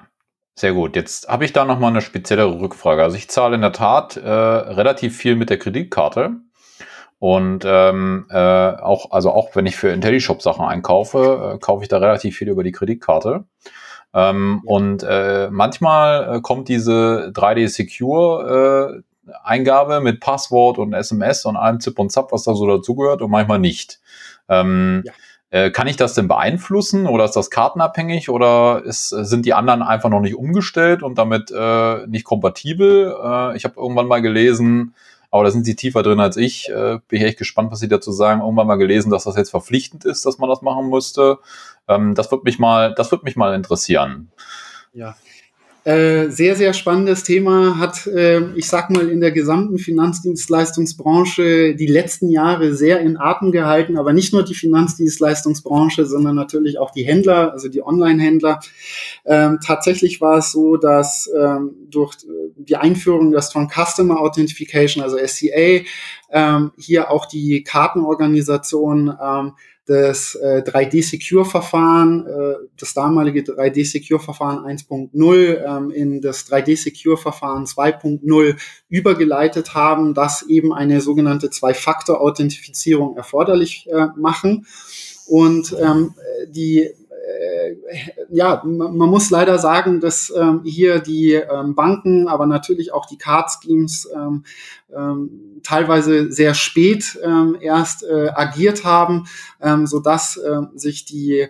Sehr 0.55 0.73
gut. 0.73 0.95
Jetzt 0.95 1.27
habe 1.27 1.45
ich 1.45 1.53
da 1.53 1.65
noch 1.65 1.79
mal 1.79 1.87
eine 1.87 2.01
speziellere 2.01 2.59
Rückfrage. 2.59 3.01
Also 3.03 3.17
ich 3.17 3.29
zahle 3.29 3.55
in 3.55 3.61
der 3.61 3.71
Tat 3.71 4.17
äh, 4.17 4.29
relativ 4.29 5.17
viel 5.17 5.35
mit 5.35 5.49
der 5.49 5.57
Kreditkarte. 5.57 6.35
Und 7.19 7.63
ähm, 7.65 8.25
äh, 8.29 8.35
auch, 8.37 9.11
also 9.11 9.31
auch 9.31 9.55
wenn 9.55 9.65
ich 9.67 9.75
für 9.75 9.89
IntelliShop 9.89 10.41
Sachen 10.41 10.65
einkaufe, 10.65 11.53
äh, 11.53 11.59
kaufe 11.59 11.83
ich 11.83 11.89
da 11.89 11.99
relativ 11.99 12.35
viel 12.35 12.49
über 12.49 12.63
die 12.63 12.71
Kreditkarte. 12.71 13.45
Ähm. 14.13 14.61
Und 14.65 15.03
äh, 15.03 15.49
manchmal 15.51 16.37
äh, 16.37 16.41
kommt 16.41 16.67
diese 16.67 17.31
3D 17.33 17.67
Secure 17.67 19.03
äh, 19.27 19.31
Eingabe 19.43 20.01
mit 20.01 20.19
Passwort 20.19 20.77
und 20.77 20.93
SMS 20.93 21.45
und 21.45 21.55
allem 21.55 21.79
Zip 21.79 21.97
und 21.99 22.11
Zap, 22.11 22.31
was 22.31 22.43
da 22.43 22.55
so 22.55 22.67
dazugehört, 22.67 23.21
und 23.21 23.31
manchmal 23.31 23.59
nicht. 23.59 23.99
Ähm, 24.49 25.03
ja. 25.05 25.13
Äh, 25.51 25.69
kann 25.69 25.87
ich 25.87 25.97
das 25.97 26.13
denn 26.13 26.29
beeinflussen 26.29 27.05
oder 27.07 27.25
ist 27.25 27.35
das 27.35 27.49
kartenabhängig 27.49 28.29
oder 28.29 28.83
ist, 28.85 29.09
sind 29.09 29.45
die 29.45 29.53
anderen 29.53 29.81
einfach 29.81 30.09
noch 30.09 30.21
nicht 30.21 30.35
umgestellt 30.35 31.03
und 31.03 31.17
damit 31.17 31.51
äh, 31.51 32.07
nicht 32.07 32.23
kompatibel? 32.23 33.13
Äh, 33.21 33.57
ich 33.57 33.65
habe 33.65 33.75
irgendwann 33.75 34.07
mal 34.07 34.21
gelesen, 34.21 34.95
aber 35.29 35.43
da 35.43 35.51
sind 35.51 35.65
sie 35.65 35.75
tiefer 35.75 36.03
drin 36.03 36.21
als 36.21 36.37
ich. 36.37 36.69
Äh, 36.69 36.99
bin 37.09 37.19
ich 37.19 37.23
echt 37.23 37.37
gespannt, 37.37 37.69
was 37.69 37.79
sie 37.79 37.89
dazu 37.89 38.13
sagen. 38.13 38.39
Irgendwann 38.39 38.67
mal 38.67 38.77
gelesen, 38.77 39.11
dass 39.11 39.25
das 39.25 39.35
jetzt 39.35 39.51
verpflichtend 39.51 40.05
ist, 40.05 40.25
dass 40.25 40.37
man 40.37 40.49
das 40.49 40.61
machen 40.61 40.89
müsste. 40.89 41.39
Ähm, 41.89 42.15
das 42.15 42.31
wird 42.31 42.45
mich 42.45 42.57
mal, 42.57 42.93
das 42.95 43.11
wird 43.11 43.23
mich 43.23 43.35
mal 43.35 43.53
interessieren. 43.53 44.31
Ja, 44.93 45.15
äh, 45.83 46.29
sehr, 46.29 46.55
sehr 46.55 46.73
spannendes 46.73 47.23
Thema, 47.23 47.79
hat, 47.79 48.05
äh, 48.05 48.51
ich 48.53 48.67
sag 48.67 48.91
mal, 48.91 49.09
in 49.09 49.19
der 49.19 49.31
gesamten 49.31 49.79
Finanzdienstleistungsbranche 49.79 51.73
die 51.73 51.87
letzten 51.87 52.29
Jahre 52.29 52.75
sehr 52.75 52.99
in 52.99 53.17
Atem 53.17 53.51
gehalten, 53.51 53.97
aber 53.97 54.13
nicht 54.13 54.31
nur 54.31 54.43
die 54.43 54.53
Finanzdienstleistungsbranche, 54.53 56.05
sondern 56.05 56.35
natürlich 56.35 56.77
auch 56.77 56.91
die 56.91 57.01
Händler, 57.03 57.51
also 57.51 57.67
die 57.67 57.81
Online-Händler. 57.83 58.59
Ähm, 59.25 59.57
tatsächlich 59.65 60.21
war 60.21 60.37
es 60.37 60.51
so, 60.51 60.77
dass 60.77 61.27
ähm, 61.35 61.71
durch 61.89 62.15
die 62.57 62.75
Einführung 62.75 63.31
der 63.31 63.41
Strong 63.41 63.71
Customer 63.71 64.19
Authentication, 64.19 65.03
also 65.03 65.17
SCA, 65.17 65.83
ähm, 66.31 66.71
hier 66.77 67.09
auch 67.09 67.25
die 67.25 67.63
Kartenorganisation 67.63 69.11
ähm, 69.19 69.53
das 69.91 70.35
äh, 70.35 70.63
3D-Secure-Verfahren, 70.65 72.25
äh, 72.25 72.53
das 72.79 72.93
damalige 72.93 73.41
3D-Secure-Verfahren 73.41 74.59
1.0 74.59 75.65
ähm, 75.65 75.91
in 75.91 76.21
das 76.21 76.47
3D-Secure-Verfahren 76.49 77.65
2.0 77.65 78.55
übergeleitet 78.87 79.73
haben, 79.73 80.13
das 80.13 80.43
eben 80.43 80.73
eine 80.73 81.01
sogenannte 81.01 81.49
Zwei-Faktor-Authentifizierung 81.49 83.17
erforderlich 83.17 83.87
äh, 83.91 84.07
machen. 84.15 84.65
Und 85.27 85.75
ähm, 85.81 86.13
die 86.47 86.89
ja, 88.29 88.61
man 88.65 89.09
muss 89.09 89.29
leider 89.29 89.57
sagen, 89.59 89.99
dass 89.99 90.31
ähm, 90.35 90.61
hier 90.63 90.99
die 90.99 91.33
ähm, 91.33 91.75
Banken, 91.75 92.27
aber 92.27 92.45
natürlich 92.45 92.93
auch 92.93 93.05
die 93.05 93.17
Card 93.17 93.49
Schemes 93.51 94.09
ähm, 94.15 94.43
ähm, 94.95 95.61
teilweise 95.63 96.31
sehr 96.31 96.53
spät 96.53 97.19
ähm, 97.23 97.57
erst 97.59 98.03
äh, 98.03 98.29
agiert 98.33 98.83
haben, 98.83 99.25
ähm, 99.61 99.87
so 99.87 99.99
dass 99.99 100.37
äh, 100.37 100.61
sich 100.75 101.05
die 101.05 101.47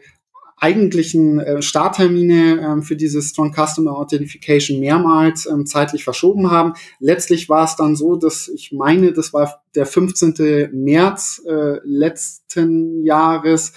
eigentlichen 0.61 1.39
äh, 1.39 1.61
Starttermine 1.63 2.61
ähm, 2.61 2.83
für 2.83 2.95
dieses 2.95 3.29
Strong 3.29 3.51
Customer 3.51 3.97
Authentication 3.97 4.79
mehrmals 4.79 5.47
ähm, 5.47 5.65
zeitlich 5.65 6.03
verschoben 6.03 6.51
haben. 6.51 6.73
Letztlich 6.99 7.49
war 7.49 7.65
es 7.65 7.75
dann 7.75 7.95
so, 7.95 8.15
dass 8.15 8.47
ich 8.47 8.71
meine, 8.71 9.11
das 9.11 9.33
war 9.33 9.63
der 9.73 9.87
15. 9.87 10.69
März 10.71 11.41
äh, 11.47 11.79
letzten 11.83 13.03
Jahres, 13.03 13.73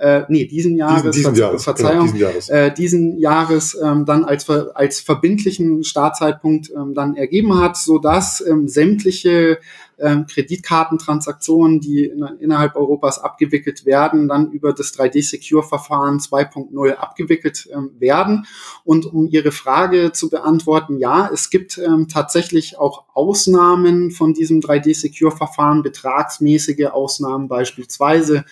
äh, 0.00 0.22
nee, 0.28 0.46
diesen 0.46 0.76
Jahres, 0.76 1.02
diesen, 1.02 1.12
diesen 1.12 1.34
Ver 1.34 1.44
Jahres 1.44 1.64
Verzeihung, 1.64 1.92
genau, 1.92 2.02
diesen 2.04 2.18
Jahres, 2.20 2.48
äh, 2.48 2.72
diesen 2.72 3.18
Jahres 3.18 3.78
ähm, 3.82 4.04
dann 4.04 4.24
als, 4.24 4.48
als 4.48 5.00
verbindlichen 5.00 5.82
Startzeitpunkt 5.82 6.70
ähm, 6.70 6.94
dann 6.94 7.16
ergeben 7.16 7.58
hat, 7.60 7.76
so 7.76 7.98
dass 7.98 8.40
ähm, 8.46 8.68
sämtliche 8.68 9.58
ähm, 9.98 10.26
Kreditkartentransaktionen, 10.26 11.80
die 11.80 12.04
in, 12.04 12.22
innerhalb 12.38 12.76
Europas 12.76 13.18
abgewickelt 13.18 13.84
werden, 13.84 14.28
dann 14.28 14.52
über 14.52 14.72
das 14.72 14.96
3D-Secure-Verfahren 14.96 16.18
2.0 16.20 16.92
abgewickelt 16.92 17.68
ähm, 17.72 17.90
werden. 17.98 18.46
Und 18.84 19.06
um 19.06 19.26
Ihre 19.28 19.50
Frage 19.50 20.12
zu 20.12 20.30
beantworten, 20.30 20.98
ja, 20.98 21.28
es 21.32 21.50
gibt 21.50 21.78
ähm, 21.78 22.06
tatsächlich 22.06 22.78
auch 22.78 23.06
Ausnahmen 23.14 24.12
von 24.12 24.34
diesem 24.34 24.60
3D-Secure-Verfahren, 24.60 25.82
betragsmäßige 25.82 26.86
Ausnahmen 26.92 27.48
beispielsweise. 27.48 28.44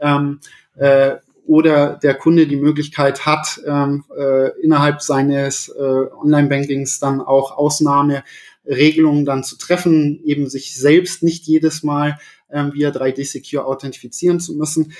Ähm, 0.00 0.38
äh, 0.76 1.16
oder 1.46 1.98
der 2.02 2.14
Kunde 2.14 2.46
die 2.46 2.56
Möglichkeit 2.56 3.24
hat, 3.24 3.60
ähm, 3.66 4.04
äh, 4.18 4.50
innerhalb 4.60 5.00
seines 5.00 5.68
äh, 5.68 5.80
Online-Bankings 5.80 6.98
dann 6.98 7.20
auch 7.20 7.56
Ausnahmeregelungen 7.56 9.24
dann 9.24 9.44
zu 9.44 9.56
treffen, 9.56 10.20
eben 10.24 10.48
sich 10.48 10.76
selbst 10.76 11.22
nicht 11.22 11.46
jedes 11.46 11.82
Mal 11.82 12.18
ähm, 12.50 12.72
via 12.74 12.90
3D 12.90 13.24
Secure 13.24 13.64
authentifizieren 13.64 14.40
zu 14.40 14.54
müssen. 14.56 14.92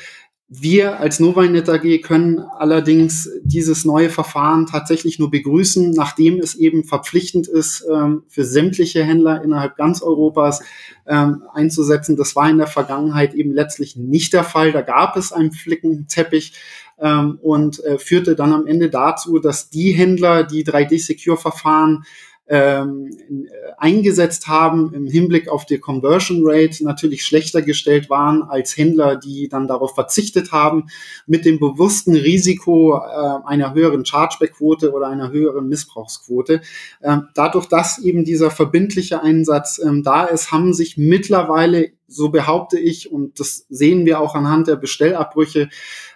Wir 0.48 1.00
als 1.00 1.18
Novinet 1.18 1.68
AG 1.68 2.02
können 2.02 2.38
allerdings 2.38 3.28
dieses 3.42 3.84
neue 3.84 4.10
Verfahren 4.10 4.66
tatsächlich 4.66 5.18
nur 5.18 5.28
begrüßen, 5.28 5.90
nachdem 5.90 6.38
es 6.38 6.54
eben 6.54 6.84
verpflichtend 6.84 7.48
ist, 7.48 7.84
ähm, 7.92 8.22
für 8.28 8.44
sämtliche 8.44 9.02
Händler 9.02 9.42
innerhalb 9.42 9.76
ganz 9.76 10.02
Europas 10.02 10.62
ähm, 11.04 11.42
einzusetzen. 11.52 12.16
Das 12.16 12.36
war 12.36 12.48
in 12.48 12.58
der 12.58 12.68
Vergangenheit 12.68 13.34
eben 13.34 13.52
letztlich 13.52 13.96
nicht 13.96 14.34
der 14.34 14.44
Fall. 14.44 14.70
Da 14.70 14.82
gab 14.82 15.16
es 15.16 15.32
einen 15.32 15.50
Flickenteppich 15.50 16.52
ähm, 17.00 17.40
und 17.42 17.82
äh, 17.82 17.98
führte 17.98 18.36
dann 18.36 18.52
am 18.52 18.68
Ende 18.68 18.88
dazu, 18.88 19.40
dass 19.40 19.68
die 19.68 19.90
Händler, 19.90 20.44
die 20.44 20.64
3D-Secure-Verfahren 20.64 22.04
ähm, 22.48 23.10
äh, 23.28 23.72
eingesetzt 23.76 24.46
haben 24.46 24.94
im 24.94 25.06
Hinblick 25.06 25.48
auf 25.48 25.66
die 25.66 25.78
Conversion 25.78 26.42
Rate 26.44 26.84
natürlich 26.84 27.24
schlechter 27.24 27.60
gestellt 27.60 28.08
waren 28.08 28.42
als 28.42 28.76
Händler, 28.76 29.16
die 29.16 29.48
dann 29.48 29.66
darauf 29.66 29.94
verzichtet 29.94 30.52
haben, 30.52 30.86
mit 31.26 31.44
dem 31.44 31.58
bewussten 31.58 32.14
Risiko 32.14 32.96
äh, 32.96 33.46
einer 33.46 33.74
höheren 33.74 34.04
Chargeback-Quote 34.04 34.92
oder 34.92 35.08
einer 35.08 35.32
höheren 35.32 35.68
Missbrauchsquote. 35.68 36.60
Ähm, 37.02 37.28
dadurch, 37.34 37.66
dass 37.66 37.98
eben 37.98 38.24
dieser 38.24 38.50
verbindliche 38.50 39.22
Einsatz 39.22 39.80
ähm, 39.84 40.04
da 40.04 40.24
ist, 40.24 40.52
haben 40.52 40.72
sich 40.72 40.96
mittlerweile, 40.96 41.90
so 42.06 42.28
behaupte 42.28 42.78
ich, 42.78 43.10
und 43.10 43.40
das 43.40 43.66
sehen 43.68 44.06
wir 44.06 44.20
auch 44.20 44.36
anhand 44.36 44.68
der 44.68 44.76
Bestellabbrüche, 44.76 45.68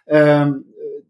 ähm, 0.07 0.67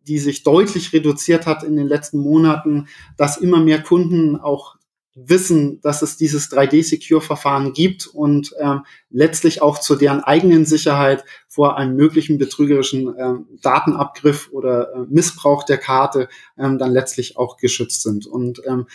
die 0.08 0.18
sich 0.18 0.42
deutlich 0.42 0.92
reduziert 0.94 1.46
hat 1.46 1.62
in 1.62 1.76
den 1.76 1.86
letzten 1.86 2.18
Monaten, 2.18 2.88
dass 3.18 3.36
immer 3.36 3.60
mehr 3.60 3.82
Kunden 3.82 4.36
auch 4.36 4.79
wissen, 5.26 5.80
dass 5.82 6.02
es 6.02 6.16
dieses 6.16 6.50
3D-Secure-Verfahren 6.50 7.72
gibt 7.72 8.06
und 8.06 8.54
ähm, 8.58 8.84
letztlich 9.10 9.62
auch 9.62 9.78
zu 9.78 9.96
deren 9.96 10.20
eigenen 10.20 10.64
Sicherheit 10.64 11.24
vor 11.48 11.76
einem 11.76 11.96
möglichen 11.96 12.38
betrügerischen 12.38 13.14
ähm, 13.18 13.46
Datenabgriff 13.62 14.50
oder 14.52 14.92
äh, 14.94 14.98
Missbrauch 15.08 15.64
der 15.64 15.78
Karte 15.78 16.28
ähm, 16.58 16.78
dann 16.78 16.92
letztlich 16.92 17.36
auch 17.36 17.56
geschützt 17.56 18.02
sind. 18.02 18.26
Und 18.26 18.62
ähm, 18.66 18.86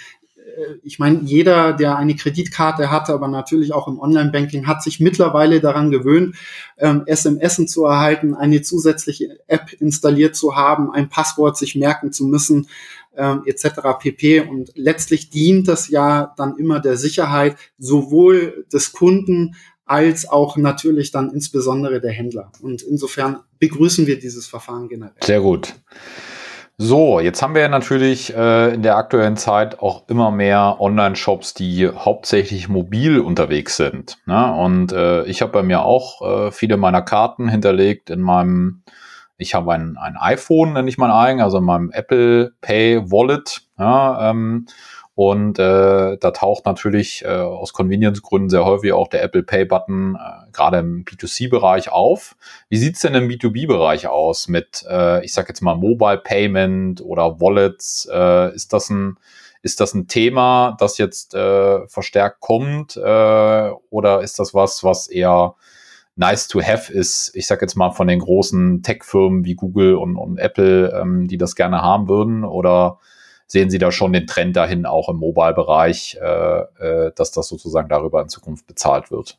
äh, 0.56 0.76
ich 0.84 1.00
meine, 1.00 1.22
jeder, 1.24 1.74
der 1.74 1.98
eine 1.98 2.16
Kreditkarte 2.16 2.92
hatte, 2.92 3.14
aber 3.14 3.28
natürlich 3.28 3.74
auch 3.74 3.88
im 3.88 4.00
Online-Banking, 4.00 4.68
hat 4.68 4.84
sich 4.84 5.00
mittlerweile 5.00 5.60
daran 5.60 5.92
gewöhnt, 5.92 6.36
ähm, 6.78 7.04
SMS 7.06 7.66
zu 7.68 7.86
erhalten, 7.86 8.34
eine 8.34 8.62
zusätzliche 8.62 9.40
App 9.48 9.74
installiert 9.80 10.36
zu 10.36 10.56
haben, 10.56 10.92
ein 10.92 11.10
Passwort 11.10 11.58
sich 11.58 11.76
merken 11.76 12.12
zu 12.12 12.26
müssen 12.26 12.68
ähm, 13.18 13.44
etc. 13.46 13.68
pp. 14.00 14.42
Und 14.42 14.72
letztlich 14.76 15.30
dient 15.30 15.68
das 15.68 15.90
ja 15.90 16.34
dann 16.38 16.58
immer 16.58 16.80
der 16.80 16.98
Sicherheit 16.98 17.56
sowohl 17.78 18.66
des 18.72 18.92
Kunden 18.92 19.56
als 19.86 20.28
auch 20.28 20.58
natürlich 20.58 21.12
dann 21.12 21.32
insbesondere 21.32 22.02
der 22.02 22.12
Händler. 22.12 22.52
Und 22.62 22.82
insofern 22.82 23.40
begrüßen 23.60 24.08
wir 24.08 24.20
dieses 24.20 24.48
Verfahren 24.48 24.90
generell. 24.90 25.14
Sehr 25.22 25.42
gut. 25.42 25.76
So, 26.78 27.22
jetzt 27.22 27.42
haben 27.42 27.56
wir 27.56 27.70
natürlich 27.70 28.36
äh, 28.36 28.74
in 28.74 28.84
der 28.84 28.98
aktuellen 28.98 29.38
Zeit 29.38 29.80
auch 29.80 30.10
immer 30.10 30.30
mehr 30.30 30.76
Online-Shops, 30.80 31.54
die 31.54 31.88
hauptsächlich 31.88 32.68
mobil 32.68 33.20
unterwegs 33.20 33.78
sind. 33.78 34.18
Ne? 34.26 34.54
Und 34.54 34.92
äh, 34.92 35.24
ich 35.24 35.42
habe 35.42 35.54
bei 35.54 35.64
mir 35.64 35.84
auch 35.84 36.48
äh, 36.48 36.52
viele 36.52 36.76
meiner 36.76 37.02
Karten 37.02 37.48
hinterlegt 37.48 38.10
in 38.10 38.20
meinem 38.20 38.84
ich 39.38 39.54
habe 39.54 39.74
ein, 39.74 39.98
ein 39.98 40.18
iPhone, 40.18 40.74
nenne 40.74 40.90
ich 40.90 40.98
mein 40.98 41.12
eigen, 41.12 41.42
also 41.42 41.58
in 41.58 41.64
meinem 41.64 41.92
Apple 41.92 42.54
Pay 42.62 43.12
Wallet. 43.12 43.62
Ja, 43.78 44.30
ähm, 44.30 44.68
und 45.16 45.60
äh, 45.60 46.18
da 46.18 46.32
taucht 46.32 46.66
natürlich 46.66 47.24
äh, 47.24 47.30
aus 47.30 47.72
Convenience-Gründen 47.72 48.50
sehr 48.50 48.66
häufig 48.66 48.92
auch 48.92 49.08
der 49.08 49.24
Apple 49.24 49.44
Pay-Button 49.44 50.16
äh, 50.16 50.52
gerade 50.52 50.80
im 50.80 51.06
B2C-Bereich 51.06 51.90
auf. 51.90 52.36
Wie 52.68 52.76
sieht's 52.76 53.00
denn 53.00 53.16
im 53.16 53.30
B2B-Bereich 53.30 54.08
aus 54.08 54.50
mit, 54.50 54.84
äh, 54.90 55.24
ich 55.24 55.34
sage 55.34 55.48
jetzt 55.50 55.62
mal, 55.62 55.76
Mobile 55.76 56.18
Payment 56.18 57.02
oder 57.02 57.40
Wallets? 57.40 58.10
Äh, 58.12 58.54
ist, 58.56 58.74
das 58.74 58.90
ein, 58.90 59.18
ist 59.62 59.80
das 59.80 59.94
ein 59.94 60.10
Thema, 60.10 60.76
das 60.80 60.98
jetzt 60.98 61.34
äh, 61.34 61.88
verstärkt 61.88 62.42
kommt? 62.42 62.98
Äh, 62.98 63.72
oder 63.90 64.20
ist 64.22 64.38
das 64.38 64.54
was, 64.54 64.84
was 64.84 65.08
eher 65.08 65.56
nice 66.16 66.48
to 66.48 66.62
have 66.62 66.92
ist, 66.92 67.32
ich 67.36 67.48
sag 67.48 67.62
jetzt 67.62 67.76
mal 67.76 67.92
von 67.92 68.08
den 68.08 68.20
großen 68.20 68.84
Tech-Firmen 68.84 69.46
wie 69.46 69.56
Google 69.56 69.96
und, 69.96 70.18
und 70.18 70.38
Apple, 70.38 70.90
ähm, 71.00 71.28
die 71.28 71.38
das 71.38 71.56
gerne 71.56 71.82
haben 71.82 72.08
würden? 72.08 72.44
Oder 72.44 73.00
sehen 73.48 73.70
Sie 73.70 73.78
da 73.78 73.92
schon 73.92 74.14
den 74.14 74.28
Trend 74.28 74.56
dahin 74.56 74.86
auch 74.86 75.10
im 75.10 75.18
Mobile-Bereich, 75.18 76.18
äh, 76.22 76.60
äh, 76.80 77.12
dass 77.16 77.32
das 77.32 77.48
sozusagen 77.48 77.90
darüber 77.90 78.22
in 78.22 78.30
Zukunft 78.30 78.66
bezahlt 78.68 79.12
wird? 79.12 79.38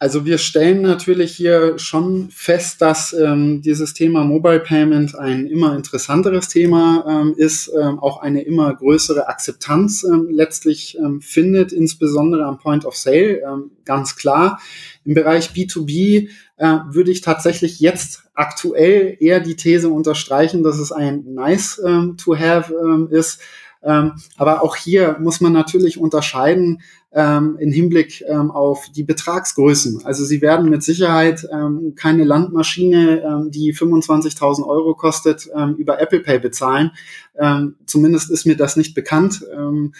Also 0.00 0.24
wir 0.24 0.38
stellen 0.38 0.82
natürlich 0.82 1.34
hier 1.34 1.76
schon 1.80 2.30
fest, 2.30 2.80
dass 2.80 3.12
ähm, 3.12 3.62
dieses 3.62 3.94
Thema 3.94 4.22
Mobile 4.22 4.60
Payment 4.60 5.16
ein 5.16 5.46
immer 5.46 5.74
interessanteres 5.74 6.46
Thema 6.46 7.04
ähm, 7.08 7.34
ist, 7.36 7.68
ähm, 7.76 7.98
auch 7.98 8.22
eine 8.22 8.42
immer 8.42 8.72
größere 8.72 9.26
Akzeptanz 9.26 10.04
ähm, 10.04 10.28
letztlich 10.30 10.96
ähm, 10.98 11.20
findet, 11.20 11.72
insbesondere 11.72 12.44
am 12.44 12.58
Point 12.58 12.84
of 12.84 12.96
Sale, 12.96 13.40
ähm, 13.40 13.72
ganz 13.84 14.14
klar. 14.14 14.60
Im 15.04 15.14
Bereich 15.14 15.50
B2B 15.50 16.28
äh, 16.58 16.78
würde 16.90 17.10
ich 17.10 17.20
tatsächlich 17.20 17.80
jetzt 17.80 18.22
aktuell 18.34 19.16
eher 19.18 19.40
die 19.40 19.56
These 19.56 19.88
unterstreichen, 19.88 20.62
dass 20.62 20.78
es 20.78 20.92
ein 20.92 21.24
nice 21.34 21.82
ähm, 21.84 22.16
to 22.16 22.38
have 22.38 22.72
ähm, 22.72 23.08
ist. 23.10 23.40
Ähm, 23.82 24.12
aber 24.36 24.62
auch 24.62 24.76
hier 24.76 25.16
muss 25.20 25.40
man 25.40 25.52
natürlich 25.52 25.98
unterscheiden 25.98 26.82
ähm, 27.12 27.56
im 27.58 27.72
Hinblick 27.72 28.22
ähm, 28.28 28.50
auf 28.50 28.86
die 28.94 29.02
Betragsgrößen. 29.02 30.04
Also 30.04 30.24
Sie 30.24 30.42
werden 30.42 30.68
mit 30.68 30.82
Sicherheit 30.82 31.46
ähm, 31.52 31.94
keine 31.96 32.24
Landmaschine, 32.24 33.22
ähm, 33.22 33.50
die 33.50 33.74
25.000 33.74 34.66
Euro 34.66 34.94
kostet, 34.94 35.48
ähm, 35.56 35.74
über 35.76 36.00
Apple 36.00 36.20
Pay 36.20 36.38
bezahlen. 36.38 36.90
Ähm, 37.38 37.76
zumindest 37.86 38.30
ist 38.30 38.44
mir 38.44 38.56
das 38.56 38.76
nicht 38.76 38.94
bekannt. 38.94 39.44
Ähm, 39.52 39.94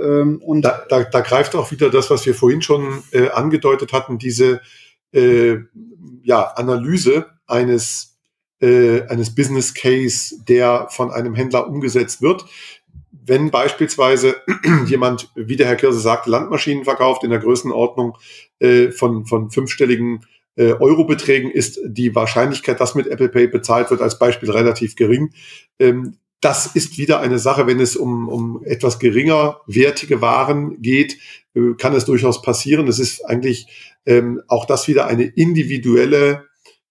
ähm, 0.00 0.40
und 0.44 0.62
da, 0.62 0.84
da, 0.88 1.02
da 1.02 1.20
greift 1.20 1.56
auch 1.56 1.70
wieder 1.70 1.90
das, 1.90 2.10
was 2.10 2.24
wir 2.24 2.34
vorhin 2.34 2.62
schon 2.62 3.02
äh, 3.12 3.30
angedeutet 3.30 3.92
hatten, 3.92 4.18
diese 4.18 4.60
äh, 5.12 5.56
ja, 6.22 6.42
Analyse 6.54 7.26
eines, 7.46 8.16
äh, 8.60 9.02
eines 9.08 9.34
Business 9.34 9.74
Case, 9.74 10.36
der 10.48 10.88
von 10.90 11.10
einem 11.10 11.34
Händler 11.34 11.68
umgesetzt 11.68 12.22
wird. 12.22 12.44
Wenn 13.26 13.50
beispielsweise 13.50 14.36
jemand, 14.86 15.30
wie 15.34 15.56
der 15.56 15.66
Herr 15.66 15.76
Kirse 15.76 16.00
sagte, 16.00 16.30
Landmaschinen 16.30 16.84
verkauft 16.84 17.24
in 17.24 17.30
der 17.30 17.38
Größenordnung 17.38 18.16
äh, 18.58 18.90
von, 18.90 19.26
von 19.26 19.50
fünfstelligen 19.50 20.26
äh, 20.56 20.72
Eurobeträgen, 20.72 21.50
ist 21.50 21.80
die 21.84 22.14
Wahrscheinlichkeit, 22.14 22.80
dass 22.80 22.94
mit 22.94 23.06
Apple 23.06 23.28
Pay 23.28 23.48
bezahlt 23.48 23.90
wird, 23.90 24.02
als 24.02 24.18
Beispiel 24.18 24.50
relativ 24.50 24.96
gering. 24.96 25.32
Ähm, 25.78 26.18
das 26.40 26.66
ist 26.66 26.98
wieder 26.98 27.20
eine 27.20 27.38
Sache, 27.38 27.66
wenn 27.66 27.80
es 27.80 27.96
um, 27.96 28.28
um 28.28 28.62
etwas 28.64 28.98
geringer 28.98 29.60
wertige 29.66 30.20
Waren 30.20 30.82
geht, 30.82 31.16
äh, 31.54 31.72
kann 31.78 31.94
es 31.94 32.04
durchaus 32.04 32.42
passieren. 32.42 32.86
Es 32.88 32.98
ist 32.98 33.24
eigentlich 33.24 33.66
ähm, 34.04 34.42
auch 34.48 34.66
das 34.66 34.86
wieder 34.86 35.06
eine 35.06 35.24
individuelle 35.24 36.44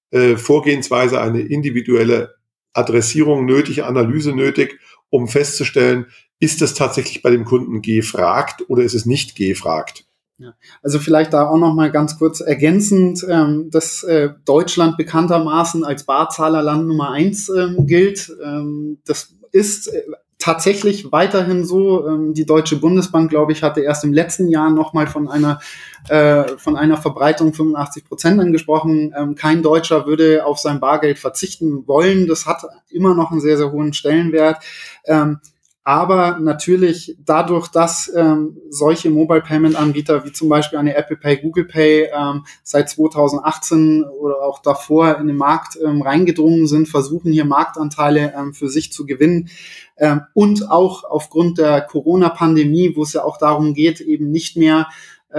äh, 0.09 0.37
Vorgehensweise, 0.37 1.21
eine 1.21 1.41
individuelle 1.41 2.35
Adressierung 2.73 3.45
nötig, 3.45 3.83
Analyse 3.83 4.33
nötig, 4.33 4.79
um 5.13 5.27
festzustellen, 5.27 6.07
ist 6.39 6.61
es 6.63 6.73
tatsächlich 6.73 7.21
bei 7.21 7.29
dem 7.29 7.45
Kunden 7.45 7.83
gefragt 7.83 8.65
oder 8.67 8.83
ist 8.83 8.95
es 8.95 9.05
nicht 9.05 9.35
gefragt? 9.35 10.05
Ja, 10.39 10.55
also 10.81 10.97
vielleicht 10.97 11.33
da 11.33 11.47
auch 11.47 11.57
noch 11.57 11.75
mal 11.75 11.91
ganz 11.91 12.17
kurz 12.17 12.41
ergänzend, 12.41 13.23
ähm, 13.29 13.69
dass 13.69 14.01
äh, 14.03 14.29
Deutschland 14.43 14.97
bekanntermaßen 14.97 15.83
als 15.83 16.05
Barzahlerland 16.05 16.87
Nummer 16.87 17.11
eins 17.11 17.47
ähm, 17.49 17.85
gilt. 17.85 18.35
Ähm, 18.43 18.97
das 19.05 19.35
ist 19.51 19.87
äh, 19.87 20.01
tatsächlich 20.43 21.13
weiterhin 21.13 21.63
so. 21.63 22.05
Ähm, 22.05 22.33
die 22.33 22.45
Deutsche 22.45 22.75
Bundesbank, 22.75 23.29
glaube 23.29 23.53
ich, 23.53 23.63
hatte 23.63 23.79
erst 23.79 24.03
im 24.03 24.11
letzten 24.11 24.49
Jahr 24.49 24.69
nochmal 24.69 25.07
von 25.07 25.29
einer, 25.29 25.61
äh, 26.09 26.57
von 26.57 26.75
einer 26.75 26.97
Verbreitung 26.97 27.53
85 27.53 28.03
Prozent 28.03 28.41
angesprochen. 28.41 29.13
Ähm, 29.17 29.35
kein 29.35 29.63
Deutscher 29.63 30.05
würde 30.05 30.45
auf 30.45 30.59
sein 30.59 30.81
Bargeld 30.81 31.17
verzichten 31.17 31.87
wollen. 31.87 32.27
Das 32.27 32.45
hat 32.45 32.63
immer 32.89 33.15
noch 33.15 33.31
einen 33.31 33.39
sehr, 33.39 33.55
sehr 33.55 33.71
hohen 33.71 33.93
Stellenwert. 33.93 34.61
Ähm, 35.05 35.39
aber 35.83 36.39
natürlich 36.39 37.17
dadurch, 37.25 37.67
dass 37.67 38.11
ähm, 38.15 38.57
solche 38.69 39.09
Mobile 39.09 39.41
Payment 39.41 39.75
Anbieter 39.75 40.23
wie 40.23 40.31
zum 40.31 40.47
Beispiel 40.47 40.79
eine 40.79 40.95
Apple 40.95 41.17
Pay, 41.17 41.37
Google 41.41 41.65
Pay 41.65 42.09
ähm, 42.15 42.45
seit 42.63 42.89
2018 42.89 44.05
oder 44.05 44.41
auch 44.43 44.61
davor 44.61 45.17
in 45.17 45.27
den 45.27 45.35
Markt 45.35 45.77
ähm, 45.83 46.01
reingedrungen 46.01 46.67
sind, 46.67 46.87
versuchen 46.87 47.33
hier 47.33 47.43
Marktanteile 47.43 48.33
ähm, 48.37 48.53
für 48.53 48.69
sich 48.69 48.93
zu 48.93 49.05
gewinnen. 49.05 49.49
Ähm, 49.97 50.21
und 50.33 50.71
auch 50.71 51.03
aufgrund 51.03 51.57
der 51.57 51.81
Corona-Pandemie, 51.81 52.93
wo 52.95 53.03
es 53.03 53.13
ja 53.13 53.23
auch 53.25 53.37
darum 53.37 53.73
geht, 53.73 53.99
eben 53.99 54.31
nicht 54.31 54.55
mehr 54.55 54.87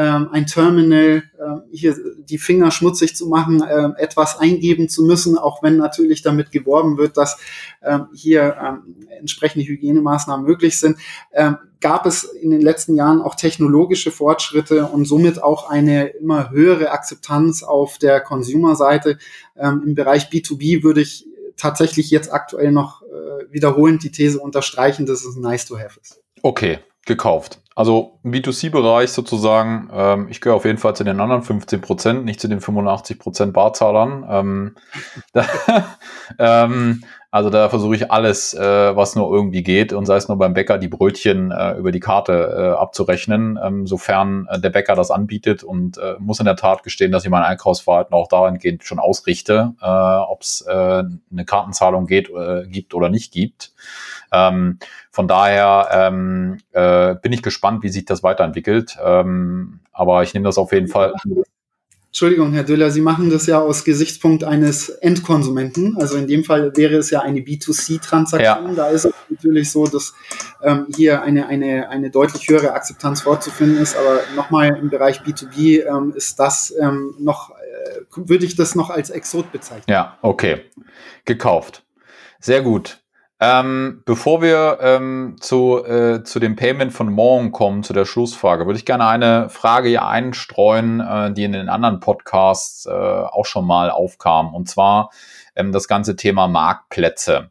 ein 0.00 0.46
Terminal 0.46 1.22
äh, 1.38 1.76
hier 1.76 1.96
die 2.18 2.38
Finger 2.38 2.70
schmutzig 2.70 3.14
zu 3.14 3.28
machen, 3.28 3.62
äh, 3.62 3.90
etwas 4.02 4.38
eingeben 4.38 4.88
zu 4.88 5.04
müssen, 5.04 5.38
auch 5.38 5.62
wenn 5.62 5.76
natürlich 5.76 6.22
damit 6.22 6.50
geworben 6.50 6.98
wird, 6.98 7.16
dass 7.16 7.38
ähm, 7.82 8.08
hier 8.12 8.56
ähm, 8.60 9.06
entsprechende 9.18 9.66
Hygienemaßnahmen 9.66 10.44
möglich 10.44 10.80
sind, 10.80 10.98
ähm, 11.32 11.58
gab 11.80 12.06
es 12.06 12.24
in 12.24 12.50
den 12.50 12.60
letzten 12.62 12.94
Jahren 12.96 13.20
auch 13.20 13.34
technologische 13.34 14.10
Fortschritte 14.10 14.86
und 14.86 15.04
somit 15.04 15.42
auch 15.42 15.68
eine 15.68 16.06
immer 16.06 16.50
höhere 16.50 16.90
Akzeptanz 16.90 17.62
auf 17.62 17.98
der 17.98 18.20
Consumer-Seite. 18.20 19.18
Ähm, 19.56 19.82
Im 19.86 19.94
Bereich 19.94 20.28
B2B 20.30 20.82
würde 20.82 21.02
ich 21.02 21.26
tatsächlich 21.56 22.10
jetzt 22.10 22.32
aktuell 22.32 22.72
noch 22.72 23.02
äh, 23.02 23.52
wiederholend 23.52 24.02
die 24.02 24.10
These 24.10 24.40
unterstreichen, 24.40 25.06
dass 25.06 25.24
es 25.24 25.36
nice 25.36 25.66
to 25.66 25.78
have 25.78 26.00
ist. 26.00 26.20
Okay, 26.42 26.78
gekauft. 27.06 27.60
Also 27.76 28.20
im 28.22 28.30
B2C-Bereich 28.30 29.10
sozusagen, 29.10 29.90
ähm, 29.92 30.28
ich 30.30 30.40
gehöre 30.40 30.56
auf 30.56 30.64
jeden 30.64 30.78
Fall 30.78 30.94
zu 30.94 31.02
den 31.02 31.20
anderen 31.20 31.42
15 31.42 31.80
Prozent, 31.80 32.24
nicht 32.24 32.40
zu 32.40 32.46
den 32.46 32.60
85 32.60 33.18
Prozent 33.18 33.52
Barzahlern. 33.52 34.24
Ähm, 34.28 34.74
da, 35.32 35.44
ähm, 36.38 37.02
also 37.34 37.50
da 37.50 37.68
versuche 37.68 37.96
ich 37.96 38.12
alles, 38.12 38.54
äh, 38.54 38.94
was 38.94 39.16
nur 39.16 39.28
irgendwie 39.34 39.64
geht 39.64 39.92
und 39.92 40.06
sei 40.06 40.14
es 40.14 40.28
nur 40.28 40.38
beim 40.38 40.54
Bäcker 40.54 40.78
die 40.78 40.86
Brötchen 40.86 41.50
äh, 41.50 41.72
über 41.72 41.90
die 41.90 41.98
Karte 41.98 42.32
äh, 42.32 42.80
abzurechnen, 42.80 43.58
ähm, 43.60 43.88
sofern 43.88 44.46
äh, 44.48 44.60
der 44.60 44.70
Bäcker 44.70 44.94
das 44.94 45.10
anbietet 45.10 45.64
und 45.64 45.98
äh, 45.98 46.14
muss 46.20 46.38
in 46.38 46.44
der 46.44 46.54
Tat 46.54 46.84
gestehen, 46.84 47.10
dass 47.10 47.24
ich 47.24 47.30
mein 47.30 47.42
Einkaufsverhalten 47.42 48.14
auch 48.14 48.28
dahingehend 48.28 48.84
schon 48.84 49.00
ausrichte, 49.00 49.72
äh, 49.82 49.84
ob 49.84 50.42
es 50.42 50.64
eine 50.64 51.44
Kartenzahlung 51.44 52.06
geht, 52.06 52.30
gibt 52.68 52.94
oder 52.94 53.08
nicht 53.08 53.32
gibt. 53.32 53.72
Ähm, 54.32 54.78
von 55.10 55.26
daher 55.26 55.88
ähm, 55.90 56.58
äh, 56.70 57.16
bin 57.16 57.32
ich 57.32 57.42
gespannt, 57.42 57.82
wie 57.82 57.88
sich 57.88 58.04
das 58.04 58.22
weiterentwickelt. 58.22 58.96
Ähm, 59.04 59.80
aber 59.92 60.22
ich 60.22 60.34
nehme 60.34 60.44
das 60.44 60.58
auf 60.58 60.72
jeden 60.72 60.88
Fall. 60.88 61.14
Entschuldigung, 62.14 62.52
Herr 62.52 62.62
Döller, 62.62 62.92
Sie 62.92 63.00
machen 63.00 63.28
das 63.28 63.46
ja 63.46 63.60
aus 63.60 63.82
Gesichtspunkt 63.82 64.44
eines 64.44 64.88
Endkonsumenten. 64.88 65.96
Also 65.96 66.16
in 66.16 66.28
dem 66.28 66.44
Fall 66.44 66.70
wäre 66.76 66.94
es 66.94 67.10
ja 67.10 67.22
eine 67.22 67.40
B2C-Transaktion. 67.40 68.68
Ja. 68.68 68.72
Da 68.72 68.86
ist 68.90 69.06
es 69.06 69.12
natürlich 69.28 69.72
so, 69.72 69.88
dass 69.88 70.14
ähm, 70.62 70.86
hier 70.94 71.22
eine, 71.22 71.48
eine, 71.48 71.88
eine 71.88 72.10
deutlich 72.10 72.48
höhere 72.48 72.72
Akzeptanz 72.72 73.22
vorzufinden 73.22 73.82
ist. 73.82 73.96
Aber 73.96 74.20
nochmal 74.36 74.78
im 74.80 74.90
Bereich 74.90 75.22
B2B 75.22 75.88
ähm, 75.88 76.12
ist 76.14 76.38
das 76.38 76.72
ähm, 76.80 77.16
noch, 77.18 77.50
äh, 77.50 78.04
würde 78.14 78.46
ich 78.46 78.54
das 78.54 78.76
noch 78.76 78.90
als 78.90 79.10
Exot 79.10 79.50
bezeichnen. 79.50 79.86
Ja, 79.88 80.16
okay. 80.22 80.66
Gekauft. 81.24 81.82
Sehr 82.38 82.62
gut. 82.62 83.00
Ähm, 83.46 84.00
bevor 84.06 84.40
wir 84.40 84.78
ähm, 84.80 85.36
zu, 85.38 85.84
äh, 85.84 86.24
zu 86.24 86.40
dem 86.40 86.56
Payment 86.56 86.94
von 86.94 87.12
morgen 87.12 87.52
kommen, 87.52 87.82
zu 87.82 87.92
der 87.92 88.06
Schlussfrage, 88.06 88.64
würde 88.64 88.78
ich 88.78 88.86
gerne 88.86 89.06
eine 89.06 89.50
Frage 89.50 89.90
hier 89.90 90.06
einstreuen, 90.06 91.00
äh, 91.00 91.30
die 91.30 91.44
in 91.44 91.52
den 91.52 91.68
anderen 91.68 92.00
Podcasts 92.00 92.86
äh, 92.86 92.90
auch 92.90 93.44
schon 93.44 93.66
mal 93.66 93.90
aufkam. 93.90 94.54
Und 94.54 94.70
zwar 94.70 95.10
ähm, 95.56 95.72
das 95.72 95.88
ganze 95.88 96.16
Thema 96.16 96.48
Marktplätze. 96.48 97.50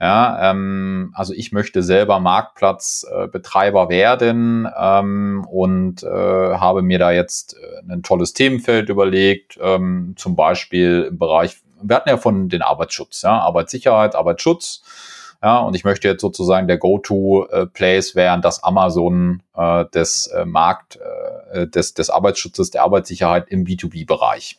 Ja, 0.00 0.50
ähm, 0.50 1.12
also 1.14 1.32
ich 1.34 1.52
möchte 1.52 1.84
selber 1.84 2.18
Marktplatzbetreiber 2.18 3.84
äh, 3.84 3.88
werden 3.90 4.68
ähm, 4.76 5.46
und 5.48 6.02
äh, 6.02 6.08
habe 6.08 6.82
mir 6.82 6.98
da 6.98 7.12
jetzt 7.12 7.54
äh, 7.54 7.92
ein 7.92 8.02
tolles 8.02 8.32
Themenfeld 8.32 8.88
überlegt, 8.88 9.56
ähm, 9.62 10.14
zum 10.16 10.34
Beispiel 10.34 11.06
im 11.10 11.18
Bereich, 11.18 11.58
wir 11.80 11.94
hatten 11.94 12.08
ja 12.08 12.16
von 12.16 12.48
den 12.48 12.62
Arbeitsschutz, 12.62 13.22
ja, 13.22 13.38
Arbeitssicherheit, 13.38 14.16
Arbeitsschutz. 14.16 14.82
Ja, 15.42 15.60
und 15.60 15.76
ich 15.76 15.84
möchte 15.84 16.08
jetzt 16.08 16.20
sozusagen 16.20 16.66
der 16.66 16.78
Go-to-Place 16.78 18.16
werden, 18.16 18.42
das 18.42 18.64
Amazon 18.64 19.42
äh, 19.56 19.84
des 19.94 20.26
äh, 20.28 20.44
Markt, 20.44 20.98
äh, 21.52 21.68
des, 21.68 21.94
des 21.94 22.10
Arbeitsschutzes, 22.10 22.70
der 22.70 22.82
Arbeitssicherheit 22.82 23.48
im 23.48 23.64
B2B-Bereich. 23.64 24.58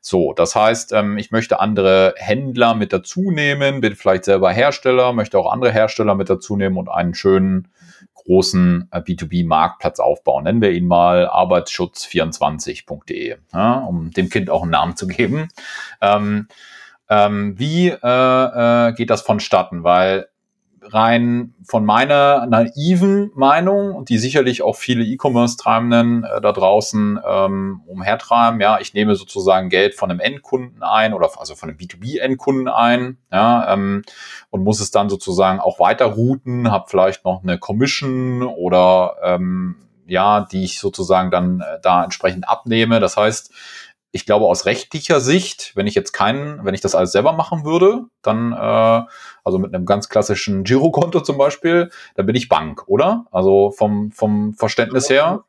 So, 0.00 0.32
das 0.32 0.54
heißt, 0.54 0.92
ähm, 0.92 1.18
ich 1.18 1.32
möchte 1.32 1.58
andere 1.58 2.14
Händler 2.16 2.74
mit 2.74 2.92
dazu 2.92 3.32
nehmen, 3.32 3.80
bin 3.80 3.96
vielleicht 3.96 4.24
selber 4.24 4.52
Hersteller, 4.52 5.12
möchte 5.12 5.38
auch 5.38 5.50
andere 5.50 5.72
Hersteller 5.72 6.14
mit 6.14 6.30
dazu 6.30 6.56
nehmen 6.56 6.76
und 6.76 6.88
einen 6.88 7.14
schönen 7.14 7.68
großen 8.14 8.88
äh, 8.92 8.98
B2B-Marktplatz 8.98 10.00
aufbauen. 10.00 10.44
Nennen 10.44 10.62
wir 10.62 10.70
ihn 10.70 10.86
mal 10.86 11.28
arbeitsschutz24.de, 11.28 13.36
ja, 13.52 13.74
um 13.80 14.10
dem 14.12 14.28
Kind 14.28 14.50
auch 14.50 14.62
einen 14.62 14.70
Namen 14.70 14.96
zu 14.96 15.06
geben. 15.06 15.48
Ähm, 16.00 16.48
ähm, 17.08 17.58
wie 17.58 17.88
äh, 17.88 17.98
äh, 18.88 18.92
geht 18.94 19.10
das 19.10 19.22
vonstatten? 19.22 19.84
Weil 19.84 20.28
rein 20.92 21.54
von 21.64 21.84
meiner 21.84 22.46
naiven 22.46 23.30
Meinung, 23.34 24.04
die 24.04 24.18
sicherlich 24.18 24.62
auch 24.62 24.76
viele 24.76 25.04
E-Commerce-Treibenden 25.04 26.24
äh, 26.24 26.40
da 26.40 26.52
draußen 26.52 27.18
ähm, 27.26 27.82
umhertreiben, 27.86 28.60
ja, 28.60 28.78
ich 28.80 28.94
nehme 28.94 29.14
sozusagen 29.14 29.70
Geld 29.70 29.94
von 29.94 30.10
einem 30.10 30.20
Endkunden 30.20 30.82
ein 30.82 31.14
oder 31.14 31.30
also 31.38 31.54
von 31.54 31.70
einem 31.70 31.78
B2B-Endkunden 31.78 32.68
ein, 32.68 33.18
ja, 33.32 33.72
ähm, 33.72 34.02
und 34.50 34.62
muss 34.62 34.80
es 34.80 34.90
dann 34.90 35.08
sozusagen 35.08 35.60
auch 35.60 35.80
weiter 35.80 36.06
routen, 36.06 36.70
habe 36.70 36.86
vielleicht 36.88 37.24
noch 37.24 37.42
eine 37.42 37.58
Commission 37.58 38.42
oder 38.42 39.16
ähm, 39.22 39.76
ja, 40.06 40.42
die 40.42 40.64
ich 40.64 40.80
sozusagen 40.80 41.30
dann 41.30 41.60
äh, 41.60 41.80
da 41.82 42.04
entsprechend 42.04 42.48
abnehme. 42.48 43.00
Das 43.00 43.16
heißt, 43.16 43.52
ich 44.14 44.26
glaube, 44.26 44.46
aus 44.46 44.64
rechtlicher 44.64 45.18
Sicht, 45.18 45.72
wenn 45.74 45.88
ich 45.88 45.96
jetzt 45.96 46.12
keinen, 46.12 46.64
wenn 46.64 46.72
ich 46.72 46.80
das 46.80 46.94
alles 46.94 47.10
selber 47.10 47.32
machen 47.32 47.64
würde, 47.64 48.04
dann, 48.22 48.52
äh, 48.52 49.02
also 49.42 49.58
mit 49.58 49.74
einem 49.74 49.86
ganz 49.86 50.08
klassischen 50.08 50.62
Girokonto 50.62 51.20
zum 51.20 51.36
Beispiel, 51.36 51.90
dann 52.14 52.24
bin 52.24 52.36
ich 52.36 52.48
Bank, 52.48 52.84
oder? 52.86 53.26
Also 53.32 53.72
vom, 53.72 54.12
vom 54.12 54.54
Verständnis 54.54 55.10
her. 55.10 55.42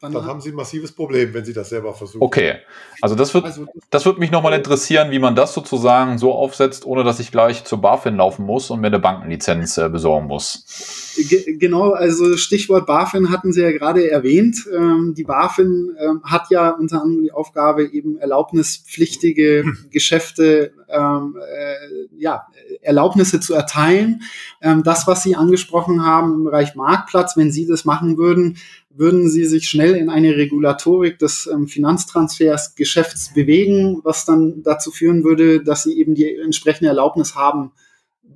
Dann, 0.00 0.12
dann 0.12 0.26
haben 0.26 0.40
Sie 0.40 0.50
ein 0.50 0.54
massives 0.54 0.92
Problem, 0.92 1.32
wenn 1.32 1.44
Sie 1.44 1.52
das 1.52 1.70
selber 1.70 1.94
versuchen. 1.94 2.22
Okay, 2.22 2.56
also 3.00 3.14
das 3.14 3.32
wird, 3.32 3.44
also, 3.44 3.66
das 3.90 4.04
wird 4.04 4.18
mich 4.18 4.30
nochmal 4.30 4.52
interessieren, 4.52 5.10
wie 5.10 5.18
man 5.18 5.34
das 5.34 5.54
sozusagen 5.54 6.18
so 6.18 6.32
aufsetzt, 6.32 6.84
ohne 6.84 7.04
dass 7.04 7.20
ich 7.20 7.30
gleich 7.30 7.64
zur 7.64 7.80
BaFin 7.80 8.16
laufen 8.16 8.44
muss 8.44 8.70
und 8.70 8.80
mir 8.80 8.88
eine 8.88 8.98
Bankenlizenz 8.98 9.78
äh, 9.78 9.88
besorgen 9.88 10.26
muss. 10.26 11.14
Ge 11.28 11.56
genau, 11.58 11.92
also 11.92 12.36
Stichwort 12.36 12.86
BaFin 12.86 13.30
hatten 13.30 13.52
Sie 13.52 13.62
ja 13.62 13.70
gerade 13.70 14.10
erwähnt. 14.10 14.68
Ähm, 14.74 15.14
die 15.16 15.24
BaFin 15.24 15.96
ähm, 15.98 16.22
hat 16.24 16.50
ja 16.50 16.70
unter 16.70 17.00
anderem 17.00 17.22
die 17.22 17.32
Aufgabe, 17.32 17.84
eben 17.84 18.18
erlaubnispflichtige 18.18 19.62
hm. 19.64 19.86
Geschäfte, 19.90 20.72
ähm, 20.88 21.36
äh, 21.40 21.74
ja, 22.18 22.46
Erlaubnisse 22.84 23.40
zu 23.40 23.54
erteilen. 23.54 24.22
Ähm, 24.60 24.82
das, 24.82 25.06
was 25.06 25.22
Sie 25.22 25.36
angesprochen 25.36 26.04
haben 26.04 26.34
im 26.34 26.44
Bereich 26.44 26.74
Marktplatz, 26.74 27.36
wenn 27.36 27.50
Sie 27.50 27.66
das 27.66 27.84
machen 27.84 28.16
würden, 28.16 28.56
würden 28.90 29.28
Sie 29.28 29.44
sich 29.44 29.68
schnell 29.68 29.96
in 29.96 30.08
eine 30.08 30.36
Regulatorik 30.36 31.18
des 31.18 31.48
ähm, 31.52 31.66
Finanztransfers 31.66 32.76
Geschäfts 32.76 33.34
bewegen, 33.34 34.00
was 34.04 34.24
dann 34.24 34.62
dazu 34.62 34.90
führen 34.90 35.24
würde, 35.24 35.62
dass 35.62 35.82
Sie 35.82 35.98
eben 35.98 36.14
die 36.14 36.36
entsprechende 36.36 36.88
Erlaubnis 36.88 37.34
haben 37.34 37.72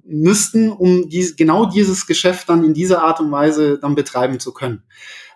müssten, 0.04 0.70
um 0.70 1.08
dies, 1.08 1.36
genau 1.36 1.66
dieses 1.66 2.06
Geschäft 2.06 2.48
dann 2.48 2.64
in 2.64 2.74
dieser 2.74 3.02
Art 3.02 3.20
und 3.20 3.30
Weise 3.30 3.78
dann 3.78 3.94
betreiben 3.94 4.40
zu 4.40 4.52
können. 4.52 4.82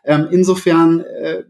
Ähm, 0.04 0.28
insofern 0.30 1.00
äh, 1.00 1.44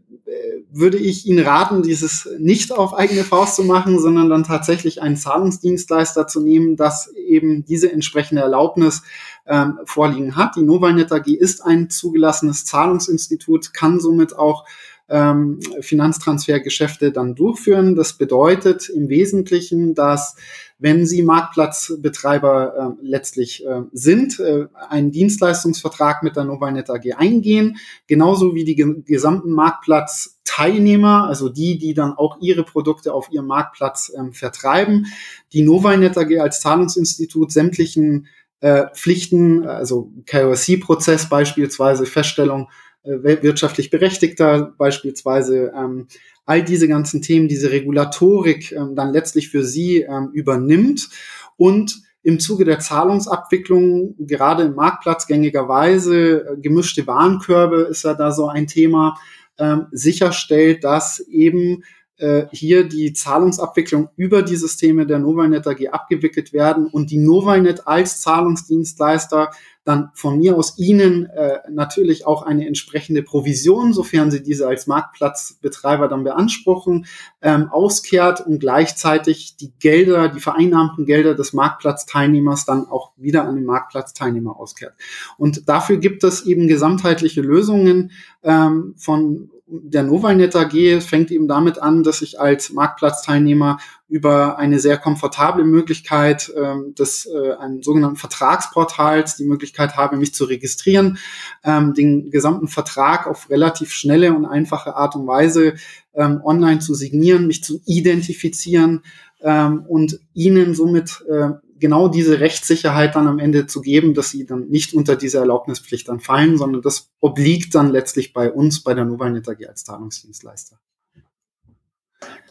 würde 0.71 0.99
ich 0.99 1.27
Ihnen 1.27 1.45
raten, 1.45 1.83
dieses 1.83 2.29
nicht 2.39 2.73
auf 2.73 2.95
eigene 2.95 3.25
Faust 3.25 3.57
zu 3.57 3.65
machen, 3.65 3.99
sondern 3.99 4.31
dann 4.31 4.45
tatsächlich 4.45 5.03
einen 5.03 5.17
Zahlungsdienstleister 5.17 6.27
zu 6.27 6.41
nehmen, 6.41 6.77
das 6.77 7.13
eben 7.15 7.65
diese 7.65 7.93
entsprechende 7.93 8.43
Erlaubnis 8.43 9.03
ähm, 9.47 9.79
vorliegen 9.85 10.37
hat. 10.37 10.57
Die 10.57 10.63
Novanet 10.63 11.13
AG 11.13 11.27
ist 11.27 11.65
ein 11.65 11.91
zugelassenes 11.91 12.65
Zahlungsinstitut, 12.65 13.75
kann 13.75 14.01
somit 14.01 14.37
auch 14.37 14.65
ähm, 15.13 15.61
Finanztransfergeschäfte 15.81 17.13
dann 17.13 17.35
durchführen. 17.35 17.95
Das 17.95 18.15
bedeutet 18.15 18.89
im 18.89 19.11
Wesentlichen, 19.11 19.95
dass 19.95 20.37
wenn 20.79 21.07
Sie 21.07 21.23
Marktplatzbetreiber 21.23 22.97
äh, 22.99 23.07
letztlich 23.07 23.65
äh, 23.65 23.83
sind, 23.93 24.41
äh, 24.41 24.67
einen 24.89 25.13
Dienstleistungsvertrag 25.13 26.23
mit 26.23 26.35
der 26.35 26.45
Novinet 26.45 26.89
AG 26.89 27.13
eingehen, 27.17 27.77
genauso 28.07 28.55
wie 28.55 28.65
die 28.65 28.75
ge 28.75 29.03
gesamten 29.05 29.53
Marktplatzteilnehmer, 29.53 31.27
also 31.29 31.51
die, 31.51 31.79
die 31.79 31.93
dann 31.93 32.15
auch 32.15 32.39
ihre 32.41 32.65
Produkte 32.65 33.13
auf 33.13 33.31
ihrem 33.31 33.47
Marktplatz 33.47 34.11
ähm, 34.19 34.33
vertreiben, 34.33 35.07
die 35.53 35.63
Novinet 35.63 36.17
AG 36.17 36.41
als 36.41 36.61
Zahlungsinstitut 36.61 37.53
sämtlichen 37.53 38.27
äh, 38.61 38.87
Pflichten, 38.95 39.67
also 39.67 40.11
KYC-Prozess 40.25 41.29
beispielsweise, 41.29 42.07
Feststellung 42.07 42.69
wirtschaftlich 43.05 43.91
Berechtigter 43.91 44.75
beispielsweise, 44.79 45.73
ähm, 45.77 46.07
all 46.45 46.63
diese 46.63 46.89
ganzen 46.89 47.23
Themen, 47.23 47.49
diese 47.49 47.71
Regulatorik 47.71 48.73
ähm, 48.73 48.95
dann 48.95 49.13
letztlich 49.13 49.49
für 49.49 49.65
sie 49.65 50.03
ähm, 50.03 50.31
übernimmt 50.33 51.09
und 51.57 52.03
im 52.25 52.39
Zuge 52.39 52.65
der 52.65 52.79
Zahlungsabwicklung, 52.79 54.15
gerade 54.19 54.65
im 54.65 54.75
Marktplatz 54.75 55.27
gängigerweise, 55.27 56.47
äh, 56.47 56.57
gemischte 56.61 57.07
Warenkörbe 57.07 57.83
ist 57.83 58.05
ja 58.05 58.15
da 58.15 58.31
so 58.31 58.49
ein 58.49 58.67
Thema, 58.67 59.19
ähm, 59.59 59.87
sicherstellt, 59.91 60.85
dass 60.85 61.21
eben 61.21 61.83
äh, 62.23 62.47
hier 62.53 62.85
die 62.85 63.13
Zahlungsabwicklung 63.13 64.09
über 64.17 64.43
die 64.43 64.57
Systeme 64.57 65.07
der 65.07 65.19
Novinet 65.19 65.67
AG 65.67 65.89
abgewickelt 65.91 66.53
werden 66.53 66.87
und 66.87 67.11
die 67.11 67.19
Novinet 67.19 67.87
als 67.87 68.21
Zahlungsdienstleister 68.21 69.51
dann 69.85 70.11
von 70.15 70.39
mir 70.39 70.57
aus 70.57 70.79
Ihnen 70.79 71.27
äh, 71.27 71.59
natürlich 71.69 72.25
auch 72.25 72.43
eine 72.43 72.67
entsprechende 72.69 73.23
Provision, 73.23 73.93
sofern 73.93 74.31
Sie 74.31 74.43
diese 74.43 74.69
als 74.69 74.87
Marktplatzbetreiber 74.87 76.07
dann 76.07 76.23
beanspruchen, 76.23 77.07
ähm, 77.41 77.69
auskehrt 77.69 78.47
und 78.47 78.61
gleichzeitig 78.61 79.57
die 79.57 79.73
Gelder, 79.81 80.29
die 80.29 80.41
vereinnahmten 80.41 81.05
Gelder 81.05 81.35
des 81.35 81.53
Marktplatzteilnehmers 81.53 82.65
dann 82.65 82.87
auch 82.87 83.11
wieder 83.17 83.45
an 83.45 83.57
den 83.57 83.65
Marktplatzteilnehmer 83.65 84.57
auskehrt. 84.57 84.95
Und 85.37 85.69
dafür 85.69 85.97
gibt 85.97 86.23
es 86.23 86.47
eben 86.47 86.69
gesamtheitliche 86.69 87.41
Lösungen 87.41 88.13
ähm, 88.45 88.95
von 88.97 89.51
der 89.73 90.03
Novalnet 90.03 90.55
AG 90.55 91.01
fängt 91.01 91.31
eben 91.31 91.49
damit 91.49 91.81
an, 91.81 92.03
dass 92.03 92.21
ich 92.21 92.39
als 92.39 92.71
Marktplatzteilnehmer 92.73 93.79
über 94.07 94.59
eine 94.59 94.79
sehr 94.79 94.99
komfortable 94.99 95.65
Möglichkeit 95.65 96.53
ähm, 96.55 96.95
des 96.95 97.27
äh, 97.27 97.53
einen 97.55 97.83
sogenannten 97.83 98.17
Vertragsportals 98.17 99.37
die 99.37 99.47
Möglichkeit 99.47 99.97
habe, 99.97 100.19
mich 100.19 100.35
zu 100.35 100.45
registrieren, 100.45 101.17
ähm, 101.65 101.95
den 101.95 102.31
gesamten 102.31 102.69
Vertrag 102.69 103.27
auf 103.27 103.49
relativ 103.49 103.93
schnelle 103.93 104.35
und 104.35 104.45
einfache 104.45 104.95
Art 104.95 105.17
und 105.17 105.27
Weise 105.27 105.75
ähm, 106.13 106.43
online 106.45 106.81
zu 106.81 106.95
signieren, 106.95 107.47
mich 107.47 107.65
zu 107.65 107.81
identifizieren 107.87 109.03
ähm, 109.41 109.87
und 109.89 110.21
ihnen 110.35 110.75
somit 110.75 111.25
äh, 111.31 111.51
genau 111.83 112.09
diese 112.09 112.41
Rechtssicherheit 112.41 113.17
dann 113.17 113.27
am 113.27 113.41
Ende 113.41 113.67
zu 113.67 113.83
geben, 113.83 114.15
dass 114.15 114.31
sie 114.31 114.47
dann 114.47 114.69
nicht 114.69 114.95
unter 114.95 115.17
diese 115.17 115.39
Erlaubnispflicht 115.39 116.09
dann 116.09 116.21
fallen, 116.21 116.57
sondern 116.57 116.81
das 116.81 117.11
obliegt 117.21 117.75
dann 117.75 117.91
letztlich 117.91 118.33
bei 118.33 118.51
uns, 118.51 118.83
bei 118.83 118.95
der 118.95 119.05
Novalnet 119.05 119.49
AG 119.49 119.67
als 119.69 119.85
Zahlungsdienstleister. 119.85 120.79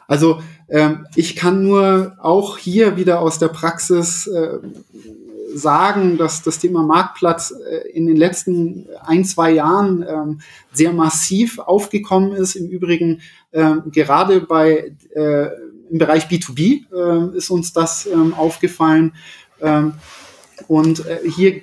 Also 0.05 0.41
ähm, 0.67 1.07
ich 1.15 1.37
kann 1.37 1.63
nur 1.63 2.17
auch 2.19 2.57
hier 2.57 2.97
wieder 2.97 3.21
aus 3.21 3.39
der 3.39 3.47
Praxis 3.47 4.27
äh, 4.27 4.59
sagen, 5.53 6.17
dass 6.17 6.43
das 6.43 6.59
Thema 6.59 6.83
Marktplatz 6.83 7.51
äh, 7.51 7.87
in 7.91 8.07
den 8.07 8.17
letzten 8.17 8.87
ein, 9.05 9.23
zwei 9.23 9.51
Jahren 9.51 10.05
ähm, 10.05 10.41
sehr 10.73 10.91
massiv 10.91 11.59
aufgekommen 11.59 12.33
ist. 12.33 12.55
Im 12.55 12.67
Übrigen 12.67 13.21
äh, 13.51 13.75
gerade 13.85 14.41
bei 14.41 14.93
äh, 15.15 15.47
im 15.91 15.97
Bereich 15.97 16.27
B2B 16.27 16.85
äh, 16.91 17.37
ist 17.37 17.49
uns 17.49 17.73
das 17.73 18.05
ähm, 18.05 18.33
aufgefallen. 18.33 19.13
Ähm, 19.61 19.93
und 20.67 21.05
äh, 21.05 21.19
hier 21.29 21.61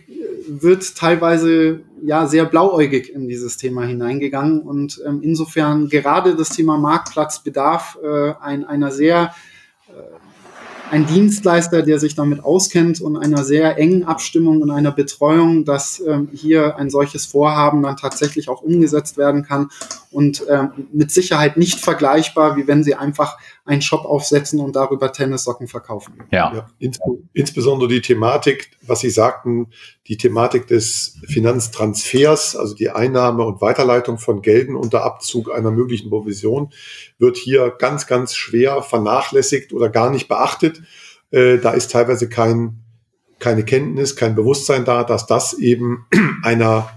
wird 0.48 0.96
teilweise 0.96 1.80
ja 2.02 2.26
sehr 2.26 2.44
blauäugig 2.44 3.12
in 3.12 3.28
dieses 3.28 3.56
Thema 3.56 3.84
hineingegangen 3.84 4.60
und 4.60 5.00
ähm, 5.06 5.20
insofern 5.22 5.88
gerade 5.88 6.36
das 6.36 6.50
Thema 6.50 6.78
Marktplatz 6.78 7.42
bedarf 7.42 7.98
äh, 8.02 8.32
ein, 8.40 8.64
einer 8.64 8.90
sehr 8.90 9.34
ein 10.90 11.06
Dienstleister, 11.06 11.82
der 11.82 11.98
sich 11.98 12.14
damit 12.14 12.42
auskennt 12.42 13.00
und 13.00 13.16
einer 13.16 13.44
sehr 13.44 13.78
engen 13.78 14.04
Abstimmung 14.04 14.62
und 14.62 14.70
einer 14.70 14.92
Betreuung, 14.92 15.64
dass 15.64 16.00
ähm, 16.00 16.28
hier 16.32 16.76
ein 16.76 16.90
solches 16.90 17.26
Vorhaben 17.26 17.82
dann 17.82 17.96
tatsächlich 17.96 18.48
auch 18.48 18.62
umgesetzt 18.62 19.18
werden 19.18 19.44
kann 19.44 19.68
und 20.10 20.44
ähm, 20.48 20.88
mit 20.92 21.10
Sicherheit 21.10 21.56
nicht 21.56 21.80
vergleichbar, 21.80 22.56
wie 22.56 22.66
wenn 22.66 22.82
sie 22.82 22.94
einfach 22.94 23.38
einen 23.64 23.82
Shop 23.82 24.04
aufsetzen 24.04 24.60
und 24.60 24.74
darüber 24.74 25.12
Tennissocken 25.12 25.68
verkaufen. 25.68 26.14
Ja. 26.30 26.52
ja 26.54 26.66
ins, 26.78 26.98
insbesondere 27.34 27.88
die 27.88 28.00
Thematik, 28.00 28.70
was 28.86 29.00
Sie 29.00 29.10
sagten, 29.10 29.68
die 30.06 30.16
Thematik 30.16 30.66
des 30.66 31.18
Finanztransfers, 31.26 32.56
also 32.56 32.74
die 32.74 32.90
Einnahme 32.90 33.44
und 33.44 33.60
Weiterleitung 33.60 34.18
von 34.18 34.40
Gelden 34.40 34.76
unter 34.76 35.02
Abzug 35.02 35.52
einer 35.52 35.70
möglichen 35.70 36.08
Provision, 36.08 36.72
wird 37.18 37.36
hier 37.36 37.74
ganz, 37.78 38.06
ganz 38.06 38.34
schwer 38.34 38.82
vernachlässigt 38.82 39.72
oder 39.72 39.90
gar 39.90 40.10
nicht 40.10 40.28
beachtet. 40.28 40.82
Äh, 41.30 41.58
da 41.58 41.72
ist 41.72 41.92
teilweise 41.92 42.28
kein, 42.28 42.84
keine 43.38 43.64
Kenntnis, 43.64 44.16
kein 44.16 44.34
Bewusstsein 44.34 44.84
da, 44.84 45.04
dass 45.04 45.26
das 45.26 45.52
eben 45.52 46.06
einer 46.42 46.88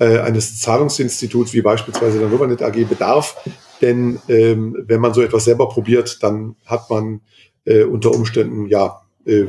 äh, 0.00 0.18
eines 0.18 0.60
Zahlungsinstituts 0.60 1.52
wie 1.52 1.62
beispielsweise 1.62 2.18
der 2.18 2.28
Novanet 2.28 2.62
AG 2.62 2.84
bedarf. 2.88 3.36
Denn 3.80 4.18
ähm, 4.28 4.76
wenn 4.86 5.00
man 5.00 5.14
so 5.14 5.22
etwas 5.22 5.44
selber 5.44 5.68
probiert, 5.68 6.22
dann 6.22 6.56
hat 6.66 6.90
man 6.90 7.20
äh, 7.64 7.84
unter 7.84 8.10
Umständen 8.10 8.66
ja 8.66 9.02
äh, 9.24 9.46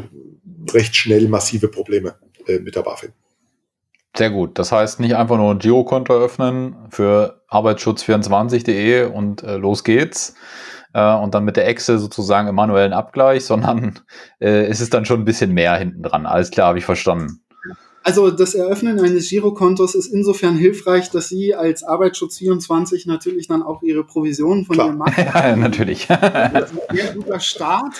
recht 0.72 0.96
schnell 0.96 1.28
massive 1.28 1.70
Probleme 1.70 2.16
äh, 2.48 2.60
mit 2.60 2.76
der 2.76 2.82
BaFin. 2.82 3.14
Sehr 4.16 4.30
gut. 4.30 4.60
Das 4.60 4.72
heißt, 4.72 5.00
nicht 5.00 5.16
einfach 5.16 5.38
nur 5.38 5.52
ein 5.52 5.60
Girokonto 5.60 6.14
öffnen 6.14 6.76
für 6.90 7.42
arbeitsschutz24.de 7.50 9.06
und 9.06 9.44
äh, 9.44 9.56
los 9.56 9.86
geht's. 9.86 10.36
Äh, 10.94 11.16
und 11.16 11.34
dann 11.34 11.46
mit 11.46 11.56
der 11.56 11.68
Excel 11.68 11.98
sozusagen 11.98 12.50
im 12.50 12.56
manuellen 12.56 12.92
Abgleich, 12.92 13.46
sondern 13.46 14.00
äh, 14.40 14.66
es 14.66 14.82
ist 14.82 14.94
dann 14.94 15.06
schon 15.06 15.22
ein 15.22 15.26
bisschen 15.26 15.54
mehr 15.54 15.78
hinten 15.78 16.04
dran. 16.04 16.26
Alles 16.26 16.52
klar, 16.52 16.68
habe 16.68 16.80
ich 16.80 16.86
verstanden. 16.86 17.42
Also 18.04 18.32
das 18.32 18.56
Eröffnen 18.56 19.00
eines 19.00 19.30
Girokontos 19.30 19.94
ist 19.94 20.08
insofern 20.08 20.56
hilfreich, 20.56 21.12
dass 21.12 21.30
Sie 21.30 21.54
als 21.54 21.84
Arbeitsschutz 21.84 22.40
24 22.40 23.06
natürlich 23.06 23.48
dann 23.48 23.62
auch 23.62 23.84
Ihre 23.84 24.04
Provisionen 24.04 24.66
von 24.66 24.76
Klar. 24.76 24.88
Ihrem 24.88 24.98
Markt 24.98 25.18
Ja, 25.34 25.56
natürlich. 25.56 26.08
Das 26.08 26.72
ist 26.72 26.90
ein 26.90 26.96
sehr 26.98 27.14
guter 27.14 27.40
Start, 27.40 27.94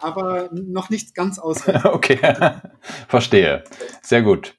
aber 0.00 0.48
noch 0.52 0.90
nicht 0.90 1.14
ganz 1.14 1.38
ausreichend. 1.38 1.84
okay, 1.92 2.18
verstehe. 3.08 3.62
Sehr 4.02 4.22
gut. 4.22 4.54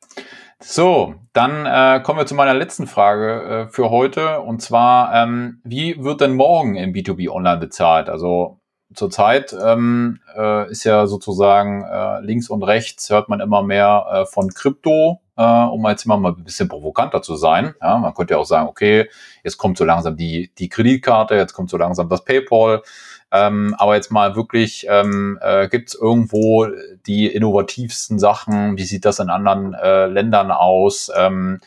So, 0.60 1.16
dann 1.34 1.66
äh, 1.66 2.02
kommen 2.02 2.20
wir 2.20 2.26
zu 2.26 2.36
meiner 2.36 2.54
letzten 2.54 2.88
Frage 2.88 3.68
äh, 3.68 3.68
für 3.68 3.90
heute. 3.90 4.40
Und 4.40 4.62
zwar, 4.62 5.14
ähm, 5.14 5.60
wie 5.66 6.02
wird 6.02 6.22
denn 6.22 6.36
morgen 6.36 6.76
im 6.76 6.94
B2B 6.94 7.30
Online 7.30 7.60
bezahlt? 7.60 8.10
Also 8.10 8.62
zurzeit 8.94 9.56
ähm, 9.60 10.20
äh, 10.38 10.70
ist 10.70 10.84
ja 10.84 11.08
sozusagen 11.08 11.84
äh, 11.84 12.22
links 12.22 12.50
und 12.50 12.64
rechts 12.64 13.10
hört 13.10 13.30
man 13.30 13.40
immer 13.40 13.64
mehr 13.64 14.06
äh, 14.12 14.26
von 14.26 14.54
Krypto, 14.54 15.22
äh, 15.38 15.44
um 15.44 15.86
jetzt 15.88 16.06
immer 16.06 16.18
mal 16.18 16.34
ein 16.34 16.44
bisschen 16.44 16.70
provokanter 16.70 17.22
zu 17.22 17.36
sein. 17.36 17.74
Ja, 17.82 17.98
man 17.98 18.14
könnte 18.14 18.36
ja 18.36 18.40
auch 18.40 18.46
sagen, 18.46 18.68
okay, 18.68 19.10
jetzt 19.44 19.58
kommt 19.58 19.78
so 19.78 19.86
langsam 19.86 20.16
die, 20.16 20.52
die 20.58 20.70
Kreditkarte, 20.70 21.36
jetzt 21.36 21.54
kommt 21.54 21.70
so 21.70 21.78
langsam 21.78 22.10
das 22.10 22.24
PayPal. 22.24 22.84
Ähm, 23.32 23.76
aber 23.78 23.96
jetzt 23.96 24.12
mal 24.12 24.36
wirklich, 24.36 24.86
ähm, 24.90 25.40
äh, 25.42 25.68
gibt 25.68 25.90
es 25.90 25.96
irgendwo 25.96 26.68
die 27.06 27.28
innovativsten 27.28 28.20
Sachen? 28.20 28.78
Wie 28.78 28.84
sieht 28.84 29.04
das 29.04 29.20
in 29.20 29.30
anderen 29.30 29.74
äh, 29.74 30.06
Ländern 30.06 30.52
aus? 30.52 31.12
Ähm, 31.16 31.60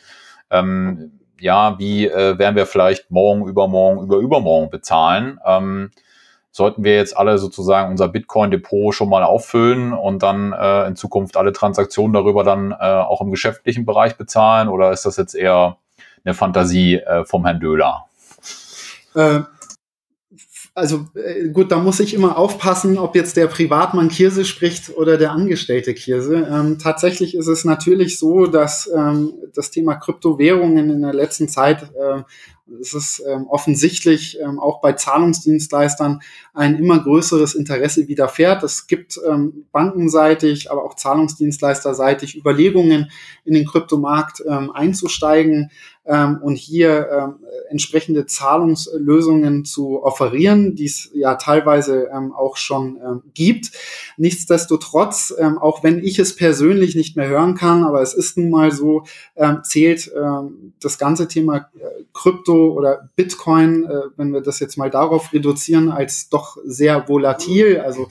ähm, 0.50 1.18
ja, 1.40 1.78
wie 1.78 2.06
äh, 2.06 2.38
werden 2.38 2.56
wir 2.56 2.66
vielleicht 2.66 3.10
morgen, 3.10 3.46
übermorgen, 3.46 4.02
über 4.02 4.16
übermorgen 4.16 4.70
bezahlen? 4.70 5.38
Sollten 6.50 6.82
wir 6.82 6.96
jetzt 6.96 7.16
alle 7.16 7.38
sozusagen 7.38 7.90
unser 7.90 8.08
Bitcoin-Depot 8.08 8.94
schon 8.94 9.08
mal 9.08 9.22
auffüllen 9.22 9.92
und 9.92 10.22
dann 10.22 10.52
äh, 10.52 10.86
in 10.86 10.96
Zukunft 10.96 11.36
alle 11.36 11.52
Transaktionen 11.52 12.14
darüber 12.14 12.42
dann 12.42 12.72
äh, 12.72 12.76
auch 12.76 13.20
im 13.20 13.30
geschäftlichen 13.30 13.84
Bereich 13.84 14.16
bezahlen? 14.16 14.68
Oder 14.68 14.92
ist 14.92 15.04
das 15.04 15.16
jetzt 15.16 15.34
eher 15.34 15.76
eine 16.24 16.34
Fantasie 16.34 16.96
äh, 16.96 17.24
vom 17.24 17.44
Herrn 17.44 17.60
Döhler? 17.60 18.06
Äh, 19.14 19.40
also 20.78 21.06
äh, 21.14 21.48
gut, 21.48 21.72
da 21.72 21.78
muss 21.78 21.98
ich 21.98 22.14
immer 22.14 22.38
aufpassen, 22.38 22.98
ob 22.98 23.16
jetzt 23.16 23.36
der 23.36 23.48
Privatmann 23.48 24.08
Kirse 24.08 24.44
spricht 24.44 24.96
oder 24.96 25.18
der 25.18 25.32
Angestellte 25.32 25.92
Kirse. 25.92 26.46
Ähm, 26.50 26.78
tatsächlich 26.78 27.34
ist 27.34 27.48
es 27.48 27.64
natürlich 27.64 28.18
so, 28.18 28.46
dass 28.46 28.88
ähm, 28.94 29.34
das 29.54 29.72
Thema 29.72 29.96
Kryptowährungen 29.96 30.88
in 30.90 31.02
der 31.02 31.12
letzten 31.12 31.48
Zeit 31.48 31.82
äh, 31.82 32.22
es 32.80 32.94
ist 32.94 33.22
ähm, 33.26 33.46
offensichtlich 33.48 34.38
ähm, 34.40 34.58
auch 34.58 34.80
bei 34.80 34.92
Zahlungsdienstleistern 34.92 36.20
ein 36.54 36.76
immer 36.76 36.98
größeres 37.02 37.54
Interesse 37.54 38.08
widerfährt. 38.08 38.62
Es 38.62 38.86
gibt 38.86 39.18
ähm, 39.26 39.66
bankenseitig, 39.72 40.70
aber 40.70 40.84
auch 40.84 40.94
zahlungsdienstleisterseitig 40.94 42.36
Überlegungen, 42.36 43.10
in 43.44 43.54
den 43.54 43.66
Kryptomarkt 43.66 44.42
ähm, 44.46 44.70
einzusteigen 44.70 45.70
ähm, 46.08 46.38
und 46.42 46.56
hier 46.56 47.08
ähm, 47.12 47.34
entsprechende 47.70 48.24
Zahlungslösungen 48.26 49.64
zu 49.64 50.02
offerieren, 50.02 50.74
die 50.74 50.86
es 50.86 51.10
ja 51.12 51.34
teilweise 51.34 52.08
ähm, 52.12 52.32
auch 52.32 52.56
schon 52.56 52.98
ähm, 53.04 53.22
gibt. 53.34 53.72
Nichtsdestotrotz, 54.16 55.34
ähm, 55.38 55.58
auch 55.58 55.84
wenn 55.84 56.02
ich 56.02 56.18
es 56.18 56.34
persönlich 56.34 56.96
nicht 56.96 57.16
mehr 57.16 57.28
hören 57.28 57.54
kann, 57.54 57.84
aber 57.84 58.00
es 58.00 58.14
ist 58.14 58.38
nun 58.38 58.50
mal 58.50 58.72
so, 58.72 59.04
ähm, 59.36 59.60
zählt 59.62 60.10
ähm, 60.16 60.72
das 60.80 60.98
ganze 60.98 61.28
Thema 61.28 61.68
äh, 61.78 62.04
Krypto 62.14 62.72
oder 62.72 63.10
Bitcoin, 63.14 63.84
äh, 63.84 64.00
wenn 64.16 64.32
wir 64.32 64.40
das 64.40 64.60
jetzt 64.60 64.78
mal 64.78 64.90
darauf 64.90 65.32
reduzieren, 65.32 65.90
als 65.90 66.30
doch 66.30 66.56
sehr 66.64 67.06
volatil. 67.08 67.80
Also 67.80 68.08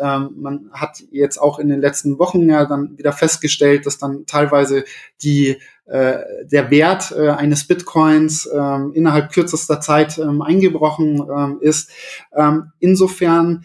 ähm, 0.00 0.30
man 0.36 0.70
hat 0.72 1.02
jetzt 1.10 1.38
auch 1.38 1.58
in 1.58 1.68
den 1.68 1.80
letzten 1.80 2.18
Wochen 2.18 2.48
ja 2.48 2.64
dann 2.64 2.96
wieder 2.98 3.12
festgestellt, 3.12 3.86
dass 3.86 3.98
dann 3.98 4.24
teilweise 4.26 4.84
die 5.22 5.58
äh, 5.86 6.18
der 6.44 6.70
Wert 6.70 7.12
äh, 7.16 7.30
eines 7.30 7.66
Bitcoins 7.66 8.48
ähm, 8.52 8.92
innerhalb 8.94 9.32
kürzester 9.32 9.80
Zeit 9.80 10.18
ähm, 10.18 10.40
eingebrochen 10.40 11.20
ähm, 11.36 11.58
ist. 11.60 11.90
Ähm, 12.34 12.72
insofern 12.78 13.64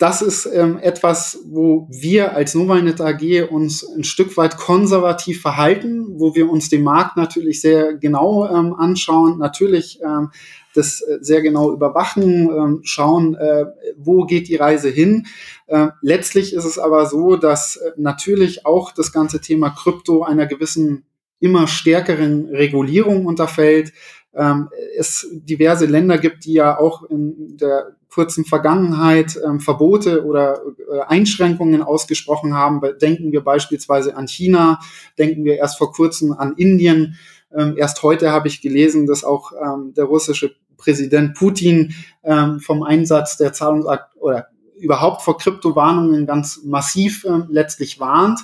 das 0.00 0.22
ist 0.22 0.46
ähm, 0.46 0.78
etwas, 0.78 1.40
wo 1.44 1.86
wir 1.90 2.34
als 2.34 2.54
Novalnet 2.54 3.02
AG 3.02 3.50
uns 3.50 3.86
ein 3.86 4.02
Stück 4.02 4.34
weit 4.38 4.56
konservativ 4.56 5.42
verhalten, 5.42 6.18
wo 6.18 6.34
wir 6.34 6.48
uns 6.48 6.70
den 6.70 6.82
Markt 6.82 7.18
natürlich 7.18 7.60
sehr 7.60 7.94
genau 7.98 8.48
ähm, 8.48 8.72
anschauen, 8.72 9.38
natürlich 9.38 10.00
ähm, 10.02 10.30
das 10.74 11.02
äh, 11.02 11.18
sehr 11.20 11.42
genau 11.42 11.72
überwachen, 11.72 12.50
ähm, 12.50 12.80
schauen, 12.82 13.34
äh, 13.34 13.66
wo 13.96 14.24
geht 14.24 14.48
die 14.48 14.56
Reise 14.56 14.88
hin. 14.88 15.26
Äh, 15.66 15.88
letztlich 16.02 16.54
ist 16.54 16.64
es 16.64 16.78
aber 16.78 17.06
so, 17.06 17.36
dass 17.36 17.76
äh, 17.76 17.92
natürlich 17.96 18.66
auch 18.66 18.92
das 18.92 19.12
ganze 19.12 19.40
Thema 19.40 19.70
Krypto 19.70 20.22
einer 20.22 20.46
gewissen 20.46 21.04
immer 21.40 21.66
stärkeren 21.66 22.48
Regulierung 22.50 23.26
unterfällt. 23.26 23.92
Ähm, 24.34 24.68
es 24.96 25.26
diverse 25.32 25.86
Länder 25.86 26.18
gibt, 26.18 26.44
die 26.44 26.52
ja 26.52 26.78
auch 26.78 27.02
in 27.04 27.56
der 27.56 27.96
kurzen 28.10 28.44
Vergangenheit 28.44 29.38
ähm, 29.44 29.60
Verbote 29.60 30.24
oder 30.24 30.60
äh, 30.92 31.00
Einschränkungen 31.06 31.82
ausgesprochen 31.82 32.54
haben. 32.54 32.80
Denken 33.00 33.32
wir 33.32 33.42
beispielsweise 33.42 34.16
an 34.16 34.28
China, 34.28 34.80
denken 35.18 35.44
wir 35.44 35.56
erst 35.56 35.78
vor 35.78 35.92
kurzem 35.92 36.32
an 36.32 36.54
Indien. 36.56 37.16
Ähm, 37.56 37.74
erst 37.76 38.02
heute 38.02 38.30
habe 38.30 38.48
ich 38.48 38.60
gelesen, 38.60 39.06
dass 39.06 39.24
auch 39.24 39.52
ähm, 39.52 39.92
der 39.94 40.04
russische 40.04 40.54
Präsident 40.76 41.34
Putin 41.34 41.94
ähm, 42.22 42.60
vom 42.60 42.82
Einsatz 42.82 43.36
der 43.36 43.52
Zahlungsakt 43.52 44.16
oder 44.16 44.48
überhaupt 44.80 45.22
vor 45.22 45.36
Kryptowarnungen 45.36 46.26
ganz 46.26 46.62
massiv 46.64 47.24
äh, 47.24 47.40
letztlich 47.48 48.00
warnt. 48.00 48.40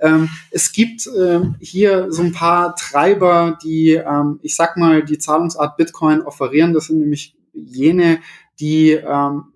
Ähm, 0.00 0.30
es 0.50 0.72
gibt 0.72 1.06
äh, 1.06 1.40
hier 1.60 2.10
so 2.10 2.22
ein 2.22 2.32
paar 2.32 2.74
Treiber, 2.76 3.58
die, 3.62 3.92
ähm, 3.92 4.40
ich 4.42 4.56
sag 4.56 4.76
mal, 4.76 5.04
die 5.04 5.18
Zahlungsart 5.18 5.76
Bitcoin 5.76 6.22
offerieren. 6.22 6.72
Das 6.72 6.86
sind 6.86 7.00
nämlich 7.00 7.36
jene, 7.52 8.20
die 8.58 8.92
ähm, 8.92 9.52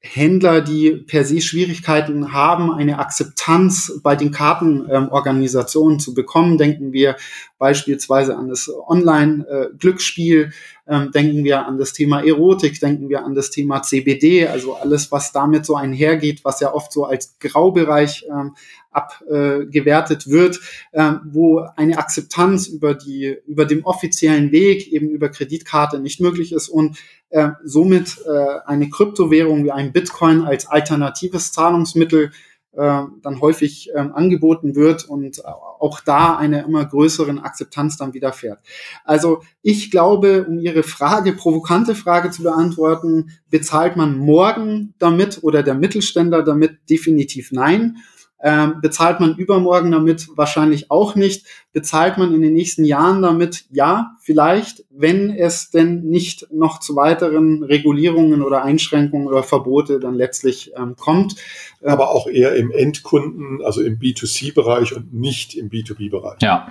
Händler, 0.00 0.60
die 0.60 0.92
per 0.92 1.24
se 1.24 1.40
Schwierigkeiten 1.40 2.32
haben, 2.32 2.72
eine 2.72 3.00
Akzeptanz 3.00 4.00
bei 4.00 4.14
den 4.14 4.30
Kartenorganisationen 4.30 5.94
ähm, 5.94 6.00
zu 6.00 6.14
bekommen. 6.14 6.56
Denken 6.56 6.92
wir 6.92 7.16
beispielsweise 7.58 8.36
an 8.36 8.48
das 8.48 8.70
Online-Glücksspiel, 8.86 10.52
äh, 10.86 10.94
ähm, 10.94 11.10
denken 11.10 11.42
wir 11.42 11.66
an 11.66 11.78
das 11.78 11.92
Thema 11.92 12.24
Erotik, 12.24 12.78
denken 12.78 13.08
wir 13.08 13.24
an 13.24 13.34
das 13.34 13.50
Thema 13.50 13.82
CBD, 13.82 14.46
also 14.46 14.76
alles, 14.76 15.10
was 15.10 15.32
damit 15.32 15.66
so 15.66 15.74
einhergeht, 15.74 16.44
was 16.44 16.60
ja 16.60 16.72
oft 16.72 16.92
so 16.92 17.04
als 17.04 17.36
Graubereich 17.40 18.24
ähm, 18.30 18.54
abgewertet 18.98 20.28
wird, 20.28 20.60
äh, 20.92 21.12
wo 21.24 21.66
eine 21.76 21.98
Akzeptanz 21.98 22.66
über 22.66 22.94
die 22.94 23.36
über 23.46 23.64
dem 23.64 23.84
offiziellen 23.84 24.52
Weg 24.52 24.92
eben 24.92 25.08
über 25.10 25.28
Kreditkarte 25.28 25.98
nicht 25.98 26.20
möglich 26.20 26.52
ist 26.52 26.68
und 26.68 26.98
äh, 27.30 27.50
somit 27.64 28.18
äh, 28.26 28.60
eine 28.66 28.88
Kryptowährung 28.90 29.64
wie 29.64 29.72
ein 29.72 29.92
Bitcoin 29.92 30.42
als 30.42 30.66
alternatives 30.66 31.52
Zahlungsmittel 31.52 32.30
äh, 32.72 33.02
dann 33.22 33.40
häufig 33.40 33.90
ähm, 33.94 34.12
angeboten 34.14 34.76
wird 34.76 35.04
und 35.04 35.44
auch 35.44 36.00
da 36.00 36.36
eine 36.36 36.62
immer 36.62 36.84
größeren 36.84 37.38
Akzeptanz 37.38 37.96
dann 37.96 38.14
widerfährt. 38.14 38.60
Also 39.04 39.42
ich 39.62 39.90
glaube, 39.90 40.44
um 40.44 40.58
Ihre 40.58 40.82
Frage, 40.82 41.32
provokante 41.32 41.94
Frage 41.94 42.30
zu 42.30 42.42
beantworten, 42.42 43.30
bezahlt 43.50 43.96
man 43.96 44.16
morgen 44.16 44.94
damit 44.98 45.42
oder 45.42 45.62
der 45.62 45.74
Mittelständler 45.74 46.42
damit 46.42 46.78
definitiv 46.88 47.52
nein. 47.52 47.96
Ähm, 48.40 48.80
bezahlt 48.80 49.18
man 49.18 49.34
übermorgen 49.36 49.90
damit? 49.90 50.28
Wahrscheinlich 50.36 50.90
auch 50.90 51.16
nicht. 51.16 51.46
Bezahlt 51.72 52.18
man 52.18 52.32
in 52.32 52.40
den 52.40 52.52
nächsten 52.52 52.84
Jahren 52.84 53.20
damit? 53.20 53.64
Ja, 53.70 54.12
vielleicht, 54.20 54.84
wenn 54.90 55.30
es 55.30 55.70
denn 55.70 56.02
nicht 56.02 56.46
noch 56.52 56.78
zu 56.78 56.94
weiteren 56.94 57.64
Regulierungen 57.64 58.42
oder 58.42 58.62
Einschränkungen 58.62 59.26
oder 59.26 59.42
Verbote 59.42 59.98
dann 59.98 60.14
letztlich 60.14 60.72
ähm, 60.76 60.94
kommt. 60.96 61.34
Ähm, 61.82 61.90
Aber 61.90 62.10
auch 62.10 62.28
eher 62.28 62.54
im 62.54 62.70
Endkunden, 62.70 63.60
also 63.64 63.82
im 63.82 63.98
B2C-Bereich 63.98 64.94
und 64.94 65.12
nicht 65.12 65.56
im 65.56 65.68
B2B-Bereich. 65.68 66.40
Ja. 66.40 66.68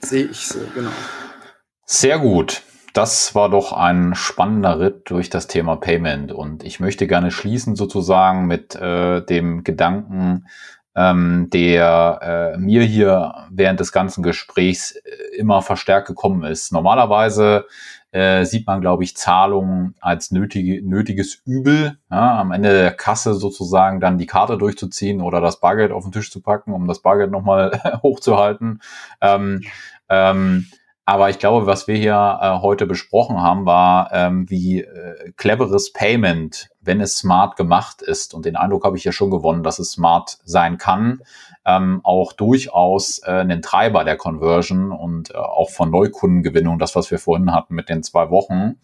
Sehe 0.00 0.26
ich 0.26 0.46
so, 0.46 0.60
genau. 0.74 0.90
Sehr 1.86 2.18
gut. 2.18 2.62
Das 2.94 3.34
war 3.34 3.50
doch 3.50 3.72
ein 3.72 4.14
spannender 4.14 4.78
Ritt 4.78 5.10
durch 5.10 5.28
das 5.28 5.48
Thema 5.48 5.74
Payment 5.74 6.30
und 6.30 6.62
ich 6.62 6.78
möchte 6.78 7.08
gerne 7.08 7.32
schließen 7.32 7.74
sozusagen 7.74 8.46
mit 8.46 8.76
äh, 8.76 9.20
dem 9.26 9.64
Gedanken, 9.64 10.46
ähm, 10.96 11.48
der 11.52 12.54
äh, 12.54 12.58
mir 12.58 12.82
hier 12.82 13.34
während 13.50 13.80
des 13.80 13.92
ganzen 13.92 14.22
Gesprächs 14.22 14.92
äh, 14.92 15.36
immer 15.36 15.62
verstärkt 15.62 16.06
gekommen 16.06 16.44
ist. 16.44 16.72
Normalerweise 16.72 17.66
äh, 18.12 18.44
sieht 18.44 18.66
man, 18.66 18.80
glaube 18.80 19.02
ich, 19.02 19.16
Zahlungen 19.16 19.96
als 20.00 20.30
nötige, 20.30 20.86
nötiges 20.88 21.42
Übel, 21.44 21.98
ja, 22.10 22.38
am 22.38 22.52
Ende 22.52 22.70
der 22.70 22.92
Kasse 22.92 23.34
sozusagen 23.34 23.98
dann 23.98 24.18
die 24.18 24.26
Karte 24.26 24.56
durchzuziehen 24.56 25.20
oder 25.20 25.40
das 25.40 25.58
Bargeld 25.58 25.90
auf 25.90 26.04
den 26.04 26.12
Tisch 26.12 26.30
zu 26.30 26.40
packen, 26.40 26.72
um 26.72 26.86
das 26.86 27.00
Bargeld 27.00 27.32
nochmal 27.32 27.80
hochzuhalten. 28.02 28.80
Ähm, 29.20 29.62
ähm, 30.08 30.66
aber 31.06 31.28
ich 31.28 31.38
glaube, 31.38 31.66
was 31.66 31.86
wir 31.88 31.96
hier 31.96 32.38
äh, 32.40 32.62
heute 32.62 32.86
besprochen 32.86 33.42
haben, 33.42 33.66
war, 33.66 34.10
ähm, 34.12 34.48
wie 34.48 34.82
äh, 34.82 35.32
cleveres 35.36 35.92
Payment 35.92 36.70
wenn 36.84 37.00
es 37.00 37.16
smart 37.16 37.56
gemacht 37.56 38.02
ist, 38.02 38.34
und 38.34 38.44
den 38.44 38.56
Eindruck 38.56 38.84
habe 38.84 38.96
ich 38.96 39.04
ja 39.04 39.12
schon 39.12 39.30
gewonnen, 39.30 39.62
dass 39.62 39.78
es 39.78 39.92
smart 39.92 40.38
sein 40.44 40.78
kann, 40.78 41.22
ähm, 41.64 42.00
auch 42.02 42.32
durchaus 42.32 43.20
äh, 43.24 43.30
einen 43.30 43.62
Treiber 43.62 44.04
der 44.04 44.16
Conversion 44.16 44.92
und 44.92 45.30
äh, 45.30 45.38
auch 45.38 45.70
von 45.70 45.90
Neukundengewinnung, 45.90 46.78
das, 46.78 46.94
was 46.94 47.10
wir 47.10 47.18
vorhin 47.18 47.52
hatten 47.52 47.74
mit 47.74 47.88
den 47.88 48.02
zwei 48.02 48.30
Wochen, 48.30 48.76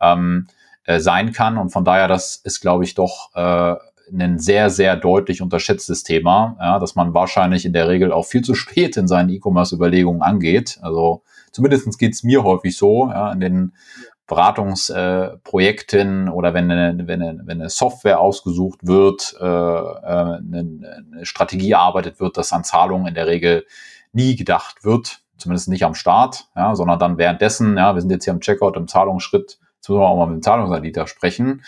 ähm, 0.00 0.46
äh, 0.84 1.00
sein 1.00 1.32
kann. 1.32 1.58
Und 1.58 1.70
von 1.70 1.84
daher, 1.84 2.08
das 2.08 2.36
ist, 2.36 2.60
glaube 2.60 2.84
ich, 2.84 2.94
doch 2.94 3.34
äh, 3.34 3.74
ein 4.12 4.38
sehr, 4.38 4.70
sehr 4.70 4.96
deutlich 4.96 5.42
unterschätztes 5.42 6.04
Thema, 6.04 6.56
ja, 6.60 6.78
dass 6.78 6.94
man 6.94 7.14
wahrscheinlich 7.14 7.64
in 7.64 7.72
der 7.72 7.88
Regel 7.88 8.12
auch 8.12 8.24
viel 8.24 8.42
zu 8.42 8.54
spät 8.54 8.96
in 8.96 9.08
seinen 9.08 9.30
E-Commerce-Überlegungen 9.30 10.22
angeht. 10.22 10.78
Also 10.82 11.22
zumindestens 11.50 11.98
geht's 11.98 12.22
mir 12.22 12.44
häufig 12.44 12.76
so, 12.76 13.08
ja, 13.08 13.32
in 13.32 13.40
den 13.40 13.72
Beratungsprojekten 14.26 16.28
oder 16.28 16.52
wenn 16.52 16.70
eine, 16.70 17.06
wenn, 17.06 17.22
eine, 17.22 17.42
wenn 17.44 17.60
eine 17.60 17.70
Software 17.70 18.20
ausgesucht 18.20 18.80
wird, 18.82 19.36
äh, 19.40 19.44
äh, 19.44 20.38
eine, 20.38 21.22
Strategie 21.22 21.72
erarbeitet 21.72 22.20
wird, 22.20 22.36
dass 22.36 22.52
an 22.52 22.64
Zahlungen 22.64 23.06
in 23.06 23.14
der 23.14 23.26
Regel 23.26 23.66
nie 24.12 24.34
gedacht 24.34 24.84
wird, 24.84 25.20
zumindest 25.36 25.68
nicht 25.68 25.84
am 25.84 25.94
Start, 25.94 26.48
ja, 26.56 26.74
sondern 26.74 26.98
dann 26.98 27.18
währenddessen, 27.18 27.76
ja, 27.76 27.94
wir 27.94 28.00
sind 28.00 28.10
jetzt 28.10 28.24
hier 28.24 28.32
am 28.32 28.40
Checkout, 28.40 28.76
im 28.76 28.88
Zahlungsschritt, 28.88 29.58
Jetzt 29.86 29.90
müssen 29.90 30.00
wir 30.00 30.08
auch 30.08 30.16
mal 30.16 30.26
mit 30.26 30.38
dem 30.38 30.42
Zahlungsanbieter 30.42 31.06
sprechen. 31.06 31.62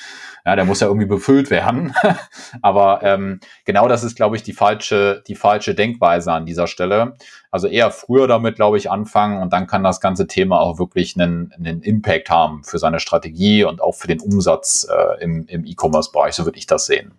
Ja, 0.44 0.56
der 0.56 0.64
muss 0.64 0.80
ja 0.80 0.88
irgendwie 0.88 1.06
befüllt 1.06 1.50
werden. 1.50 1.94
Aber 2.62 2.98
ähm, 3.04 3.38
genau 3.64 3.86
das 3.86 4.02
ist, 4.02 4.16
glaube 4.16 4.34
ich, 4.34 4.42
die 4.42 4.52
falsche, 4.52 5.22
die 5.28 5.36
falsche 5.36 5.76
Denkweise 5.76 6.32
an 6.32 6.44
dieser 6.44 6.66
Stelle. 6.66 7.14
Also 7.52 7.68
eher 7.68 7.92
früher 7.92 8.26
damit, 8.26 8.56
glaube 8.56 8.76
ich, 8.76 8.90
anfangen 8.90 9.40
und 9.40 9.52
dann 9.52 9.68
kann 9.68 9.84
das 9.84 10.00
ganze 10.00 10.26
Thema 10.26 10.58
auch 10.58 10.80
wirklich 10.80 11.14
einen, 11.16 11.54
einen 11.56 11.80
Impact 11.82 12.28
haben 12.28 12.64
für 12.64 12.78
seine 12.78 12.98
Strategie 12.98 13.62
und 13.62 13.80
auch 13.80 13.94
für 13.94 14.08
den 14.08 14.18
Umsatz 14.18 14.84
äh, 14.90 15.22
im, 15.22 15.46
im 15.46 15.64
E-Commerce-Bereich. 15.64 16.34
So 16.34 16.44
würde 16.44 16.58
ich 16.58 16.66
das 16.66 16.86
sehen. 16.86 17.12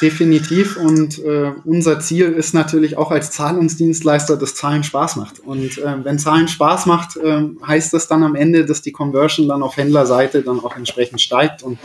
Definitiv. 0.00 0.76
Und 0.76 1.18
äh, 1.24 1.52
unser 1.64 2.00
Ziel 2.00 2.32
ist 2.32 2.54
natürlich 2.54 2.96
auch 2.96 3.10
als 3.10 3.30
Zahlungsdienstleister, 3.30 4.36
dass 4.36 4.54
Zahlen 4.54 4.84
Spaß 4.84 5.16
macht. 5.16 5.40
Und 5.40 5.78
äh, 5.78 6.04
wenn 6.04 6.18
Zahlen 6.18 6.48
Spaß 6.48 6.86
macht, 6.86 7.16
äh, 7.16 7.42
heißt 7.66 7.92
das 7.92 8.08
dann 8.08 8.22
am 8.22 8.34
Ende, 8.34 8.64
dass 8.64 8.82
die 8.82 8.92
Conversion 8.92 9.48
dann 9.48 9.62
auf 9.62 9.76
Händlerseite 9.76 10.42
dann 10.42 10.60
auch 10.60 10.76
entsprechend 10.76 11.20
steigt. 11.20 11.62
Und 11.62 11.78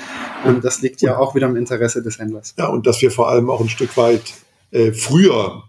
ähm, 0.45 0.61
das 0.61 0.81
liegt 0.81 1.01
ja 1.01 1.17
auch 1.17 1.35
wieder 1.35 1.47
im 1.47 1.55
Interesse 1.55 2.01
des 2.01 2.19
Händlers. 2.19 2.53
Ja, 2.57 2.67
und 2.67 2.87
dass 2.87 3.01
wir 3.01 3.11
vor 3.11 3.29
allem 3.29 3.49
auch 3.49 3.61
ein 3.61 3.69
Stück 3.69 3.95
weit 3.97 4.33
äh, 4.71 4.91
früher, 4.91 5.63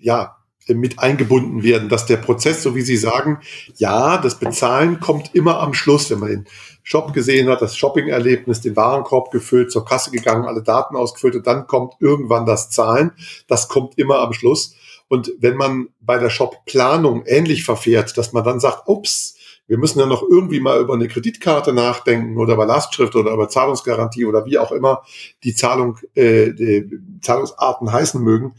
ja, 0.00 0.36
mit 0.68 0.98
eingebunden 0.98 1.62
werden, 1.62 1.88
dass 1.88 2.06
der 2.06 2.16
Prozess, 2.16 2.62
so 2.62 2.74
wie 2.74 2.82
Sie 2.82 2.96
sagen, 2.96 3.40
ja, 3.76 4.18
das 4.18 4.38
Bezahlen 4.38 5.00
kommt 5.00 5.34
immer 5.34 5.60
am 5.60 5.74
Schluss, 5.74 6.10
wenn 6.10 6.20
man 6.20 6.28
den 6.30 6.44
Shop 6.82 7.12
gesehen 7.12 7.48
hat, 7.48 7.62
das 7.62 7.76
Shopping-Erlebnis, 7.76 8.60
den 8.60 8.76
Warenkorb 8.76 9.30
gefüllt, 9.30 9.72
zur 9.72 9.84
Kasse 9.84 10.10
gegangen, 10.10 10.46
alle 10.46 10.62
Daten 10.62 10.96
ausgefüllt 10.96 11.36
und 11.36 11.46
dann 11.46 11.66
kommt 11.66 11.94
irgendwann 11.98 12.46
das 12.46 12.70
Zahlen. 12.70 13.12
Das 13.48 13.68
kommt 13.68 13.98
immer 13.98 14.20
am 14.20 14.32
Schluss. 14.32 14.74
Und 15.08 15.32
wenn 15.38 15.56
man 15.56 15.88
bei 16.00 16.18
der 16.18 16.30
Shop-Planung 16.30 17.24
ähnlich 17.26 17.64
verfährt, 17.64 18.16
dass 18.16 18.32
man 18.32 18.44
dann 18.44 18.60
sagt, 18.60 18.82
ups, 18.86 19.36
wir 19.66 19.78
müssen 19.78 19.98
ja 19.98 20.06
noch 20.06 20.22
irgendwie 20.22 20.60
mal 20.60 20.80
über 20.80 20.94
eine 20.94 21.08
Kreditkarte 21.08 21.72
nachdenken 21.72 22.36
oder 22.36 22.54
über 22.54 22.66
Lastschrift 22.66 23.16
oder 23.16 23.32
über 23.32 23.48
Zahlungsgarantie 23.48 24.26
oder 24.26 24.44
wie 24.44 24.58
auch 24.58 24.72
immer 24.72 25.02
die 25.42 25.54
Zahlung, 25.54 25.98
äh, 26.14 26.52
die 26.52 26.90
Zahlungsarten 27.22 27.90
heißen 27.90 28.22
mögen, 28.22 28.54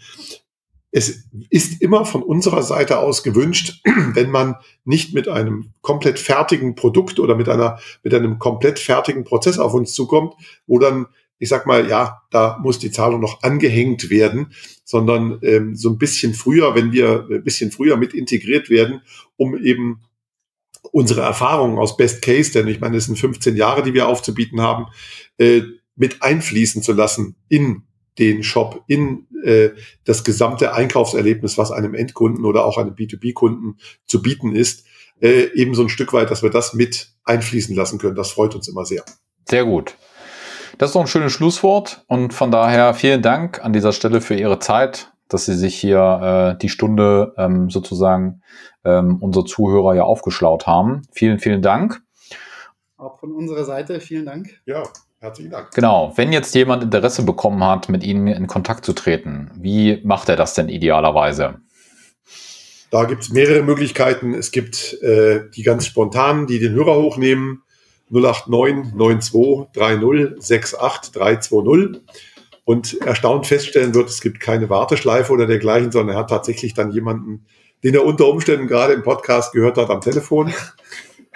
es 0.97 1.27
ist 1.49 1.81
immer 1.81 2.05
von 2.05 2.23
unserer 2.23 2.63
Seite 2.63 2.99
aus 2.99 3.21
gewünscht, 3.21 3.81
wenn 4.13 4.31
man 4.31 4.55
nicht 4.85 5.13
mit 5.13 5.27
einem 5.27 5.73
komplett 5.81 6.19
fertigen 6.19 6.75
Produkt 6.75 7.19
oder 7.19 7.35
mit 7.35 7.49
einer, 7.49 7.79
mit 8.01 8.13
einem 8.13 8.39
komplett 8.39 8.79
fertigen 8.79 9.25
Prozess 9.25 9.59
auf 9.59 9.73
uns 9.73 9.93
zukommt, 9.93 10.35
wo 10.67 10.79
dann, 10.79 11.07
ich 11.37 11.49
sag 11.49 11.65
mal, 11.65 11.89
ja, 11.89 12.21
da 12.31 12.57
muss 12.63 12.79
die 12.79 12.91
Zahlung 12.91 13.19
noch 13.19 13.43
angehängt 13.43 14.09
werden, 14.09 14.53
sondern 14.85 15.39
ähm, 15.41 15.75
so 15.75 15.89
ein 15.89 15.97
bisschen 15.97 16.33
früher, 16.33 16.75
wenn 16.75 16.93
wir 16.93 17.27
ein 17.29 17.43
bisschen 17.43 17.71
früher 17.71 17.97
mit 17.97 18.13
integriert 18.13 18.69
werden, 18.69 19.01
um 19.35 19.57
eben 19.57 19.99
unsere 20.93 21.23
Erfahrungen 21.23 21.77
aus 21.77 21.97
Best 21.97 22.21
Case, 22.21 22.53
denn 22.53 22.69
ich 22.69 22.79
meine, 22.79 22.95
es 22.95 23.07
sind 23.07 23.19
15 23.19 23.57
Jahre, 23.57 23.83
die 23.83 23.93
wir 23.93 24.07
aufzubieten 24.07 24.61
haben, 24.61 24.85
äh, 25.39 25.63
mit 25.97 26.21
einfließen 26.21 26.81
zu 26.81 26.93
lassen 26.93 27.35
in 27.49 27.81
den 28.17 28.43
Shop 28.43 28.85
in 28.87 29.27
äh, 29.45 29.71
das 30.03 30.23
gesamte 30.23 30.73
Einkaufserlebnis, 30.73 31.57
was 31.57 31.71
einem 31.71 31.93
Endkunden 31.93 32.45
oder 32.45 32.65
auch 32.65 32.77
einem 32.77 32.95
B2B-Kunden 32.95 33.77
zu 34.05 34.21
bieten 34.21 34.55
ist, 34.55 34.85
äh, 35.21 35.53
eben 35.53 35.75
so 35.75 35.83
ein 35.83 35.89
Stück 35.89 36.13
weit, 36.13 36.31
dass 36.31 36.43
wir 36.43 36.49
das 36.49 36.73
mit 36.73 37.09
einfließen 37.23 37.75
lassen 37.75 37.99
können. 37.99 38.15
Das 38.15 38.31
freut 38.31 38.55
uns 38.55 38.67
immer 38.67 38.85
sehr. 38.85 39.03
Sehr 39.47 39.65
gut. 39.65 39.95
Das 40.77 40.89
ist 40.89 40.95
doch 40.95 41.01
ein 41.01 41.07
schönes 41.07 41.31
Schlusswort 41.31 42.03
und 42.07 42.33
von 42.33 42.51
daher 42.51 42.93
vielen 42.93 43.21
Dank 43.21 43.63
an 43.63 43.71
dieser 43.71 43.93
Stelle 43.93 44.19
für 44.19 44.35
Ihre 44.35 44.59
Zeit, 44.59 45.13
dass 45.29 45.45
Sie 45.45 45.55
sich 45.55 45.75
hier 45.75 46.55
äh, 46.55 46.59
die 46.59 46.69
Stunde 46.69 47.33
ähm, 47.37 47.69
sozusagen 47.69 48.41
ähm, 48.83 49.17
unsere 49.21 49.45
Zuhörer 49.45 49.95
ja 49.95 50.03
aufgeschlaut 50.03 50.67
haben. 50.67 51.03
Vielen, 51.13 51.39
vielen 51.39 51.61
Dank. 51.61 52.01
Auch 52.97 53.19
von 53.19 53.31
unserer 53.31 53.63
Seite 53.63 53.99
vielen 53.99 54.25
Dank. 54.25 54.61
Ja, 54.65 54.83
Herzlichen 55.25 55.49
Dank. 55.49 55.71
Genau. 55.71 56.13
Wenn 56.15 56.31
jetzt 56.31 56.53
jemand 56.53 56.83
Interesse 56.83 57.23
bekommen 57.23 57.63
hat, 57.63 57.89
mit 57.89 58.03
Ihnen 58.03 58.27
in 58.27 58.45
Kontakt 58.45 58.85
zu 58.85 58.93
treten, 58.93 59.49
wie 59.55 59.99
macht 60.03 60.29
er 60.29 60.35
das 60.35 60.53
denn 60.53 60.69
idealerweise? 60.69 61.55
Da 62.91 63.05
gibt 63.05 63.23
es 63.23 63.29
mehrere 63.29 63.63
Möglichkeiten. 63.63 64.35
Es 64.35 64.51
gibt 64.51 65.01
äh, 65.01 65.49
die 65.49 65.63
ganz 65.63 65.87
spontanen, 65.87 66.45
die 66.45 66.59
den 66.59 66.73
Hörer 66.73 66.95
hochnehmen. 66.97 67.63
089 68.11 68.93
92 69.33 69.71
30 69.73 70.79
68 70.79 71.13
320 71.13 72.01
und 72.63 73.01
erstaunt 73.01 73.47
feststellen 73.47 73.95
wird, 73.95 74.09
es 74.09 74.21
gibt 74.21 74.39
keine 74.39 74.69
Warteschleife 74.69 75.33
oder 75.33 75.47
dergleichen, 75.47 75.91
sondern 75.91 76.15
er 76.15 76.19
hat 76.19 76.29
tatsächlich 76.29 76.75
dann 76.75 76.91
jemanden, 76.91 77.45
den 77.83 77.95
er 77.95 78.05
unter 78.05 78.27
Umständen 78.27 78.67
gerade 78.67 78.93
im 78.93 79.01
Podcast 79.01 79.53
gehört 79.53 79.77
hat, 79.77 79.89
am 79.89 80.01
Telefon. 80.01 80.53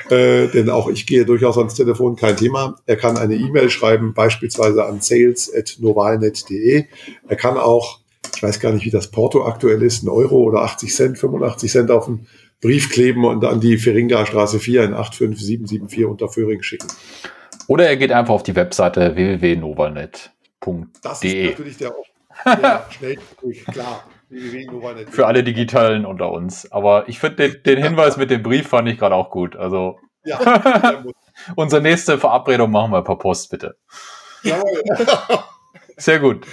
Äh, 0.10 0.47
denn 0.47 0.70
auch 0.70 0.89
ich 0.89 1.06
gehe 1.06 1.26
durchaus 1.26 1.58
ans 1.58 1.76
Telefon, 1.76 2.16
kein 2.16 2.38
Thema. 2.38 2.76
Er 2.86 2.95
kann 2.95 3.18
eine 3.18 3.36
E-Mail 3.36 3.70
schreiben, 3.70 4.14
beispielsweise 4.14 4.86
an 4.86 5.02
sales.novalnet.de. 5.02 6.86
Er 7.28 7.36
kann 7.36 7.58
auch, 7.58 8.00
ich 8.36 8.41
weiß 8.41 8.60
gar 8.60 8.72
nicht, 8.72 8.86
wie 8.86 8.91
das 8.91 9.08
Porto 9.12 9.45
aktuell 9.45 9.84
ist, 9.84 10.04
ein 10.04 10.10
Euro 10.10 10.38
oder 10.43 10.62
80 10.62 10.95
Cent, 10.95 11.18
85 11.18 11.72
Cent 11.72 11.91
auf 11.91 12.08
einen 12.08 12.28
Brief 12.62 12.89
kleben 12.89 13.26
und 13.26 13.43
an 13.45 13.60
die 13.62 13.78
Feringa 13.78 14.26
Straße 14.26 14.60
4 14.60 14.84
in 14.84 14.93
85774 14.93 16.06
unter 16.06 16.30
Föhring 16.30 16.62
schicken. 16.62 16.88
Oder 17.68 17.88
er 17.88 17.97
geht 17.97 18.12
einfach 18.12 18.34
auf 18.34 18.43
die 18.43 18.56
Webseite 18.56 19.16
www.novalnet.de. 19.16 20.30
Das 21.02 21.24
ist 21.24 21.36
natürlich 21.36 21.78
der, 21.78 21.93
der 22.45 22.86
Schnellweg, 22.89 23.66
klar. 23.72 24.04
Für 25.10 25.28
alle 25.28 25.44
Digitalen 25.44 26.06
unter 26.06 26.32
uns. 26.32 26.72
Aber 26.72 27.10
ich 27.10 27.20
finde 27.20 27.50
den, 27.50 27.64
den, 27.64 27.84
Hinweis 27.84 28.18
mit 28.18 28.30
dem 28.30 28.44
Brief 28.44 28.68
fand 28.68 28.88
ich 28.88 28.98
gerade 28.98 29.16
auch 29.16 29.32
gut. 29.32 29.56
Also 29.56 29.98
ja, 30.24 30.40
unsere 31.56 31.82
nächste 31.82 32.18
Verabredung 32.18 32.72
machen 32.72 32.92
wir 32.92 33.02
per 33.02 33.18
Post, 33.18 33.50
bitte. 33.50 33.78
Sehr 35.98 36.20
gut. 36.20 36.46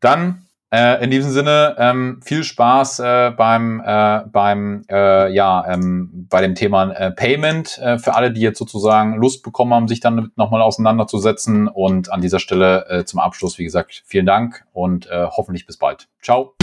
Dann 0.00 0.46
äh, 0.72 1.02
in 1.02 1.10
diesem 1.10 1.32
Sinne 1.32 1.74
ähm, 1.78 2.20
viel 2.24 2.44
Spaß 2.44 3.00
äh, 3.00 3.30
beim 3.36 3.82
äh, 3.84 4.20
beim 4.30 4.84
äh, 4.88 5.32
ja 5.32 5.64
ähm, 5.68 6.26
bei 6.30 6.40
dem 6.40 6.54
Thema 6.54 6.92
äh, 6.92 7.10
Payment 7.10 7.78
äh, 7.78 7.98
für 7.98 8.14
alle, 8.14 8.32
die 8.32 8.40
jetzt 8.40 8.58
sozusagen 8.58 9.16
Lust 9.16 9.42
bekommen 9.42 9.74
haben, 9.74 9.88
sich 9.88 10.00
damit 10.00 10.36
nochmal 10.36 10.62
auseinanderzusetzen. 10.62 11.68
Und 11.68 12.12
an 12.12 12.20
dieser 12.20 12.38
Stelle 12.38 13.04
zum 13.06 13.20
Abschluss, 13.20 13.58
wie 13.58 13.64
gesagt, 13.64 14.02
vielen 14.06 14.26
Dank 14.26 14.64
und 14.72 15.08
hoffentlich 15.10 15.66
bis 15.66 15.76
bald. 15.76 16.08
Ciao. 16.22 16.54